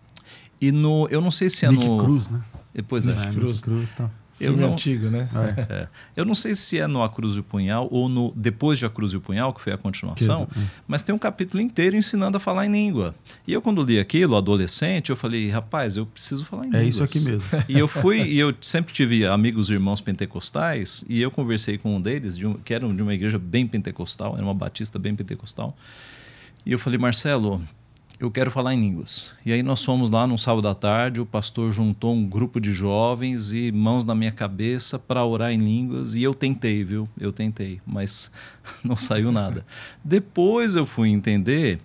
E 0.60 0.72
no 0.72 1.08
eu 1.10 1.20
não 1.20 1.30
sei 1.30 1.50
se 1.50 1.66
é 1.66 1.70
Nick 1.70 1.86
no 1.86 1.96
Cruz, 1.96 2.28
né? 2.28 2.42
Pois 2.88 3.06
é. 3.06 3.14
Nick 3.14 3.34
Cruz, 3.34 3.60
Cruz 3.60 3.90
tá. 3.90 4.10
Eu 4.38 4.52
Filme 4.52 4.62
não, 4.62 4.72
antigo, 4.74 5.06
né? 5.08 5.28
É. 5.34 5.76
É. 5.80 5.88
Eu 6.14 6.24
não 6.24 6.34
sei 6.34 6.54
se 6.54 6.78
é 6.78 6.86
no 6.86 7.02
A 7.02 7.08
Cruz 7.08 7.34
e 7.34 7.40
o 7.40 7.42
Punhal 7.42 7.88
ou 7.90 8.08
no 8.08 8.32
Depois 8.36 8.78
de 8.78 8.84
A 8.84 8.90
Cruz 8.90 9.12
e 9.12 9.16
o 9.16 9.20
Punhal, 9.20 9.52
que 9.54 9.60
foi 9.60 9.72
a 9.72 9.78
continuação, 9.78 10.46
que, 10.46 10.58
é. 10.58 10.62
mas 10.86 11.02
tem 11.02 11.14
um 11.14 11.18
capítulo 11.18 11.62
inteiro 11.62 11.96
ensinando 11.96 12.36
a 12.36 12.40
falar 12.40 12.66
em 12.66 12.72
língua. 12.72 13.14
E 13.46 13.52
eu, 13.52 13.62
quando 13.62 13.82
li 13.82 13.98
aquilo, 13.98 14.36
adolescente, 14.36 15.08
eu 15.10 15.16
falei, 15.16 15.48
rapaz, 15.48 15.96
eu 15.96 16.04
preciso 16.04 16.44
falar 16.44 16.64
em 16.64 16.66
língua. 16.66 16.80
É 16.80 16.84
isso 16.84 17.02
aqui 17.02 17.18
mesmo. 17.20 17.42
E 17.68 17.78
eu 17.78 17.88
fui, 17.88 18.22
e 18.22 18.38
eu 18.38 18.54
sempre 18.60 18.92
tive 18.92 19.24
amigos 19.26 19.70
irmãos 19.70 20.00
pentecostais, 20.00 21.02
e 21.08 21.20
eu 21.20 21.30
conversei 21.30 21.78
com 21.78 21.96
um 21.96 22.00
deles, 22.00 22.36
de 22.36 22.46
um, 22.46 22.54
que 22.54 22.74
era 22.74 22.86
de 22.86 23.02
uma 23.02 23.14
igreja 23.14 23.38
bem 23.38 23.66
pentecostal, 23.66 24.34
era 24.34 24.42
uma 24.42 24.54
batista 24.54 24.98
bem 24.98 25.14
pentecostal. 25.14 25.76
E 26.64 26.72
eu 26.72 26.78
falei, 26.78 26.98
Marcelo, 26.98 27.62
eu 28.18 28.30
quero 28.30 28.50
falar 28.50 28.74
em 28.74 28.80
línguas. 28.80 29.34
E 29.44 29.52
aí 29.52 29.62
nós 29.62 29.84
fomos 29.84 30.08
lá 30.08 30.26
num 30.26 30.38
sábado 30.38 30.68
à 30.68 30.74
tarde, 30.74 31.20
o 31.20 31.26
pastor 31.26 31.70
juntou 31.70 32.14
um 32.14 32.26
grupo 32.26 32.60
de 32.60 32.72
jovens 32.72 33.52
e 33.52 33.70
mãos 33.70 34.04
na 34.04 34.14
minha 34.14 34.32
cabeça 34.32 34.98
para 34.98 35.24
orar 35.24 35.52
em 35.52 35.58
línguas 35.58 36.14
e 36.14 36.22
eu 36.22 36.32
tentei, 36.32 36.82
viu? 36.82 37.08
Eu 37.18 37.32
tentei, 37.32 37.80
mas 37.86 38.30
não 38.82 38.96
saiu 38.96 39.30
nada. 39.30 39.66
Depois 40.02 40.74
eu 40.74 40.86
fui 40.86 41.10
entender 41.10 41.78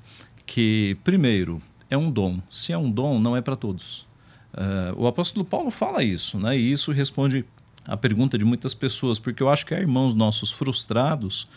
que, 0.46 0.98
primeiro, 1.04 1.62
é 1.90 1.98
um 1.98 2.10
dom. 2.10 2.40
Se 2.50 2.72
é 2.72 2.78
um 2.78 2.90
dom, 2.90 3.20
não 3.20 3.36
é 3.36 3.42
para 3.42 3.56
todos. 3.56 4.08
Uh, 4.54 4.96
o 4.98 5.08
apóstolo 5.08 5.46
Paulo 5.46 5.70
fala 5.70 6.04
isso, 6.04 6.40
né? 6.40 6.58
E 6.58 6.72
isso 6.72 6.92
responde 6.92 7.46
a 7.86 7.98
pergunta 7.98 8.38
de 8.38 8.46
muitas 8.46 8.74
pessoas, 8.74 9.20
porque 9.20 9.44
eu 9.44 9.50
acho 9.50 9.66
que 9.66 9.74
há 9.74 9.80
irmãos 9.80 10.14
nossos 10.14 10.52
frustrados 10.52 11.48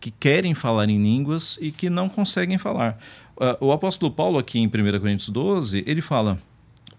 que 0.00 0.10
querem 0.10 0.54
falar 0.54 0.88
em 0.88 1.02
línguas 1.02 1.58
e 1.60 1.70
que 1.70 1.88
não 1.88 2.08
conseguem 2.08 2.58
falar. 2.58 2.98
Uh, 3.36 3.66
o 3.66 3.72
apóstolo 3.72 4.10
Paulo, 4.10 4.38
aqui 4.38 4.58
em 4.58 4.66
1 4.66 4.70
Coríntios 4.98 5.28
12, 5.28 5.84
ele 5.86 6.00
fala: 6.00 6.38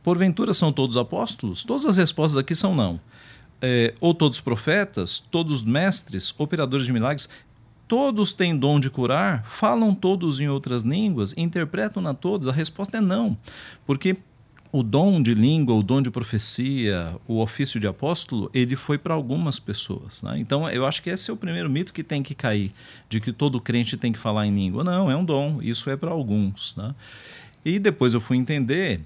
Porventura 0.03 0.53
são 0.53 0.71
todos 0.71 0.95
apóstolos? 0.95 1.63
Todas 1.63 1.85
as 1.85 1.97
respostas 1.97 2.38
aqui 2.38 2.53
são 2.53 2.75
não. 2.75 2.99
É, 3.61 3.95
ou 3.99 4.13
todos 4.13 4.39
profetas, 4.39 5.17
todos 5.17 5.63
mestres, 5.63 6.33
operadores 6.38 6.85
de 6.85 6.93
milagres, 6.93 7.27
todos 7.88 8.33
têm 8.33 8.55
dom 8.55 8.79
de 8.79 8.89
curar, 8.89 9.43
falam 9.45 9.95
todos 9.95 10.39
em 10.39 10.47
outras 10.47 10.83
línguas, 10.83 11.33
interpretam-na 11.35 12.13
todos? 12.13 12.47
A 12.47 12.51
resposta 12.51 12.97
é 12.97 13.01
não. 13.01 13.35
Porque 13.85 14.17
o 14.72 14.84
dom 14.84 15.22
de 15.22 15.34
língua, 15.34 15.76
o 15.76 15.84
dom 15.84 16.01
de 16.01 16.11
profecia, 16.11 17.15
o 17.28 17.39
ofício 17.39 17.80
de 17.80 17.88
apóstolo, 17.88 18.49
ele 18.53 18.76
foi 18.76 18.97
para 18.97 19.13
algumas 19.13 19.59
pessoas. 19.59 20.24
Né? 20.24 20.39
Então, 20.39 20.70
eu 20.70 20.86
acho 20.86 21.01
que 21.01 21.09
esse 21.09 21.30
é 21.30 21.34
o 21.34 21.38
primeiro 21.38 21.70
mito 21.70 21.93
que 21.93 22.03
tem 22.03 22.22
que 22.22 22.36
cair, 22.36 22.72
de 23.09 23.20
que 23.20 23.32
todo 23.32 23.61
crente 23.61 23.97
tem 23.97 24.11
que 24.11 24.20
falar 24.20 24.45
em 24.45 24.53
língua. 24.53 24.84
Não, 24.84 25.09
é 25.09 25.15
um 25.15 25.24
dom, 25.24 25.61
isso 25.61 25.89
é 25.89 25.95
para 25.95 26.11
alguns. 26.11 26.76
Né? 26.76 26.93
E 27.63 27.80
depois 27.80 28.13
eu 28.13 28.22
fui 28.22 28.38
entender 28.38 29.01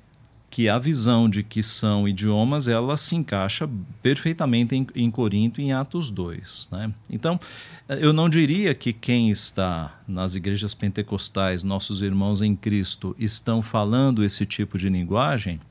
que 0.52 0.68
a 0.68 0.78
visão 0.78 1.30
de 1.30 1.44
que 1.44 1.64
são 1.64 2.06
idiomas, 2.06 2.68
ela 2.68 2.98
se 2.98 3.16
encaixa 3.16 3.68
perfeitamente 4.04 4.76
em, 4.76 4.86
em 4.94 5.10
Corinto 5.10 5.62
em 5.62 5.72
Atos 5.72 6.10
2. 6.10 6.68
Né? 6.74 6.94
Então, 7.10 7.40
eu 7.88 8.12
não 8.12 8.28
diria 8.28 8.76
que 8.76 8.92
quem 8.92 9.30
está 9.30 9.98
nas 10.06 10.36
igrejas 10.36 10.74
pentecostais, 10.74 11.64
nossos 11.64 12.02
irmãos 12.02 12.42
em 12.42 12.54
Cristo, 12.54 13.16
estão 13.18 13.62
falando 13.62 14.26
esse 14.26 14.46
tipo 14.46 14.78
de 14.78 14.90
linguagem, 14.90 15.62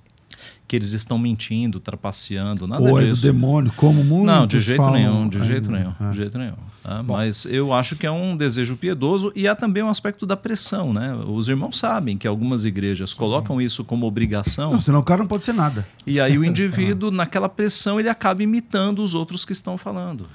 que 0.69 0.77
eles 0.77 0.93
estão 0.93 1.19
mentindo, 1.19 1.81
trapaceando, 1.81 2.67
nada 2.67 2.83
Ou 2.83 3.01
disso. 3.01 3.07
é 3.07 3.11
do 3.11 3.21
demônio, 3.33 3.73
como 3.77 4.05
muitos 4.05 4.27
Não, 4.27 4.47
de 4.47 4.61
jeito 4.61 4.77
falam 4.77 4.93
nenhum, 4.95 5.29
de 5.29 5.43
jeito 5.45 5.71
nenhum, 5.71 5.93
É. 6.01 6.11
de 6.11 6.17
jeito 6.17 6.39
nenhum. 6.39 6.55
tá? 6.83 7.03
Mas 7.03 7.45
eu 7.47 7.73
acho 7.73 7.97
que 7.97 8.07
é 8.07 8.11
um 8.11 8.37
desejo 8.37 8.77
piedoso 8.77 9.33
e 9.35 9.49
há 9.49 9.55
também 9.57 9.83
um 9.83 9.89
aspecto 9.89 10.25
da 10.25 10.37
pressão, 10.37 10.93
né? 10.93 11.13
Os 11.27 11.49
irmãos 11.49 11.77
sabem 11.77 12.17
que 12.17 12.27
algumas 12.27 12.65
igrejas 12.65 13.13
colocam 13.13 13.61
isso 13.61 13.85
como 13.85 14.07
obrigação 14.07 14.71
Não, 14.73 14.81
senão 14.81 15.01
o 15.01 15.03
cara 15.03 15.21
não 15.23 15.29
pode 15.29 15.45
ser 15.45 15.53
nada. 15.55 15.87
e 16.07 16.21
aí 16.21 16.39
o 16.39 16.45
indivíduo, 16.45 17.11
naquela 17.13 17.49
pressão, 17.49 17.99
ele 17.99 18.09
acaba 18.09 18.43
imitando 18.43 19.03
os 19.03 19.15
outros 19.15 19.45
que 19.45 19.53
estão 19.53 19.77
falando. 19.77 20.27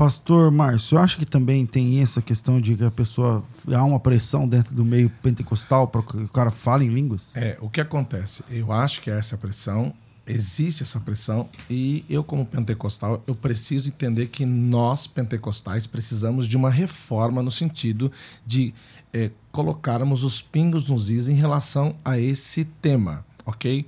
Pastor 0.00 0.50
Márcio, 0.50 0.96
eu 0.96 1.02
acho 1.02 1.18
que 1.18 1.26
também 1.26 1.66
tem 1.66 2.00
essa 2.00 2.22
questão 2.22 2.58
de 2.58 2.74
que 2.74 2.82
a 2.82 2.90
pessoa 2.90 3.44
há 3.70 3.84
uma 3.84 4.00
pressão 4.00 4.48
dentro 4.48 4.74
do 4.74 4.82
meio 4.82 5.10
pentecostal 5.22 5.86
para 5.86 6.00
que 6.00 6.16
o 6.16 6.28
cara 6.28 6.48
fale 6.48 6.86
em 6.86 6.88
línguas? 6.88 7.30
É, 7.34 7.58
o 7.60 7.68
que 7.68 7.82
acontece? 7.82 8.42
Eu 8.48 8.72
acho 8.72 9.02
que 9.02 9.10
é 9.10 9.18
essa 9.18 9.36
pressão, 9.36 9.92
existe 10.26 10.82
essa 10.82 10.98
pressão, 10.98 11.50
e 11.68 12.02
eu, 12.08 12.24
como 12.24 12.46
pentecostal, 12.46 13.22
eu 13.26 13.34
preciso 13.34 13.90
entender 13.90 14.28
que 14.28 14.46
nós, 14.46 15.06
pentecostais, 15.06 15.86
precisamos 15.86 16.48
de 16.48 16.56
uma 16.56 16.70
reforma 16.70 17.42
no 17.42 17.50
sentido 17.50 18.10
de 18.46 18.72
é, 19.12 19.30
colocarmos 19.52 20.24
os 20.24 20.40
pingos 20.40 20.88
nos 20.88 21.10
is 21.10 21.28
em 21.28 21.34
relação 21.34 21.94
a 22.02 22.18
esse 22.18 22.64
tema, 22.64 23.22
ok? 23.44 23.86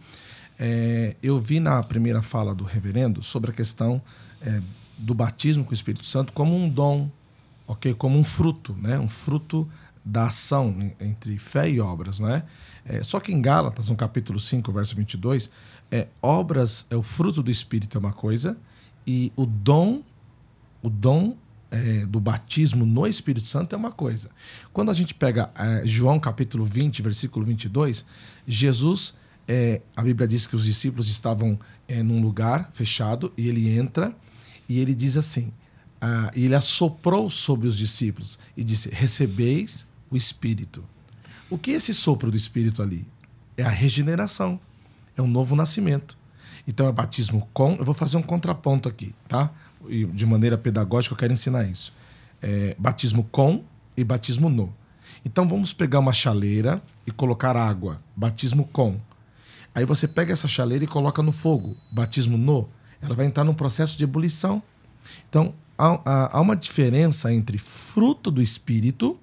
É, 0.58 1.16
eu 1.22 1.40
vi 1.40 1.58
na 1.58 1.82
primeira 1.82 2.20
fala 2.20 2.54
do 2.54 2.64
reverendo 2.64 3.22
sobre 3.22 3.50
a 3.50 3.54
questão 3.54 4.02
é, 4.42 4.60
do 5.02 5.14
batismo 5.14 5.64
com 5.64 5.70
o 5.72 5.74
Espírito 5.74 6.04
Santo 6.06 6.32
como 6.32 6.56
um 6.56 6.68
dom, 6.68 7.10
ok? 7.66 7.92
Como 7.94 8.18
um 8.18 8.24
fruto, 8.24 8.74
né? 8.80 8.98
Um 8.98 9.08
fruto 9.08 9.68
da 10.04 10.26
ação 10.26 10.74
en- 10.80 10.94
entre 11.08 11.38
fé 11.38 11.68
e 11.68 11.80
obras, 11.80 12.18
não 12.18 12.28
é? 12.28 12.44
É, 12.84 13.02
só 13.02 13.20
que 13.20 13.32
em 13.32 13.40
Gálatas, 13.40 13.88
no 13.88 13.96
capítulo 13.96 14.40
5, 14.40 14.72
verso 14.72 14.96
22, 14.96 15.50
é, 15.90 16.08
obras, 16.20 16.86
é 16.90 16.96
o 16.96 17.02
fruto 17.02 17.42
do 17.42 17.50
Espírito 17.50 17.96
é 17.96 18.00
uma 18.00 18.12
coisa 18.12 18.56
e 19.06 19.32
o 19.36 19.44
dom, 19.46 20.02
o 20.82 20.88
dom 20.90 21.36
é, 21.70 22.06
do 22.06 22.20
batismo 22.20 22.84
no 22.84 23.06
Espírito 23.06 23.46
Santo 23.46 23.74
é 23.74 23.78
uma 23.78 23.92
coisa. 23.92 24.30
Quando 24.72 24.90
a 24.90 24.94
gente 24.94 25.14
pega 25.14 25.50
é, 25.56 25.86
João 25.86 26.18
capítulo 26.18 26.64
20, 26.64 27.02
versículo 27.02 27.44
22, 27.46 28.04
Jesus, 28.46 29.14
é, 29.46 29.80
a 29.96 30.02
Bíblia 30.02 30.26
diz 30.26 30.46
que 30.46 30.56
os 30.56 30.64
discípulos 30.64 31.08
estavam 31.08 31.58
é, 31.88 32.02
num 32.02 32.20
lugar 32.20 32.70
fechado 32.74 33.32
e 33.36 33.48
ele 33.48 33.68
entra 33.76 34.14
e 34.68 34.78
ele 34.78 34.94
diz 34.94 35.16
assim: 35.16 35.52
ah, 36.00 36.32
ele 36.34 36.54
assoprou 36.54 37.30
sobre 37.30 37.68
os 37.68 37.78
discípulos 37.78 38.38
e 38.56 38.64
disse: 38.64 38.88
Recebeis 38.90 39.86
o 40.10 40.16
Espírito. 40.16 40.84
O 41.48 41.56
que 41.56 41.70
é 41.70 41.74
esse 41.74 41.94
sopro 41.94 42.30
do 42.30 42.36
Espírito 42.36 42.82
ali? 42.82 43.06
É 43.56 43.62
a 43.62 43.68
regeneração, 43.68 44.58
é 45.16 45.22
um 45.22 45.28
novo 45.28 45.54
nascimento. 45.54 46.18
Então 46.66 46.88
é 46.88 46.92
batismo 46.92 47.48
com. 47.52 47.74
Eu 47.74 47.84
vou 47.84 47.94
fazer 47.94 48.16
um 48.16 48.22
contraponto 48.22 48.88
aqui, 48.88 49.14
tá? 49.28 49.52
E 49.88 50.04
de 50.06 50.26
maneira 50.26 50.58
pedagógica 50.58 51.12
eu 51.12 51.18
quero 51.18 51.32
ensinar 51.32 51.64
isso. 51.64 51.92
É, 52.40 52.74
batismo 52.78 53.22
com 53.30 53.64
e 53.96 54.02
batismo 54.02 54.48
no. 54.48 54.74
Então 55.24 55.46
vamos 55.46 55.72
pegar 55.72 56.00
uma 56.00 56.12
chaleira 56.12 56.82
e 57.06 57.12
colocar 57.12 57.56
água, 57.56 58.02
batismo 58.16 58.64
com. 58.72 59.00
Aí 59.74 59.84
você 59.84 60.08
pega 60.08 60.32
essa 60.32 60.48
chaleira 60.48 60.84
e 60.84 60.88
coloca 60.88 61.22
no 61.22 61.32
fogo, 61.32 61.76
batismo 61.92 62.36
no. 62.36 62.68
Ela 63.02 63.14
vai 63.14 63.26
entrar 63.26 63.44
num 63.44 63.54
processo 63.54 63.98
de 63.98 64.04
ebulição. 64.04 64.62
Então 65.28 65.54
há, 65.76 66.00
há, 66.04 66.38
há 66.38 66.40
uma 66.40 66.56
diferença 66.56 67.32
entre 67.32 67.58
fruto 67.58 68.30
do 68.30 68.40
espírito. 68.40 69.18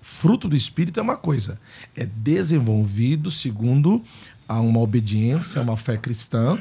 Fruto 0.00 0.48
do 0.48 0.56
espírito 0.56 0.98
é 0.98 1.02
uma 1.02 1.16
coisa, 1.16 1.60
é 1.94 2.06
desenvolvido 2.06 3.30
segundo 3.30 4.02
a 4.48 4.58
uma 4.58 4.80
obediência, 4.80 5.60
a 5.60 5.62
uma 5.62 5.76
fé 5.76 5.98
cristã, 5.98 6.58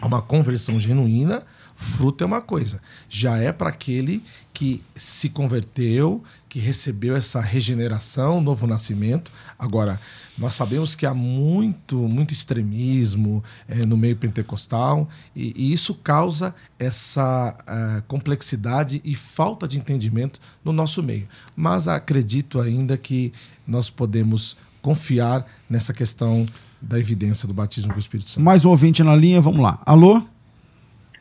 a 0.00 0.06
uma 0.06 0.22
conversão 0.22 0.78
genuína, 0.78 1.42
fruto 1.74 2.22
é 2.22 2.26
uma 2.26 2.40
coisa. 2.40 2.80
Já 3.08 3.38
é 3.38 3.52
para 3.52 3.70
aquele 3.70 4.22
que 4.54 4.84
se 4.94 5.28
converteu, 5.28 6.22
que 6.56 6.60
recebeu 6.60 7.14
essa 7.14 7.38
regeneração, 7.38 8.40
novo 8.40 8.66
nascimento. 8.66 9.30
Agora, 9.58 10.00
nós 10.38 10.54
sabemos 10.54 10.94
que 10.94 11.04
há 11.04 11.12
muito, 11.12 11.96
muito 11.96 12.32
extremismo 12.32 13.44
é, 13.68 13.84
no 13.84 13.94
meio 13.94 14.16
pentecostal 14.16 15.06
e, 15.34 15.52
e 15.54 15.70
isso 15.70 15.94
causa 15.96 16.54
essa 16.78 17.54
uh, 17.60 18.02
complexidade 18.08 19.02
e 19.04 19.14
falta 19.14 19.68
de 19.68 19.76
entendimento 19.76 20.40
no 20.64 20.72
nosso 20.72 21.02
meio. 21.02 21.28
Mas 21.54 21.88
acredito 21.88 22.58
ainda 22.58 22.96
que 22.96 23.34
nós 23.66 23.90
podemos 23.90 24.56
confiar 24.80 25.44
nessa 25.68 25.92
questão 25.92 26.46
da 26.80 26.98
evidência 26.98 27.46
do 27.46 27.52
batismo 27.52 27.90
com 27.90 27.96
o 27.96 28.00
Espírito 28.00 28.30
Santo. 28.30 28.42
Mais 28.42 28.64
um 28.64 28.70
ouvinte 28.70 29.02
na 29.02 29.14
linha, 29.14 29.42
vamos 29.42 29.60
lá. 29.60 29.78
Alô? 29.84 30.22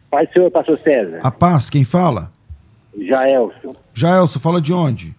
Pai 0.10 0.30
senhor, 0.32 0.50
pastor 0.50 0.80
César. 0.80 1.20
A 1.22 1.30
paz, 1.30 1.70
quem 1.70 1.84
fala? 1.84 2.32
Jaelson. 2.98 3.76
Jaelson, 3.94 4.40
fala 4.40 4.62
de 4.62 4.72
onde? 4.72 5.14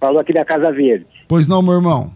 Falou 0.00 0.20
aqui 0.20 0.32
da 0.32 0.44
Casa 0.44 0.70
Verde. 0.72 1.06
Pois 1.28 1.48
não, 1.48 1.62
meu 1.62 1.74
irmão. 1.74 2.12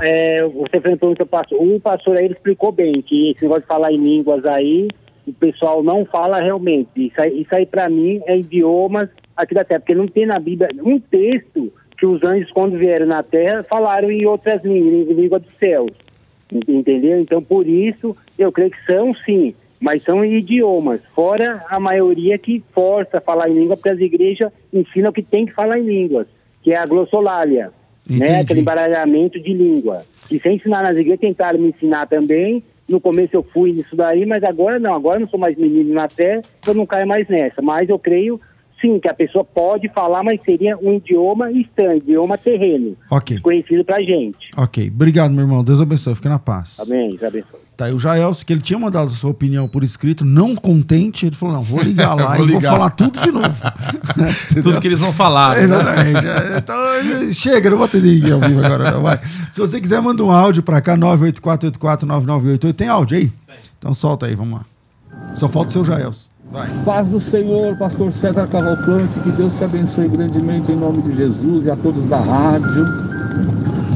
É, 0.00 0.44
você 0.44 0.80
fez 0.80 0.98
pergunta 0.98 1.26
pastor. 1.26 1.60
Um 1.60 1.80
pastor 1.80 2.16
aí 2.16 2.26
explicou 2.26 2.70
bem 2.70 3.02
que 3.02 3.30
esse 3.30 3.42
negócio 3.42 3.62
de 3.62 3.68
falar 3.68 3.92
em 3.92 3.98
línguas 3.98 4.44
aí, 4.44 4.88
o 5.26 5.32
pessoal 5.32 5.82
não 5.82 6.04
fala 6.04 6.40
realmente. 6.40 6.88
Isso 6.96 7.20
aí, 7.20 7.40
isso 7.42 7.54
aí 7.54 7.66
para 7.66 7.88
mim, 7.88 8.20
é 8.26 8.38
idiomas 8.38 9.08
aqui 9.36 9.54
da 9.54 9.64
Terra, 9.64 9.80
porque 9.80 9.94
não 9.94 10.06
tem 10.06 10.26
na 10.26 10.38
Bíblia 10.38 10.68
um 10.82 11.00
texto 11.00 11.72
que 11.98 12.06
os 12.06 12.22
anjos, 12.22 12.50
quando 12.52 12.78
vieram 12.78 13.06
na 13.06 13.22
Terra, 13.22 13.64
falaram 13.64 14.10
em 14.10 14.24
outras 14.24 14.62
línguas, 14.62 15.08
em 15.10 15.20
língua 15.20 15.40
dos 15.40 15.52
céus. 15.58 15.90
Entendeu? 16.50 17.20
Então, 17.20 17.42
por 17.42 17.66
isso, 17.66 18.16
eu 18.38 18.52
creio 18.52 18.70
que 18.70 18.84
são 18.90 19.12
sim, 19.26 19.54
mas 19.80 20.02
são 20.02 20.24
idiomas, 20.24 21.00
fora 21.14 21.64
a 21.68 21.78
maioria 21.78 22.38
que 22.38 22.62
força 22.72 23.18
a 23.18 23.20
falar 23.20 23.50
em 23.50 23.54
língua, 23.54 23.76
porque 23.76 23.90
as 23.90 24.00
igrejas 24.00 24.50
ensinam 24.72 25.12
que 25.12 25.22
tem 25.22 25.44
que 25.44 25.52
falar 25.52 25.78
em 25.78 25.84
línguas, 25.84 26.26
que 26.62 26.72
é 26.72 26.76
a 26.76 26.86
glossolalia, 26.86 27.70
né? 28.08 28.40
aquele 28.40 28.60
embaralhamento 28.60 29.40
de 29.40 29.52
língua. 29.52 30.02
E 30.30 30.38
sem 30.38 30.56
ensinar 30.56 30.82
nas 30.82 30.96
igrejas, 30.96 31.20
tentaram 31.20 31.58
me 31.58 31.68
ensinar 31.68 32.06
também. 32.06 32.62
No 32.88 33.00
começo 33.00 33.36
eu 33.36 33.42
fui 33.42 33.72
nisso 33.72 33.94
daí, 33.94 34.24
mas 34.24 34.42
agora 34.42 34.78
não, 34.78 34.94
agora 34.94 35.16
eu 35.16 35.20
não 35.20 35.28
sou 35.28 35.38
mais 35.38 35.56
menino 35.56 35.92
na 35.92 36.08
fé, 36.08 36.40
eu 36.66 36.74
não 36.74 36.86
caio 36.86 37.06
mais 37.06 37.28
nessa. 37.28 37.60
Mas 37.60 37.88
eu 37.88 37.98
creio 37.98 38.40
sim, 38.80 38.98
que 39.00 39.08
a 39.08 39.14
pessoa 39.14 39.44
pode 39.44 39.88
falar, 39.90 40.22
mas 40.22 40.40
seria 40.44 40.76
um 40.78 40.94
idioma 40.94 41.50
estranho, 41.52 41.96
idioma 41.98 42.36
terreno. 42.38 42.96
Ok. 43.10 43.36
Desconhecido 43.36 43.84
pra 43.84 44.00
gente. 44.02 44.50
Ok. 44.56 44.90
Obrigado, 44.94 45.32
meu 45.32 45.44
irmão. 45.44 45.62
Deus 45.64 45.80
abençoe. 45.80 46.14
Fica 46.14 46.28
na 46.28 46.38
paz. 46.38 46.78
Amém. 46.80 47.10
Deus 47.10 47.22
abençoe. 47.22 47.60
Tá 47.76 47.84
aí 47.84 47.92
o 47.92 47.98
Jaelson, 47.98 48.44
que 48.44 48.52
ele 48.52 48.60
tinha 48.60 48.76
mandado 48.76 49.06
a 49.06 49.10
sua 49.10 49.30
opinião 49.30 49.68
por 49.68 49.84
escrito, 49.84 50.24
não 50.24 50.56
contente, 50.56 51.26
ele 51.26 51.36
falou, 51.36 51.54
não, 51.54 51.62
vou 51.62 51.80
ligar 51.80 52.14
lá 52.18 52.34
Vou 52.34 52.44
e 52.44 52.48
vou 52.50 52.56
ligar. 52.58 52.72
falar 52.72 52.90
tudo 52.90 53.20
de 53.20 53.30
novo. 53.30 53.54
Tudo 54.62 54.80
que 54.80 54.88
eles 54.88 54.98
vão 54.98 55.12
falar. 55.12 55.56
né? 55.56 55.62
Exatamente. 55.62 56.26
Então, 56.58 57.32
chega, 57.32 57.70
não 57.70 57.76
vou 57.76 57.86
atender 57.86 58.14
ninguém 58.14 58.32
ao 58.32 58.40
vivo 58.40 58.64
agora. 58.64 58.90
não, 58.90 59.02
vai. 59.02 59.20
Se 59.52 59.60
você 59.60 59.80
quiser, 59.80 60.00
manda 60.02 60.24
um 60.24 60.30
áudio 60.32 60.60
pra 60.62 60.80
cá, 60.80 60.96
984849988. 60.96 62.72
Tem 62.74 62.88
áudio 62.88 63.16
aí? 63.18 63.32
Então 63.78 63.92
solta 63.94 64.26
aí, 64.26 64.34
vamos 64.34 64.58
lá. 64.58 64.64
Só 65.34 65.48
falta 65.48 65.68
o 65.68 65.72
seu 65.72 65.84
Jaelson. 65.84 66.28
Vai. 66.50 66.68
Paz 66.82 67.06
do 67.06 67.20
Senhor, 67.20 67.76
pastor 67.76 68.10
César 68.10 68.46
Cavalcante, 68.46 69.20
que 69.20 69.30
Deus 69.32 69.54
te 69.54 69.64
abençoe 69.64 70.08
grandemente 70.08 70.72
em 70.72 70.76
nome 70.76 71.02
de 71.02 71.14
Jesus 71.14 71.66
e 71.66 71.70
a 71.70 71.76
todos 71.76 72.04
da 72.06 72.18
rádio. 72.18 72.86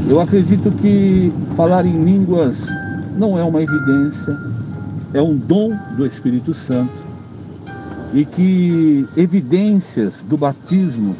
Eu 0.07 0.21
acredito 0.21 0.71
que 0.71 1.33
falar 1.55 1.83
em 1.85 2.03
línguas 2.03 2.67
não 3.17 3.39
é 3.39 3.43
uma 3.43 3.61
evidência, 3.61 4.37
é 5.13 5.21
um 5.21 5.35
dom 5.35 5.71
do 5.97 6.05
Espírito 6.05 6.53
Santo 6.53 6.93
e 8.13 8.23
que 8.23 9.07
evidências 9.17 10.21
do 10.21 10.37
batismo 10.37 11.15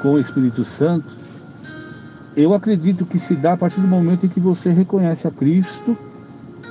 com 0.00 0.12
o 0.12 0.20
Espírito 0.20 0.62
Santo, 0.62 1.06
eu 2.36 2.54
acredito 2.54 3.04
que 3.04 3.18
se 3.18 3.34
dá 3.34 3.54
a 3.54 3.56
partir 3.56 3.80
do 3.80 3.88
momento 3.88 4.26
em 4.26 4.28
que 4.28 4.38
você 4.38 4.70
reconhece 4.70 5.26
a 5.26 5.30
Cristo 5.32 5.96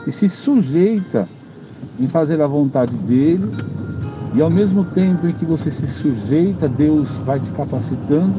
e 0.07 0.11
se 0.11 0.29
sujeita 0.29 1.27
em 1.99 2.07
fazer 2.07 2.41
a 2.41 2.47
vontade 2.47 2.95
dele 2.95 3.49
e 4.35 4.41
ao 4.41 4.49
mesmo 4.49 4.83
tempo 4.83 5.27
em 5.27 5.33
que 5.33 5.45
você 5.45 5.69
se 5.69 5.85
sujeita, 5.85 6.67
Deus 6.67 7.19
vai 7.19 7.39
te 7.39 7.51
capacitando. 7.51 8.33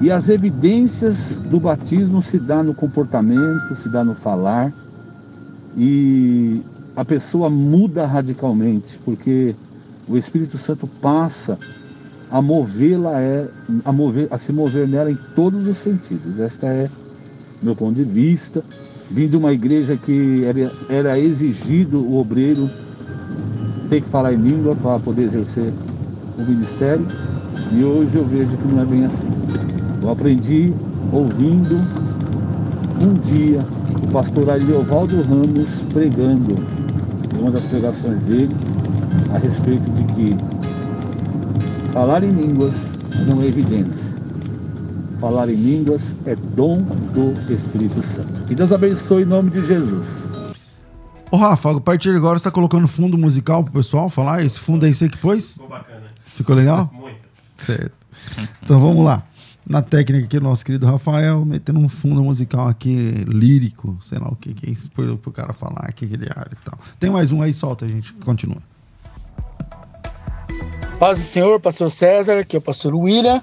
E 0.00 0.10
as 0.10 0.28
evidências 0.30 1.36
do 1.36 1.60
batismo 1.60 2.22
se 2.22 2.38
dá 2.38 2.62
no 2.62 2.74
comportamento, 2.74 3.76
se 3.76 3.88
dá 3.90 4.02
no 4.02 4.14
falar. 4.14 4.72
E 5.76 6.62
a 6.96 7.04
pessoa 7.04 7.50
muda 7.50 8.06
radicalmente, 8.06 8.98
porque 9.04 9.54
o 10.08 10.16
Espírito 10.16 10.56
Santo 10.56 10.86
passa 10.86 11.58
a 12.30 12.40
movê-la 12.40 13.20
é 13.20 13.46
a 13.84 13.92
mover 13.92 14.26
a 14.30 14.38
se 14.38 14.52
mover 14.52 14.88
nela 14.88 15.10
em 15.10 15.18
todos 15.34 15.68
os 15.68 15.76
sentidos. 15.76 16.40
Esta 16.40 16.66
é 16.66 16.88
meu 17.62 17.76
ponto 17.76 17.94
de 17.94 18.04
vista. 18.04 18.64
Vim 19.12 19.28
de 19.28 19.36
uma 19.36 19.52
igreja 19.52 19.94
que 19.94 20.42
era, 20.42 20.72
era 20.88 21.18
exigido 21.18 21.98
o 21.98 22.18
obreiro 22.18 22.70
ter 23.90 24.00
que 24.00 24.08
falar 24.08 24.32
em 24.32 24.38
língua 24.38 24.74
para 24.74 24.98
poder 24.98 25.24
exercer 25.24 25.70
o 26.38 26.42
ministério. 26.42 27.06
E 27.72 27.84
hoje 27.84 28.16
eu 28.16 28.24
vejo 28.24 28.56
que 28.56 28.74
não 28.74 28.80
é 28.80 28.86
bem 28.86 29.04
assim. 29.04 29.28
Eu 30.02 30.10
aprendi 30.10 30.72
ouvindo 31.12 31.74
um 33.02 33.12
dia 33.12 33.60
o 34.02 34.06
pastor 34.12 34.48
Ariovaldo 34.48 35.20
Ramos 35.20 35.82
pregando 35.92 36.56
uma 37.38 37.50
das 37.50 37.66
pregações 37.66 38.18
dele 38.20 38.56
a 39.34 39.36
respeito 39.36 39.90
de 39.90 40.04
que 40.14 40.36
falar 41.92 42.24
em 42.24 42.32
línguas 42.32 42.74
não 43.26 43.42
é 43.42 43.46
evidência. 43.46 44.11
Falar 45.22 45.48
em 45.48 45.54
línguas 45.54 46.16
é 46.26 46.34
dom 46.34 46.82
do 46.82 47.30
Espírito 47.48 48.04
Santo. 48.04 48.44
Que 48.48 48.56
Deus 48.56 48.72
abençoe 48.72 49.22
em 49.22 49.24
nome 49.24 49.50
de 49.50 49.64
Jesus. 49.64 50.28
Ô, 51.30 51.36
Rafa, 51.36 51.76
a 51.76 51.80
partir 51.80 52.10
de 52.10 52.16
agora 52.16 52.36
você 52.36 52.42
tá 52.42 52.50
colocando 52.50 52.88
fundo 52.88 53.16
musical 53.16 53.62
pro 53.62 53.72
pessoal 53.72 54.08
falar? 54.08 54.44
Esse 54.44 54.58
fundo 54.58 54.84
aí 54.84 54.92
você 54.92 55.08
que 55.08 55.16
pôs? 55.16 55.52
Ficou 55.52 55.68
bacana. 55.68 56.06
Ficou 56.26 56.56
legal? 56.56 56.90
Muito. 57.00 57.20
Certo. 57.56 57.94
Então 58.64 58.80
vamos 58.80 59.04
lá. 59.04 59.22
Na 59.64 59.80
técnica 59.80 60.24
aqui, 60.24 60.40
nosso 60.40 60.64
querido 60.64 60.86
Rafael, 60.86 61.44
metendo 61.44 61.78
um 61.78 61.88
fundo 61.88 62.20
musical 62.24 62.66
aqui, 62.66 63.24
lírico, 63.28 63.96
sei 64.00 64.18
lá 64.18 64.26
o 64.26 64.34
que, 64.34 64.52
que 64.52 64.68
é 64.68 64.72
isso 64.72 64.90
pro, 64.90 65.16
pro 65.16 65.30
cara 65.30 65.52
falar, 65.52 65.88
o 65.88 65.92
que, 65.92 66.04
que 66.04 66.14
ele 66.14 66.26
é 66.26 66.46
e 66.50 66.56
tal. 66.64 66.76
Tem 66.98 67.10
mais 67.10 67.30
um 67.30 67.40
aí, 67.42 67.54
solta, 67.54 67.86
gente. 67.86 68.12
Continua. 68.14 68.60
Paz 70.98 71.20
do 71.20 71.24
Senhor, 71.24 71.60
pastor 71.60 71.92
César, 71.92 72.44
que 72.44 72.56
é 72.56 72.58
o 72.58 72.62
pastor 72.62 72.92
William. 72.92 73.40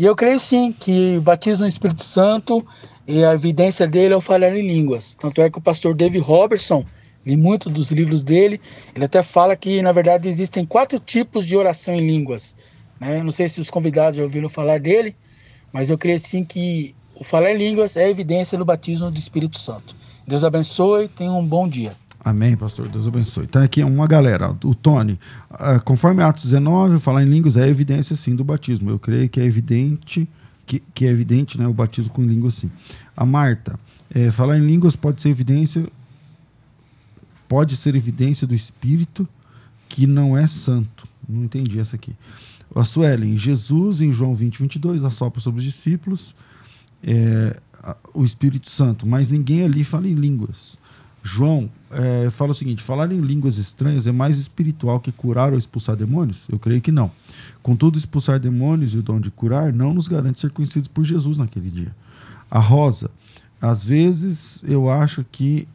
E 0.00 0.04
eu 0.06 0.16
creio 0.16 0.40
sim 0.40 0.72
que 0.72 1.18
o 1.18 1.20
batismo 1.20 1.64
no 1.64 1.68
Espírito 1.68 2.02
Santo 2.02 2.66
e 3.06 3.22
a 3.22 3.34
evidência 3.34 3.86
dele 3.86 4.14
é 4.14 4.16
o 4.16 4.20
falar 4.22 4.56
em 4.56 4.66
línguas. 4.66 5.12
Tanto 5.12 5.42
é 5.42 5.50
que 5.50 5.58
o 5.58 5.60
pastor 5.60 5.94
David 5.94 6.24
Robertson, 6.24 6.86
em 7.26 7.36
muitos 7.36 7.70
dos 7.70 7.92
livros 7.92 8.24
dele, 8.24 8.58
ele 8.94 9.04
até 9.04 9.22
fala 9.22 9.54
que, 9.54 9.82
na 9.82 9.92
verdade, 9.92 10.26
existem 10.26 10.64
quatro 10.64 10.98
tipos 10.98 11.44
de 11.44 11.54
oração 11.54 11.92
em 11.92 12.06
línguas. 12.06 12.54
Né? 12.98 13.22
Não 13.22 13.30
sei 13.30 13.46
se 13.46 13.60
os 13.60 13.68
convidados 13.68 14.16
já 14.16 14.22
ouviram 14.22 14.48
falar 14.48 14.80
dele, 14.80 15.14
mas 15.70 15.90
eu 15.90 15.98
creio 15.98 16.18
sim 16.18 16.46
que 16.46 16.94
o 17.14 17.22
falar 17.22 17.52
em 17.52 17.58
línguas 17.58 17.94
é 17.94 18.08
evidência 18.08 18.56
do 18.56 18.64
batismo 18.64 19.10
do 19.10 19.18
Espírito 19.18 19.58
Santo. 19.58 19.94
Deus 20.26 20.42
abençoe, 20.44 21.08
tenha 21.08 21.30
um 21.30 21.44
bom 21.44 21.68
dia. 21.68 21.94
Amém, 22.22 22.56
pastor. 22.56 22.88
Deus 22.88 23.06
abençoe. 23.06 23.44
Então 23.44 23.62
aqui 23.62 23.82
uma 23.82 24.06
galera. 24.06 24.54
O 24.64 24.74
Tony, 24.74 25.18
uh, 25.50 25.82
conforme 25.84 26.22
Atos 26.22 26.44
19, 26.44 26.98
falar 26.98 27.22
em 27.22 27.28
línguas 27.28 27.56
é 27.56 27.66
evidência 27.66 28.14
sim 28.14 28.36
do 28.36 28.44
batismo. 28.44 28.90
Eu 28.90 28.98
creio 28.98 29.28
que 29.28 29.40
é 29.40 29.44
evidente 29.44 30.28
que, 30.66 30.80
que 30.94 31.06
é 31.06 31.08
evidente, 31.08 31.58
né, 31.58 31.66
o 31.66 31.72
batismo 31.72 32.12
com 32.12 32.22
língua 32.22 32.50
sim. 32.50 32.70
A 33.16 33.24
Marta, 33.24 33.78
é, 34.14 34.30
falar 34.30 34.58
em 34.58 34.64
línguas 34.64 34.94
pode 34.94 35.22
ser 35.22 35.30
evidência 35.30 35.86
pode 37.48 37.76
ser 37.76 37.96
evidência 37.96 38.46
do 38.46 38.54
Espírito 38.54 39.26
que 39.88 40.06
não 40.06 40.38
é 40.38 40.46
santo. 40.46 41.08
Não 41.28 41.42
entendi 41.44 41.80
essa 41.80 41.96
aqui. 41.96 42.14
A 42.74 42.84
Suelen, 42.84 43.36
Jesus 43.36 44.00
em 44.00 44.12
João 44.12 44.36
20, 44.36 44.60
22 44.60 45.02
assopra 45.02 45.40
sobre 45.40 45.58
os 45.58 45.64
discípulos 45.64 46.34
é, 47.02 47.58
o 48.12 48.24
Espírito 48.24 48.70
Santo, 48.70 49.06
mas 49.06 49.28
ninguém 49.28 49.64
ali 49.64 49.82
fala 49.84 50.06
em 50.06 50.14
línguas. 50.14 50.78
João 51.22 51.70
é, 51.90 52.30
fala 52.30 52.52
o 52.52 52.54
seguinte: 52.54 52.82
falar 52.82 53.10
em 53.12 53.20
línguas 53.20 53.58
estranhas 53.58 54.06
é 54.06 54.12
mais 54.12 54.38
espiritual 54.38 55.00
que 55.00 55.12
curar 55.12 55.52
ou 55.52 55.58
expulsar 55.58 55.96
demônios? 55.96 56.44
Eu 56.48 56.58
creio 56.58 56.80
que 56.80 56.92
não. 56.92 57.10
Contudo, 57.62 57.98
expulsar 57.98 58.38
demônios 58.38 58.94
e 58.94 58.98
o 58.98 59.02
dom 59.02 59.20
de 59.20 59.30
curar 59.30 59.72
não 59.72 59.92
nos 59.92 60.08
garante 60.08 60.40
ser 60.40 60.50
conhecidos 60.50 60.88
por 60.88 61.04
Jesus 61.04 61.36
naquele 61.36 61.70
dia. 61.70 61.94
A 62.50 62.58
Rosa, 62.58 63.10
às 63.60 63.84
vezes 63.84 64.62
eu 64.66 64.90
acho 64.90 65.24
que 65.30 65.68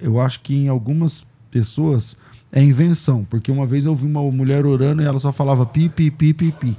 eu 0.00 0.20
acho 0.20 0.40
que 0.40 0.54
em 0.54 0.68
algumas 0.68 1.26
pessoas 1.50 2.16
é 2.56 2.62
invenção, 2.62 3.26
porque 3.28 3.50
uma 3.50 3.66
vez 3.66 3.84
eu 3.84 3.96
vi 3.96 4.06
uma 4.06 4.22
mulher 4.30 4.64
orando 4.64 5.02
e 5.02 5.04
ela 5.04 5.18
só 5.18 5.32
falava 5.32 5.66
pi, 5.66 5.88
pi, 5.88 6.08
pi, 6.08 6.32
pi, 6.32 6.52
pi. 6.52 6.76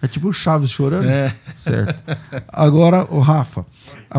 é 0.00 0.08
tipo 0.08 0.28
o 0.28 0.32
Chaves 0.32 0.70
chorando. 0.70 1.06
É. 1.06 1.36
Certo. 1.54 2.02
Agora, 2.48 3.06
o 3.12 3.18
Rafa, 3.18 3.66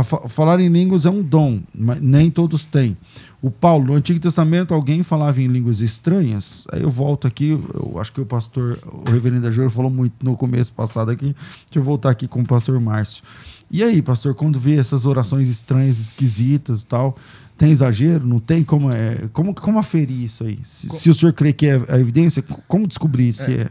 fa 0.04 0.30
falar 0.30 0.60
em 0.60 0.68
línguas 0.68 1.08
é 1.08 1.10
um 1.10 1.24
dom, 1.24 1.62
mas 1.74 2.00
nem 2.00 2.30
todos 2.30 2.66
têm. 2.66 2.96
O 3.42 3.50
Paulo, 3.50 3.88
no 3.88 3.94
Antigo 3.96 4.20
Testamento, 4.20 4.76
alguém 4.76 5.02
falava 5.02 5.42
em 5.42 5.48
línguas 5.48 5.82
estranhas. 5.82 6.66
Aí 6.72 6.84
eu 6.84 6.90
volto 6.92 7.26
aqui, 7.26 7.60
eu 7.74 8.00
acho 8.00 8.14
que 8.14 8.22
o 8.22 8.26
pastor, 8.26 8.78
o 8.86 9.10
reverendo 9.10 9.48
Ajor 9.48 9.72
falou 9.72 9.90
muito 9.90 10.24
no 10.24 10.38
começo 10.38 10.72
passado 10.72 11.10
aqui. 11.10 11.36
Deixa 11.66 11.80
eu 11.80 11.82
voltar 11.82 12.12
aqui 12.12 12.28
com 12.28 12.42
o 12.42 12.46
pastor 12.46 12.80
Márcio. 12.80 13.24
E 13.72 13.84
aí, 13.84 14.04
pastor, 14.04 14.36
quando 14.36 14.60
vê 14.60 14.76
essas 14.76 15.08
orações 15.08 15.48
estranhas, 15.48 15.98
esquisitas 15.98 16.82
e 16.84 16.86
tal, 16.86 17.18
tem 17.62 17.72
exagero? 17.72 18.26
Não 18.26 18.40
tem? 18.40 18.64
Como, 18.64 18.92
é, 18.92 19.30
como, 19.32 19.54
como 19.54 19.78
aferir 19.78 20.24
isso 20.24 20.44
aí? 20.44 20.60
Se, 20.64 20.90
se 20.90 21.10
o 21.12 21.14
senhor 21.14 21.32
crê 21.32 21.54
que 21.54 21.68
é 21.68 21.80
a 21.88 22.00
evidência, 22.00 22.42
como 22.68 22.88
descobrir 22.88 23.34
se 23.34 23.56
é? 23.56 23.70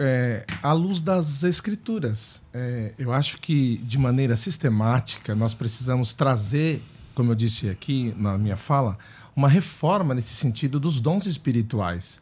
é 0.00 0.46
à 0.60 0.72
luz 0.72 1.00
das 1.00 1.44
escrituras. 1.44 2.42
É, 2.52 2.92
eu 2.98 3.12
acho 3.12 3.38
que, 3.38 3.76
de 3.84 3.96
maneira 3.98 4.36
sistemática, 4.36 5.32
nós 5.36 5.54
precisamos 5.54 6.12
trazer, 6.12 6.82
como 7.14 7.30
eu 7.30 7.36
disse 7.36 7.68
aqui 7.68 8.12
na 8.18 8.36
minha 8.36 8.56
fala, 8.56 8.98
uma 9.36 9.48
reforma 9.48 10.12
nesse 10.12 10.34
sentido 10.34 10.80
dos 10.80 10.98
dons 10.98 11.26
espirituais 11.26 12.20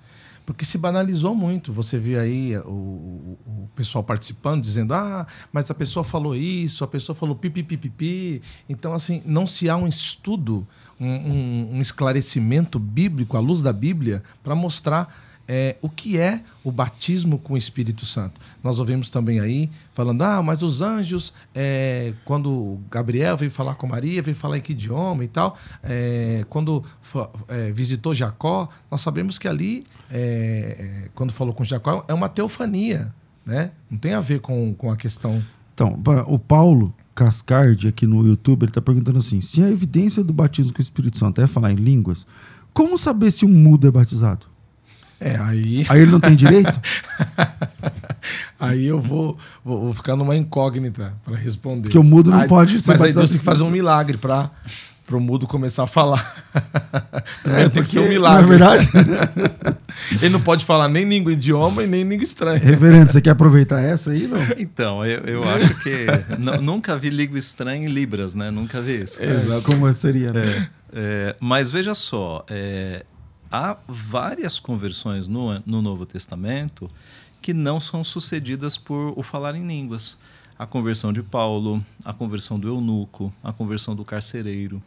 porque 0.48 0.64
se 0.64 0.78
banalizou 0.78 1.34
muito. 1.34 1.74
Você 1.74 1.98
vê 1.98 2.18
aí 2.18 2.56
o, 2.56 2.70
o, 2.70 3.38
o, 3.46 3.68
pessoal 3.76 4.02
participando, 4.02 4.62
dizendo: 4.62 4.94
ah, 4.94 5.26
mas 5.52 5.70
a 5.70 5.74
pessoa 5.74 6.02
falou 6.02 6.34
isso, 6.34 6.82
a 6.82 6.86
pessoa 6.86 7.14
falou 7.14 7.36
pipi, 7.36 8.42
Então, 8.66 8.94
assim, 8.94 9.22
não 9.26 9.46
se 9.46 9.68
há 9.68 9.76
um 9.76 9.86
estudo, 9.86 10.66
um, 11.01 11.76
um, 11.76 11.80
esclarecimento 11.80 12.78
bíblico, 12.78 13.36
à 13.36 13.40
luz 13.40 13.62
da 13.62 13.72
Bíblia, 13.72 14.22
para 14.42 14.55
mostrar 14.55 15.14
é, 15.49 15.76
o 15.80 15.88
que 15.88 16.18
é 16.18 16.42
o 16.62 16.70
batismo 16.70 17.38
com 17.38 17.55
o 17.55 17.57
Espírito 17.57 18.05
Santo. 18.05 18.38
Nós 18.62 18.78
ouvimos 18.78 19.09
também 19.09 19.40
aí 19.40 19.70
falando, 19.94 20.22
ah, 20.22 20.42
mas 20.42 20.62
os 20.62 20.82
anjos, 20.82 21.32
é, 21.55 22.12
quando 22.24 22.78
Gabriel 22.90 23.36
veio 23.36 23.51
falar 23.51 23.74
com 23.76 23.86
Maria, 23.86 24.20
veio 24.20 24.36
falar 24.36 24.59
em 24.59 24.61
que 24.61 24.72
idioma 24.72 25.24
e 25.24 25.28
tal, 25.28 25.57
é, 25.82 26.44
quando 26.51 26.84
é, 27.49 27.72
visitou 27.72 28.14
Jacó, 28.14 28.68
nós 28.90 29.01
sabemos 29.01 29.38
que 29.38 29.49
ali, 29.49 29.86
é, 30.11 31.05
é, 31.07 31.09
quando 31.14 31.32
falou 31.32 31.55
com 31.55 31.64
Jacó, 31.64 32.05
é 32.07 32.12
uma 32.12 32.28
teofania, 32.28 33.12
né? 33.46 33.70
Não 33.90 33.96
tem 33.96 34.12
a 34.12 34.20
ver 34.20 34.40
com, 34.40 34.74
com 34.74 34.90
a 34.90 34.96
questão... 34.96 35.42
Então, 35.72 35.96
o 36.26 36.38
Paulo 36.40 36.92
Cascardi 37.18 37.88
aqui 37.88 38.06
no 38.06 38.24
YouTube, 38.24 38.62
ele 38.62 38.70
está 38.70 38.80
perguntando 38.80 39.18
assim, 39.18 39.40
se 39.40 39.60
a 39.60 39.68
evidência 39.68 40.22
do 40.22 40.32
batismo 40.32 40.72
com 40.72 40.78
o 40.78 40.82
Espírito 40.82 41.18
Santo 41.18 41.40
é 41.40 41.48
falar 41.48 41.72
em 41.72 41.74
línguas, 41.74 42.24
como 42.72 42.96
saber 42.96 43.32
se 43.32 43.44
um 43.44 43.48
mudo 43.48 43.88
é 43.88 43.90
batizado? 43.90 44.46
É, 45.18 45.36
aí. 45.36 45.84
Aí 45.88 46.00
ele 46.00 46.12
não 46.12 46.20
tem 46.20 46.36
direito? 46.36 46.80
aí 48.60 48.86
eu 48.86 49.00
vou, 49.00 49.36
vou, 49.64 49.80
vou, 49.80 49.94
ficar 49.94 50.14
numa 50.14 50.36
incógnita 50.36 51.12
para 51.24 51.34
responder. 51.34 51.82
Porque 51.82 51.98
o 51.98 52.04
mudo 52.04 52.30
não 52.30 52.42
aí, 52.42 52.48
pode 52.48 52.80
ser. 52.80 52.92
Mas 52.92 53.02
aí 53.02 53.12
Deus 53.12 53.30
tem 53.30 53.38
que 53.40 53.44
fazer 53.44 53.64
um 53.64 53.70
milagre 53.70 54.16
para 54.16 54.48
para 55.09 55.16
o 55.16 55.20
mudo 55.20 55.46
começar 55.46 55.84
a 55.84 55.86
falar. 55.86 56.44
É, 57.44 57.68
tem 57.68 57.82
que 57.82 57.92
ter 57.92 57.98
um 57.98 58.09
milagre. 58.09 58.59
Não 58.59 58.72
é 58.72 58.74
verdade? 58.74 58.90
Ele 60.20 60.28
não 60.30 60.40
pode 60.40 60.64
falar 60.64 60.88
nem 60.88 61.09
língua 61.09 61.32
idioma 61.32 61.82
e 61.82 61.86
nem 61.86 62.02
língua 62.02 62.22
estranha. 62.22 62.59
Reverendo, 62.59 63.11
você 63.11 63.20
quer 63.20 63.30
aproveitar 63.30 63.80
essa 63.80 64.11
aí, 64.11 64.26
não? 64.26 64.38
Então, 64.59 65.04
eu, 65.04 65.20
eu 65.20 65.44
acho 65.44 65.74
que 65.82 66.06
nunca 66.61 66.96
vi 66.96 67.11
língua 67.11 67.38
estranha 67.38 67.86
em 67.86 67.90
Libras, 67.90 68.34
né? 68.34 68.50
Nunca 68.50 68.80
vi 68.80 69.02
isso. 69.02 69.20
É, 69.20 69.26
Exato. 69.26 69.62
Como 69.62 69.90
seria, 69.92 70.32
né? 70.32 70.46
É, 70.46 70.68
é, 70.92 71.36
mas 71.40 71.70
veja 71.70 71.94
só, 71.94 72.44
é, 72.48 73.04
há 73.50 73.76
várias 73.86 74.61
conversões 74.61 75.26
no, 75.26 75.61
no 75.64 75.80
Novo 75.80 76.04
Testamento 76.04 76.90
que 77.40 77.54
não 77.54 77.80
são 77.80 78.04
sucedidas 78.04 78.76
por 78.76 79.14
o 79.16 79.22
falar 79.22 79.54
em 79.54 79.66
línguas. 79.66 80.18
A 80.59 80.66
conversão 80.66 81.12
de 81.12 81.22
Paulo, 81.22 81.84
a 82.04 82.12
conversão 82.12 82.59
do 82.59 82.68
eunuco, 82.68 83.32
a 83.42 83.52
conversão 83.52 83.94
do 83.94 84.04
carcereiro. 84.04 84.82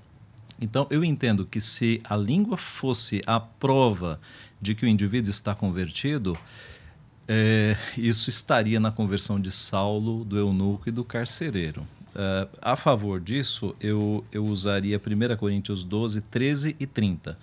Então, 0.62 0.86
eu 0.92 1.04
entendo 1.04 1.44
que 1.44 1.60
se 1.60 2.00
a 2.04 2.16
língua 2.16 2.56
fosse 2.56 3.22
a 3.26 3.40
prova 3.40 4.22
de 4.62 4.76
que 4.76 4.86
o 4.86 4.88
indivíduo 4.88 5.32
está 5.32 5.56
convertido, 5.56 6.38
é, 7.28 7.76
isso 7.98 8.30
estaria 8.30 8.80
na 8.80 8.92
conversão 8.92 9.40
de 9.40 9.52
Saulo, 9.52 10.24
do 10.24 10.38
eunuco 10.38 10.88
e 10.88 10.92
do 10.92 11.04
carcereiro. 11.04 11.82
Uh, 12.12 12.48
a 12.62 12.76
favor 12.76 13.20
disso, 13.22 13.74
eu, 13.80 14.24
eu 14.32 14.46
usaria 14.46 15.00
1 15.00 15.38
Coríntios 15.38 15.82
12, 15.84 16.22
13 16.22 16.76
e 16.80 16.86
30. 16.86 17.40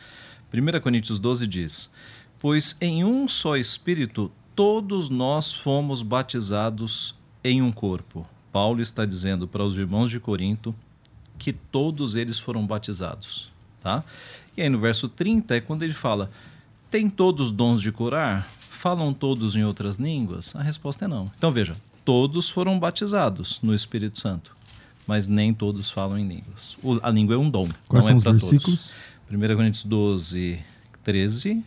1 0.53 0.81
Coríntios 0.81 1.19
12 1.19 1.47
diz: 1.47 1.91
Pois 2.39 2.77
em 2.81 3.03
um 3.03 3.27
só 3.27 3.57
Espírito 3.57 4.31
todos 4.55 5.09
nós 5.09 5.55
fomos 5.55 6.03
batizados 6.03 7.17
em 7.43 7.63
um 7.63 7.73
corpo. 7.73 8.29
Paulo 8.53 8.83
está 8.83 9.07
dizendo 9.07 9.49
para 9.49 9.65
os 9.65 9.77
irmãos 9.79 10.11
de 10.11 10.21
Corinto 10.21 10.75
que 11.39 11.53
todos 11.53 12.15
eles 12.15 12.39
foram 12.39 12.67
batizados. 12.67 13.51
Tá? 13.83 14.05
E 14.57 14.63
aí 14.63 14.69
no 14.69 14.79
verso 14.79 15.09
30 15.09 15.57
é 15.57 15.61
quando 15.61 15.83
ele 15.83 15.95
fala: 15.95 16.31
Tem 16.91 17.09
todos 17.09 17.53
dons 17.53 17.81
de 17.81 17.93
curar? 17.93 18.49
Falam 18.59 19.13
todos 19.13 19.57
em 19.57 19.65
outras 19.65 19.97
línguas? 19.97 20.55
A 20.57 20.63
resposta 20.63 21.05
é 21.05 21.09
não. 21.09 21.31
Então 21.37 21.51
veja: 21.51 21.77
todos 22.05 22.51
foram 22.51 22.79
batizados 22.79 23.61
no 23.63 23.75
Espírito 23.75 24.19
Santo, 24.19 24.57
mas 25.07 25.29
nem 25.29 25.55
todos 25.55 25.91
falam 25.91 26.19
em 26.19 26.27
línguas. 26.27 26.77
O, 26.83 26.99
a 27.03 27.11
língua 27.11 27.35
é 27.35 27.39
um 27.39 27.51
dom. 27.51 27.69
Quais 27.87 28.09
não 28.09 28.19
são 28.19 28.33
é 28.33 28.37
os 28.37 28.43
versículos? 28.43 28.93
Todos. 29.29 29.51
1 29.51 29.57
Coríntios 29.57 29.85
12, 29.85 30.59
13. 31.05 31.65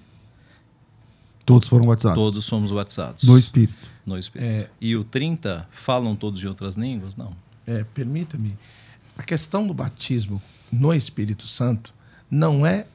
Todos 1.45 1.67
foram 1.67 1.85
batizados. 1.85 2.17
Todos 2.17 2.45
somos 2.45 2.71
batizados. 2.71 3.23
No 3.23 3.37
Espírito. 3.37 3.87
No 4.05 4.17
Espírito. 4.17 4.49
É, 4.49 4.69
e 4.79 4.95
o 4.95 5.03
30, 5.03 5.67
falam 5.71 6.15
todos 6.15 6.39
de 6.39 6.47
outras 6.47 6.75
línguas? 6.75 7.15
Não. 7.15 7.35
É, 7.67 7.83
permita-me. 7.83 8.57
A 9.21 9.23
questão 9.23 9.67
do 9.67 9.71
batismo 9.71 10.41
no 10.71 10.91
Espírito 10.91 11.45
Santo 11.45 11.93
não 12.29 12.65
é 12.65 12.87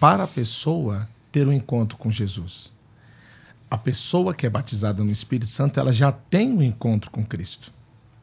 para 0.00 0.24
a 0.24 0.26
pessoa 0.26 1.08
ter 1.30 1.46
um 1.46 1.52
encontro 1.52 1.96
com 1.96 2.10
Jesus. 2.10 2.72
A 3.70 3.78
pessoa 3.78 4.34
que 4.34 4.44
é 4.44 4.50
batizada 4.50 5.04
no 5.04 5.12
Espírito 5.12 5.52
Santo, 5.52 5.78
ela 5.78 5.92
já 5.92 6.10
tem 6.10 6.52
um 6.52 6.64
encontro 6.64 7.12
com 7.12 7.24
Cristo. 7.24 7.72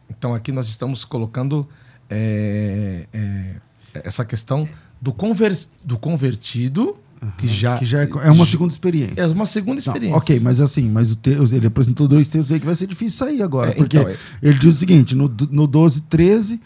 Então 0.09 0.35
aqui 0.35 0.51
nós 0.51 0.67
estamos 0.67 1.05
colocando 1.05 1.65
é, 2.09 3.07
é, 3.13 3.55
essa 4.03 4.25
questão 4.25 4.67
do, 5.01 5.13
conver, 5.13 5.57
do 5.81 5.97
convertido 5.97 6.97
Uhum, 7.21 7.31
que 7.37 7.47
já, 7.47 7.79
que 7.79 7.85
já 7.85 8.01
é, 8.01 8.09
é, 8.23 8.31
uma 8.31 8.45
segunda 8.45 8.73
experiência. 8.73 9.13
É 9.15 9.25
uma 9.27 9.45
segunda 9.45 9.79
experiência. 9.79 10.09
Não, 10.09 10.17
ok, 10.17 10.37
mas 10.41 10.59
assim, 10.59 10.89
mas 10.89 11.13
o 11.13 11.17
ele 11.55 11.67
apresentou 11.67 12.09
dois 12.09 12.27
textos 12.27 12.51
aí 12.51 12.59
que 12.59 12.65
vai 12.65 12.75
ser 12.75 12.87
difícil 12.87 13.17
sair 13.17 13.41
agora. 13.41 13.71
É, 13.71 13.73
porque 13.73 13.97
então, 13.97 14.09
é... 14.09 14.17
ele 14.43 14.59
diz 14.59 14.75
o 14.75 14.77
seguinte: 14.77 15.15
no, 15.15 15.33
no 15.49 15.65
12, 15.65 16.01
13, 16.01 16.59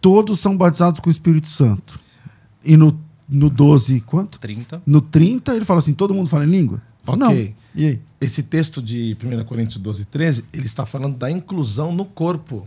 todos 0.00 0.40
são 0.40 0.56
batizados 0.56 1.00
com 1.00 1.08
o 1.08 1.12
Espírito 1.12 1.48
Santo. 1.48 2.00
E 2.64 2.76
no, 2.76 2.98
no 3.28 3.48
12, 3.48 4.00
quanto? 4.00 4.38
30. 4.38 4.82
No 4.86 5.00
30, 5.00 5.54
ele 5.54 5.64
fala 5.64 5.80
assim: 5.80 5.94
todo 5.94 6.14
mundo 6.14 6.28
fala 6.28 6.44
em 6.44 6.50
língua? 6.50 6.82
Ok. 7.06 7.18
Não. 7.18 7.32
E 7.74 7.86
aí? 7.86 8.00
Esse 8.20 8.42
texto 8.42 8.82
de 8.82 9.16
1 9.22 9.44
Coríntios 9.44 9.80
12, 9.80 10.04
13, 10.04 10.44
ele 10.52 10.66
está 10.66 10.84
falando 10.84 11.16
da 11.16 11.30
inclusão 11.30 11.92
no 11.92 12.04
corpo. 12.04 12.66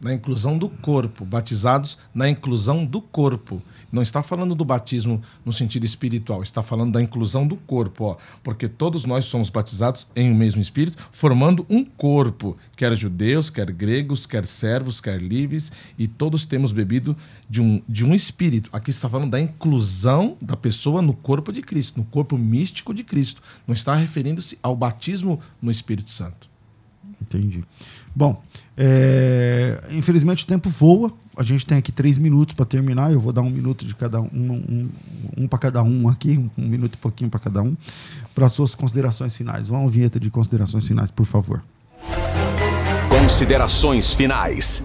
Na 0.00 0.14
inclusão 0.14 0.56
do 0.56 0.68
corpo, 0.68 1.24
batizados 1.24 1.98
na 2.14 2.28
inclusão 2.28 2.84
do 2.84 3.00
corpo. 3.00 3.62
Não 3.90 4.02
está 4.02 4.22
falando 4.22 4.54
do 4.54 4.64
batismo 4.64 5.22
no 5.44 5.52
sentido 5.52 5.84
espiritual, 5.84 6.42
está 6.42 6.62
falando 6.62 6.92
da 6.92 7.02
inclusão 7.02 7.46
do 7.46 7.56
corpo, 7.56 8.04
ó, 8.04 8.16
porque 8.44 8.68
todos 8.68 9.06
nós 9.06 9.24
somos 9.24 9.48
batizados 9.48 10.06
em 10.14 10.30
um 10.30 10.34
mesmo 10.34 10.60
espírito, 10.60 10.98
formando 11.10 11.64
um 11.70 11.84
corpo, 11.84 12.56
quer 12.76 12.94
judeus, 12.94 13.48
quer 13.48 13.72
gregos, 13.72 14.26
quer 14.26 14.44
servos, 14.44 15.00
quer 15.00 15.20
livres, 15.20 15.72
e 15.98 16.06
todos 16.06 16.44
temos 16.44 16.70
bebido 16.70 17.16
de 17.48 17.62
um, 17.62 17.82
de 17.88 18.04
um 18.04 18.14
espírito. 18.14 18.68
Aqui 18.72 18.90
está 18.90 19.08
falando 19.08 19.30
da 19.30 19.40
inclusão 19.40 20.36
da 20.40 20.56
pessoa 20.56 21.00
no 21.00 21.14
corpo 21.14 21.50
de 21.50 21.62
Cristo, 21.62 21.98
no 21.98 22.04
corpo 22.04 22.36
místico 22.36 22.92
de 22.92 23.02
Cristo. 23.02 23.42
Não 23.66 23.72
está 23.72 23.94
referindo-se 23.94 24.58
ao 24.62 24.76
batismo 24.76 25.40
no 25.62 25.70
Espírito 25.70 26.10
Santo. 26.10 26.48
Entendi. 27.20 27.64
Bom, 28.14 28.42
é, 28.80 29.80
infelizmente 29.90 30.44
o 30.44 30.46
tempo 30.46 30.68
voa. 30.70 31.12
A 31.36 31.42
gente 31.42 31.66
tem 31.66 31.78
aqui 31.78 31.90
três 31.90 32.16
minutos 32.16 32.54
para 32.54 32.64
terminar. 32.64 33.12
Eu 33.12 33.18
vou 33.18 33.32
dar 33.32 33.42
um 33.42 33.50
minuto 33.50 33.84
de 33.84 33.94
cada 33.94 34.20
um, 34.20 34.28
um, 34.32 34.88
um, 35.36 35.48
para 35.48 35.58
cada 35.58 35.82
um 35.82 36.08
aqui, 36.08 36.38
um, 36.38 36.48
um 36.56 36.68
minuto 36.68 36.94
e 36.94 36.98
pouquinho 36.98 37.28
para 37.28 37.40
cada 37.40 37.60
um, 37.60 37.76
para 38.34 38.48
suas 38.48 38.76
considerações 38.76 39.36
finais. 39.36 39.68
Vamos 39.68 39.92
vinheta 39.92 40.20
de 40.20 40.30
considerações 40.30 40.86
finais, 40.86 41.10
por 41.10 41.26
favor. 41.26 41.62
Considerações 43.08 44.14
finais. 44.14 44.82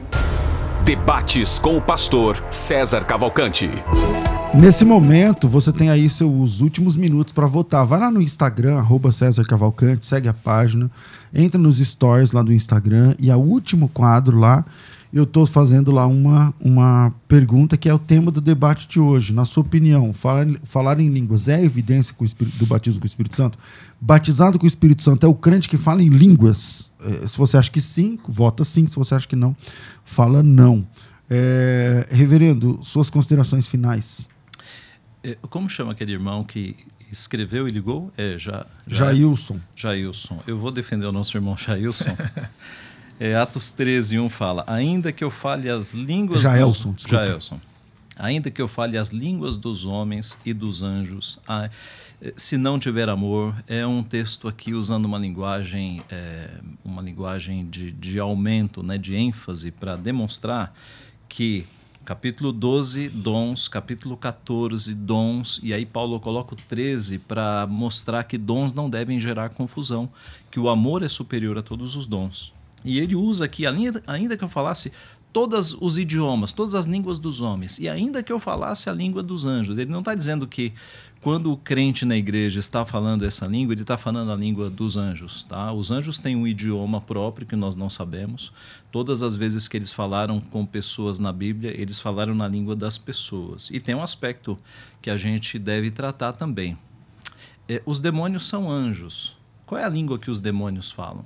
Debates 0.85 1.59
com 1.59 1.77
o 1.77 1.81
pastor 1.81 2.43
César 2.51 3.05
Cavalcante. 3.05 3.69
Nesse 4.53 4.83
momento, 4.83 5.47
você 5.47 5.71
tem 5.71 5.89
aí 5.89 6.09
seus 6.09 6.59
últimos 6.59 6.97
minutos 6.97 7.31
para 7.31 7.47
votar. 7.47 7.85
Vai 7.85 8.01
lá 8.01 8.11
no 8.11 8.21
Instagram, 8.21 8.79
arroba 8.79 9.09
César 9.09 9.43
Cavalcante, 9.43 10.05
segue 10.05 10.27
a 10.27 10.33
página, 10.33 10.91
entra 11.33 11.57
nos 11.57 11.77
stories 11.77 12.33
lá 12.33 12.41
do 12.41 12.51
Instagram 12.51 13.15
e 13.17 13.31
o 13.31 13.37
último 13.37 13.87
quadro 13.87 14.37
lá, 14.37 14.65
eu 15.13 15.23
estou 15.23 15.45
fazendo 15.45 15.89
lá 15.89 16.05
uma, 16.05 16.53
uma 16.59 17.13
pergunta 17.29 17.77
que 17.77 17.87
é 17.87 17.93
o 17.93 17.99
tema 17.99 18.29
do 18.29 18.41
debate 18.41 18.85
de 18.85 18.99
hoje. 18.99 19.31
Na 19.31 19.45
sua 19.45 19.61
opinião, 19.61 20.11
falar, 20.11 20.47
falar 20.63 20.99
em 20.99 21.07
línguas 21.07 21.47
é 21.47 21.63
evidência 21.63 22.13
do 22.59 22.65
batismo 22.65 22.99
com 22.99 23.05
o 23.05 23.07
Espírito 23.07 23.37
Santo? 23.37 23.57
Batizado 24.01 24.59
com 24.59 24.65
o 24.65 24.67
Espírito 24.67 25.01
Santo 25.01 25.25
é 25.25 25.29
o 25.29 25.33
crente 25.33 25.69
que 25.69 25.77
fala 25.77 26.03
em 26.03 26.09
línguas? 26.09 26.91
É, 27.05 27.27
se 27.27 27.37
você 27.37 27.57
acha 27.57 27.71
que 27.71 27.81
sim, 27.81 28.19
vota 28.27 28.63
sim. 28.63 28.87
Se 28.87 28.95
você 28.95 29.15
acha 29.15 29.27
que 29.27 29.35
não, 29.35 29.55
fala 30.03 30.41
não. 30.41 30.87
É, 31.29 32.07
reverendo, 32.11 32.79
suas 32.83 33.09
considerações 33.09 33.67
finais. 33.67 34.27
É, 35.23 35.37
como 35.49 35.69
chama 35.69 35.93
aquele 35.93 36.11
irmão 36.11 36.43
que 36.43 36.75
escreveu 37.11 37.67
e 37.67 37.71
ligou? 37.71 38.11
É, 38.17 38.37
já, 38.37 38.65
já 38.85 39.05
Jailson. 39.05 39.59
Jailson. 39.75 40.41
Eu 40.45 40.57
vou 40.57 40.71
defender 40.71 41.05
o 41.05 41.11
nosso 41.11 41.35
irmão 41.37 41.55
Jailson. 41.55 42.15
é, 43.19 43.35
Atos 43.35 43.71
13, 43.71 44.19
1 44.19 44.29
fala: 44.29 44.63
Ainda 44.67 45.11
que 45.11 45.23
eu 45.23 45.31
fale 45.31 45.69
as 45.69 45.93
línguas. 45.93 46.41
Jaelson, 46.41 46.91
dos... 46.91 47.03
Jaelson. 47.03 47.59
Ainda 48.17 48.51
que 48.51 48.61
eu 48.61 48.67
fale 48.67 48.97
as 48.97 49.09
línguas 49.09 49.57
dos 49.57 49.85
homens 49.85 50.37
e 50.45 50.53
dos 50.53 50.83
anjos, 50.83 51.39
ah, 51.47 51.69
se 52.35 52.57
não 52.57 52.77
tiver 52.77 53.09
amor, 53.09 53.55
é 53.67 53.85
um 53.85 54.03
texto 54.03 54.47
aqui 54.47 54.73
usando 54.73 55.05
uma 55.05 55.17
linguagem, 55.17 56.01
é, 56.09 56.49
uma 56.85 57.01
linguagem 57.01 57.67
de, 57.67 57.91
de 57.91 58.19
aumento, 58.19 58.83
né, 58.83 58.97
de 58.97 59.15
ênfase, 59.15 59.71
para 59.71 59.95
demonstrar 59.95 60.73
que 61.27 61.65
Capítulo 62.05 62.51
12, 62.51 63.07
dons. 63.07 63.69
Capítulo 63.69 64.17
14, 64.17 64.93
dons. 64.93 65.61
E 65.63 65.73
aí 65.73 65.85
Paulo 65.85 66.19
coloca 66.19 66.53
o 66.53 66.57
13 66.57 67.17
para 67.17 67.65
mostrar 67.65 68.25
que 68.25 68.37
dons 68.37 68.73
não 68.73 68.89
devem 68.89 69.17
gerar 69.17 69.49
confusão, 69.51 70.09
que 70.51 70.59
o 70.59 70.67
amor 70.67 71.01
é 71.01 71.07
superior 71.07 71.57
a 71.57 71.61
todos 71.61 71.95
os 71.95 72.05
dons. 72.05 72.51
E 72.83 72.99
ele 72.99 73.15
usa 73.15 73.45
aqui, 73.45 73.63
ainda 73.65 74.35
que 74.35 74.43
eu 74.43 74.49
falasse 74.49 74.91
todos 75.33 75.75
os 75.81 75.97
idiomas, 75.97 76.53
todas 76.53 76.75
as 76.75 76.85
línguas 76.85 77.17
dos 77.17 77.41
homens, 77.41 77.79
e 77.79 77.89
ainda 77.89 78.21
que 78.21 78.31
eu 78.31 78.39
falasse 78.39 78.87
a 78.87 78.93
língua 78.93 79.23
dos 79.23 79.45
anjos, 79.45 79.79
ele 79.79 79.91
não 79.91 79.99
está 79.99 80.13
dizendo 80.13 80.47
que 80.47 80.71
quando 81.21 81.51
o 81.51 81.57
crente 81.57 82.05
na 82.05 82.15
igreja 82.15 82.59
está 82.59 82.85
falando 82.85 83.25
essa 83.25 83.47
língua, 83.47 83.73
ele 83.73 83.81
está 83.81 83.97
falando 83.97 84.31
a 84.31 84.35
língua 84.35 84.69
dos 84.69 84.95
anjos. 84.95 85.43
Tá? 85.45 85.71
Os 85.71 85.89
anjos 85.89 86.19
têm 86.19 86.35
um 86.35 86.45
idioma 86.45 87.01
próprio 87.01 87.47
que 87.47 87.55
nós 87.55 87.75
não 87.75 87.89
sabemos. 87.89 88.51
Todas 88.91 89.23
as 89.23 89.35
vezes 89.35 89.67
que 89.67 89.77
eles 89.77 89.91
falaram 89.91 90.39
com 90.39 90.65
pessoas 90.65 91.19
na 91.19 91.31
Bíblia, 91.31 91.73
eles 91.79 91.99
falaram 91.99 92.35
na 92.35 92.47
língua 92.47 92.75
das 92.75 92.97
pessoas. 92.97 93.69
E 93.71 93.79
tem 93.79 93.95
um 93.95 94.03
aspecto 94.03 94.57
que 95.01 95.09
a 95.09 95.15
gente 95.15 95.57
deve 95.57 95.89
tratar 95.89 96.33
também. 96.33 96.77
É, 97.69 97.81
os 97.85 98.01
demônios 98.01 98.45
são 98.45 98.69
anjos. 98.69 99.37
Qual 99.65 99.79
é 99.79 99.85
a 99.85 99.89
língua 99.89 100.19
que 100.19 100.29
os 100.29 100.41
demônios 100.41 100.91
falam? 100.91 101.23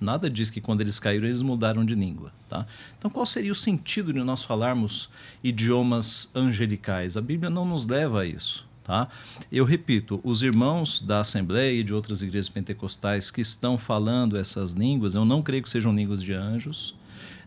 Nada 0.00 0.28
diz 0.28 0.50
que 0.50 0.60
quando 0.60 0.82
eles 0.82 0.98
caíram 0.98 1.26
eles 1.26 1.42
mudaram 1.42 1.84
de 1.84 1.94
língua, 1.94 2.32
tá? 2.48 2.66
Então 2.98 3.10
qual 3.10 3.24
seria 3.24 3.52
o 3.52 3.54
sentido 3.54 4.12
de 4.12 4.22
nós 4.22 4.42
falarmos 4.42 5.08
idiomas 5.42 6.30
angelicais? 6.34 7.16
A 7.16 7.20
Bíblia 7.20 7.48
não 7.48 7.64
nos 7.64 7.86
leva 7.86 8.20
a 8.20 8.26
isso. 8.26 8.66
Tá? 8.84 9.08
Eu 9.50 9.64
repito, 9.64 10.20
os 10.22 10.42
irmãos 10.42 11.00
da 11.00 11.18
Assembleia 11.18 11.80
e 11.80 11.82
de 11.82 11.92
outras 11.92 12.22
igrejas 12.22 12.48
pentecostais 12.48 13.32
que 13.32 13.40
estão 13.40 13.76
falando 13.76 14.36
essas 14.36 14.70
línguas, 14.70 15.16
eu 15.16 15.24
não 15.24 15.42
creio 15.42 15.64
que 15.64 15.70
sejam 15.70 15.92
línguas 15.92 16.22
de 16.22 16.32
anjos, 16.32 16.94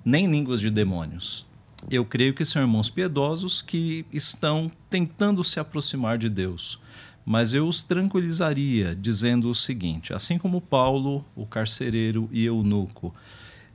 nem 0.04 0.30
línguas 0.30 0.60
de 0.60 0.70
demônios. 0.70 1.46
Eu 1.90 2.04
creio 2.04 2.34
que 2.34 2.44
são 2.44 2.62
irmãos 2.62 2.90
piedosos 2.90 3.62
que 3.62 4.06
estão 4.12 4.70
tentando 4.90 5.42
se 5.42 5.62
aproximar 5.62 6.18
de 6.18 6.28
Deus. 6.28 6.78
Mas 7.26 7.54
eu 7.54 7.68
os 7.68 7.84
tranquilizaria 7.84 8.96
dizendo 8.96 9.50
o 9.50 9.56
seguinte: 9.56 10.14
assim 10.14 10.38
como 10.38 10.62
Paulo, 10.62 11.24
o 11.36 11.46
carcereiro 11.46 12.30
e 12.32 12.46
eunuco, 12.46 13.14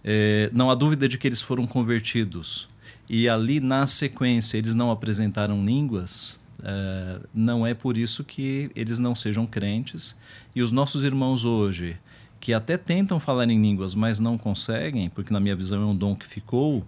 é, 0.02 0.50
não 0.52 0.70
há 0.70 0.74
dúvida 0.74 1.08
de 1.08 1.16
que 1.16 1.26
eles 1.26 1.40
foram 1.40 1.66
convertidos 1.66 2.68
e 3.08 3.28
ali 3.28 3.60
na 3.60 3.86
sequência 3.86 4.58
eles 4.58 4.74
não 4.74 4.90
apresentaram 4.90 5.64
línguas, 5.64 6.42
Uh, 6.64 7.28
não 7.34 7.66
é 7.66 7.74
por 7.74 7.98
isso 7.98 8.24
que 8.24 8.70
eles 8.74 8.98
não 8.98 9.14
sejam 9.14 9.46
crentes. 9.46 10.16
E 10.54 10.62
os 10.62 10.72
nossos 10.72 11.02
irmãos 11.02 11.44
hoje, 11.44 11.98
que 12.40 12.54
até 12.54 12.78
tentam 12.78 13.20
falar 13.20 13.50
em 13.50 13.60
línguas, 13.60 13.94
mas 13.94 14.18
não 14.18 14.38
conseguem, 14.38 15.10
porque 15.10 15.32
na 15.32 15.40
minha 15.40 15.54
visão 15.54 15.82
é 15.82 15.84
um 15.84 15.94
dom 15.94 16.16
que 16.16 16.26
ficou, 16.26 16.82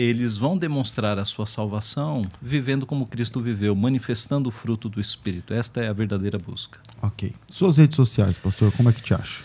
eles 0.00 0.36
vão 0.36 0.56
demonstrar 0.56 1.18
a 1.18 1.24
sua 1.24 1.46
salvação 1.46 2.22
vivendo 2.40 2.86
como 2.86 3.06
Cristo 3.06 3.40
viveu, 3.40 3.74
manifestando 3.74 4.48
o 4.48 4.52
fruto 4.52 4.88
do 4.88 5.00
Espírito. 5.00 5.52
Esta 5.52 5.80
é 5.80 5.88
a 5.88 5.92
verdadeira 5.92 6.38
busca. 6.38 6.78
Ok. 7.02 7.34
Suas 7.48 7.78
redes 7.78 7.96
sociais, 7.96 8.38
pastor, 8.38 8.70
como 8.72 8.90
é 8.90 8.92
que 8.92 9.02
te 9.02 9.12
acha? 9.12 9.42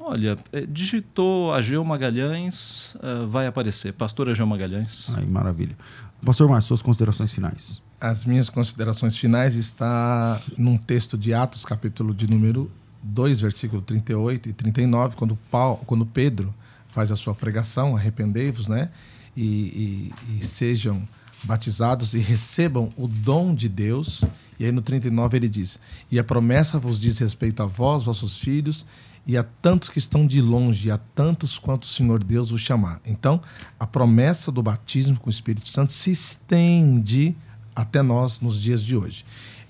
Olha, 0.00 0.36
é, 0.52 0.66
digitou 0.66 1.54
Ageu 1.54 1.84
Magalhães, 1.84 2.94
uh, 2.96 3.28
vai 3.28 3.46
aparecer. 3.46 3.92
Pastor 3.92 4.28
Ageu 4.28 4.46
Magalhães. 4.46 5.06
Ai, 5.14 5.24
maravilha. 5.26 5.76
Pastor 6.24 6.48
Márcio, 6.48 6.68
suas 6.68 6.82
considerações 6.82 7.32
finais 7.32 7.80
as 8.02 8.24
minhas 8.24 8.50
considerações 8.50 9.16
finais 9.16 9.54
está 9.54 10.42
num 10.58 10.76
texto 10.76 11.16
de 11.16 11.32
Atos, 11.32 11.64
capítulo 11.64 12.12
de 12.12 12.28
número 12.28 12.68
2, 13.00 13.40
versículo 13.40 13.80
38 13.80 14.48
e 14.48 14.52
39, 14.52 15.14
quando, 15.14 15.38
Paulo, 15.48 15.80
quando 15.86 16.04
Pedro 16.04 16.52
faz 16.88 17.12
a 17.12 17.16
sua 17.16 17.32
pregação, 17.32 17.96
arrependei-vos, 17.96 18.66
né? 18.66 18.90
E, 19.36 19.42
e, 19.42 20.38
e, 20.38 20.44
sejam 20.44 21.08
batizados 21.44 22.14
e 22.14 22.18
recebam 22.18 22.90
o 22.96 23.08
dom 23.08 23.54
de 23.54 23.68
Deus. 23.68 24.24
E 24.58 24.64
aí 24.64 24.72
no 24.72 24.82
39 24.82 25.36
ele 25.36 25.48
diz: 25.48 25.78
E 26.10 26.18
a 26.18 26.24
promessa 26.24 26.78
vos 26.78 27.00
diz 27.00 27.18
respeito 27.18 27.62
a 27.62 27.66
vós, 27.66 28.02
vossos 28.02 28.38
filhos, 28.38 28.84
e 29.26 29.36
a 29.36 29.42
tantos 29.42 29.88
que 29.88 29.98
estão 29.98 30.26
de 30.26 30.40
longe, 30.40 30.88
e 30.88 30.90
a 30.90 30.98
tantos 30.98 31.58
quanto 31.58 31.84
o 31.84 31.88
Senhor 31.88 32.22
Deus 32.22 32.50
os 32.52 32.60
chamar. 32.60 33.00
Então, 33.06 33.40
a 33.78 33.86
promessa 33.86 34.52
do 34.52 34.62
batismo 34.62 35.18
com 35.18 35.28
o 35.28 35.32
Espírito 35.32 35.68
Santo 35.68 35.92
se 35.92 36.10
estende 36.10 37.34
até 37.74 38.02
nós 38.02 38.40
nos 38.40 38.60
dias 38.60 38.82
de 38.82 38.96
hoje. 38.96 39.24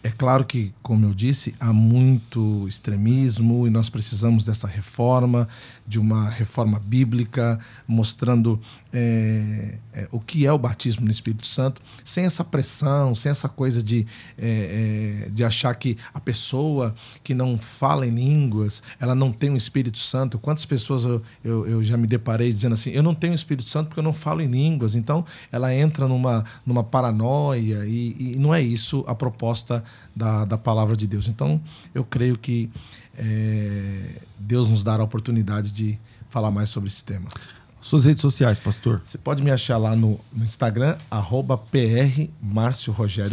É 0.05 0.11
claro 0.11 0.45
que, 0.45 0.75
como 0.83 1.07
eu 1.07 1.15
disse, 1.15 1.55
há 1.61 1.73
muito 1.73 2.67
extremismo 2.67 3.69
e 3.69 3.71
nós 3.71 3.89
precisamos 3.89 4.43
dessa 4.43 4.67
reforma, 4.67 5.47
de 5.87 6.01
uma 6.01 6.29
reforma 6.29 6.81
bíblica, 6.81 7.61
mostrando 7.87 8.61
é, 8.93 9.79
é, 9.93 10.09
o 10.11 10.21
que 10.21 10.47
é 10.47 10.53
o 10.53 10.59
batismo 10.59 11.05
no 11.05 11.11
Espírito 11.11 11.47
Santo, 11.47 11.81
sem 12.05 12.25
essa 12.25 12.45
pressão, 12.45 13.15
sem 13.15 13.31
essa 13.31 13.49
coisa 13.49 13.83
de, 13.83 14.07
é, 14.39 15.25
é 15.27 15.31
de 15.31 15.45
achar 15.45 15.75
que 15.75 15.97
a 16.13 16.21
pessoa 16.21 16.95
que 17.25 17.35
não 17.35 17.59
fala 17.59 18.07
em 18.07 18.11
línguas, 18.11 18.83
ela 19.01 19.15
não 19.15 19.33
tem 19.33 19.51
o 19.51 19.57
Espírito 19.57 19.99
Santo. 19.99 20.39
Quantas 20.39 20.67
pessoas 20.67 21.05
eu, 21.05 21.23
eu, 21.43 21.67
eu 21.67 21.85
já 21.85 21.97
me 21.97 22.07
deparei 22.07 22.53
dizendo 22.53 22.75
assim, 22.75 22.91
eu 22.91 23.03
não 23.03 23.15
tenho 23.15 23.33
o 23.33 23.37
Espírito 23.37 23.69
Santo 23.69 23.89
porque 23.89 24.01
eu 24.01 24.05
não 24.05 24.13
falo 24.13 24.43
em 24.43 24.49
línguas. 24.49 24.95
Então, 24.95 25.25
ela 25.51 25.75
entra 25.75 26.07
numa, 26.07 26.45
numa 26.67 26.85
paranoia 26.85 27.87
e, 27.87 28.35
e 28.35 28.37
não 28.39 28.55
é 28.55 28.61
isso 28.61 29.05
a 29.07 29.15
proposta 29.15 29.83
da, 30.15 30.45
da 30.45 30.59
palavra 30.59 30.97
de 30.97 31.07
Deus. 31.07 31.29
Então, 31.29 31.61
eu 31.95 32.05
creio 32.05 32.37
que 32.37 32.71
é, 33.17 34.21
Deus 34.39 34.69
nos 34.69 34.83
dará 34.83 35.03
a 35.03 35.05
oportunidade 35.05 35.73
de 35.73 35.99
falar 36.29 36.51
mais 36.51 36.69
sobre 36.69 36.89
esse 36.89 37.05
tema. 37.05 37.29
Suas 37.83 38.05
redes 38.05 38.23
sociais, 38.23 38.61
pastor? 38.61 39.01
Você 39.05 39.19
pode 39.19 39.43
me 39.43 39.51
achar 39.51 39.77
lá 39.77 39.97
no, 39.97 40.19
no 40.33 40.45
Instagram, 40.45 40.97
arroba 41.11 41.59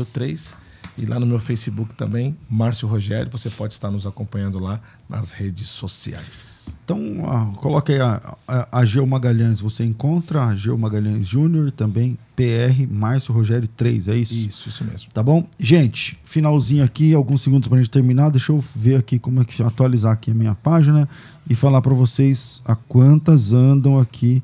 3 0.05 0.55
e 0.99 1.05
lá 1.05 1.19
no 1.19 1.25
meu 1.25 1.39
Facebook 1.39 1.95
também, 1.95 2.35
Márcio 2.49 2.87
Rogério, 2.87 3.31
você 3.31 3.49
pode 3.49 3.73
estar 3.73 3.89
nos 3.89 4.05
acompanhando 4.05 4.59
lá 4.59 4.81
nas 5.07 5.31
redes 5.31 5.69
sociais. 5.69 6.59
Então, 6.83 7.23
ah, 7.25 7.51
coloque 7.57 7.93
aí 7.93 8.01
a, 8.01 8.35
a, 8.47 8.79
a 8.79 8.85
Geo 8.85 9.07
Magalhães, 9.07 9.61
você 9.61 9.83
encontra 9.83 10.43
a 10.43 10.55
Geo 10.55 10.77
Magalhães 10.77 11.27
Júnior, 11.27 11.71
também 11.71 12.17
PR 12.35 12.85
Márcio 12.89 13.33
Rogério 13.33 13.67
3, 13.67 14.07
é 14.07 14.17
isso? 14.17 14.33
Isso, 14.33 14.69
isso 14.69 14.83
mesmo. 14.83 15.11
Tá 15.11 15.23
bom? 15.23 15.47
Gente, 15.59 16.19
finalzinho 16.25 16.83
aqui, 16.83 17.13
alguns 17.13 17.41
segundos 17.41 17.67
pra 17.67 17.77
gente 17.77 17.89
terminar, 17.89 18.29
deixa 18.29 18.51
eu 18.51 18.63
ver 18.75 18.97
aqui 18.97 19.17
como 19.17 19.41
é 19.41 19.45
que 19.45 19.61
atualizar 19.63 20.13
aqui 20.13 20.31
a 20.31 20.33
minha 20.33 20.55
página 20.55 21.07
e 21.49 21.55
falar 21.55 21.81
para 21.81 21.93
vocês 21.93 22.61
a 22.65 22.75
quantas 22.75 23.53
andam 23.53 23.99
aqui 23.99 24.43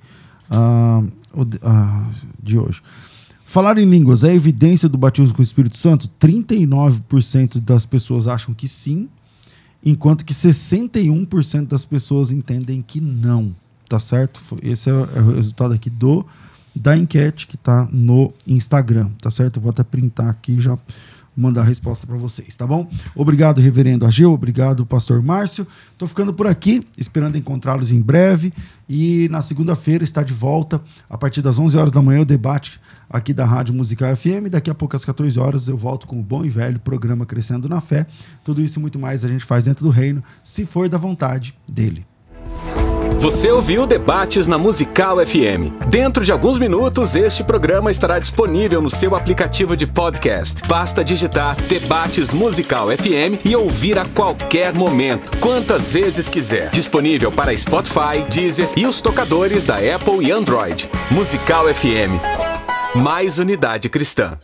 ah, 0.50 1.04
ah, 1.62 2.10
de 2.42 2.58
hoje. 2.58 2.82
Falar 3.56 3.78
em 3.78 3.90
línguas 3.90 4.26
é 4.26 4.36
evidência 4.36 4.90
do 4.90 4.98
batismo 4.98 5.34
com 5.34 5.42
o 5.42 5.42
Espírito 5.42 5.78
Santo? 5.78 6.10
39% 6.20 7.62
das 7.62 7.86
pessoas 7.86 8.28
acham 8.28 8.54
que 8.54 8.68
sim, 8.68 9.08
enquanto 9.82 10.26
que 10.26 10.34
61% 10.34 11.66
das 11.66 11.86
pessoas 11.86 12.32
entendem 12.32 12.82
que 12.82 13.00
não. 13.00 13.56
Tá 13.88 13.98
certo? 13.98 14.42
Esse 14.62 14.90
é 14.90 14.94
o 14.94 15.06
é 15.06 15.36
resultado 15.36 15.74
aqui 15.74 15.90
do 15.90 16.26
da 16.76 16.98
enquete 16.98 17.48
que 17.48 17.56
tá 17.56 17.88
no 17.94 18.34
Instagram, 18.46 19.12
tá 19.22 19.32
certo? 19.32 19.56
Eu 19.56 19.62
vou 19.62 19.70
até 19.70 19.86
printar 19.86 20.28
aqui 20.28 20.60
já 20.60 20.78
mandar 21.36 21.62
a 21.62 21.66
resposta 21.66 22.08
para 22.08 22.16
vocês, 22.16 22.56
tá 22.56 22.66
bom? 22.66 22.90
Obrigado, 23.16 23.60
reverendo 23.60 24.06
Ageu, 24.06 24.32
obrigado, 24.32 24.86
pastor 24.86 25.22
Márcio. 25.22 25.68
Tô 25.98 26.08
ficando 26.08 26.34
por 26.34 26.48
aqui, 26.48 26.86
esperando 26.98 27.38
encontrá-los 27.38 27.92
em 27.92 28.02
breve 28.02 28.54
e 28.88 29.28
na 29.30 29.42
segunda-feira 29.42 30.04
está 30.04 30.24
de 30.24 30.34
volta 30.34 30.82
a 31.10 31.18
partir 31.18 31.42
das 31.42 31.60
11 31.60 31.78
horas 31.78 31.92
da 31.92 32.02
manhã 32.02 32.22
o 32.22 32.26
debate 32.26 32.80
aqui 33.10 33.34
da 33.34 33.46
Rádio 33.46 33.74
Musical 33.74 34.16
FM. 34.16 34.50
Daqui 34.50 34.70
a 34.70 34.76
pouco 34.76 34.96
às 34.96 35.04
14 35.04 35.40
horas 35.40 35.68
eu 35.68 35.78
volto 35.78 36.08
com 36.08 36.20
o 36.20 36.24
bom 36.24 36.46
e 36.46 36.50
velho 36.50 36.80
programa 36.80 37.26
Crescendo 37.26 37.68
na 37.68 37.82
Fé. 37.82 38.06
Tudo 38.44 38.62
isso 38.62 38.80
e 38.80 38.82
muito 38.82 39.00
mais 39.00 39.26
a 39.26 39.28
gente 39.28 39.44
faz 39.44 39.66
dentro 39.66 39.84
do 39.84 39.90
reino, 39.90 40.24
se 40.44 40.66
for 40.66 40.88
da 40.88 40.98
vontade 40.98 41.56
dele. 41.68 42.06
Você 43.20 43.52
ouviu 43.52 43.88
Debates 43.88 44.46
na 44.48 44.58
Musical 44.58 45.18
FM. 45.26 45.72
Dentro 45.90 46.24
de 46.24 46.32
alguns 46.32 46.60
minutos, 46.60 47.16
este 47.16 47.44
programa 47.44 47.90
estará 47.90 48.20
disponível 48.20 48.82
no 48.82 48.90
seu 48.90 49.16
aplicativo 49.16 49.76
de 49.76 49.88
podcast. 49.88 50.62
Basta 50.68 51.04
digitar 51.04 51.56
Debates 51.64 52.32
Musical 52.32 52.88
FM 52.90 53.40
e 53.44 53.56
ouvir 53.56 53.98
a 53.98 54.06
qualquer 54.06 54.74
momento, 54.74 55.38
quantas 55.40 55.92
vezes 55.92 56.30
quiser. 56.30 56.70
Disponível 56.70 57.32
para 57.32 57.56
Spotify, 57.58 58.22
Deezer 58.30 58.70
e 58.78 58.86
os 58.86 59.02
tocadores 59.02 59.66
da 59.66 59.76
Apple 59.78 60.26
e 60.26 60.32
Android. 60.32 60.90
Musical 61.10 61.66
FM. 61.74 62.22
Mais 62.96 63.40
unidade 63.40 63.90
cristã. 63.90 64.38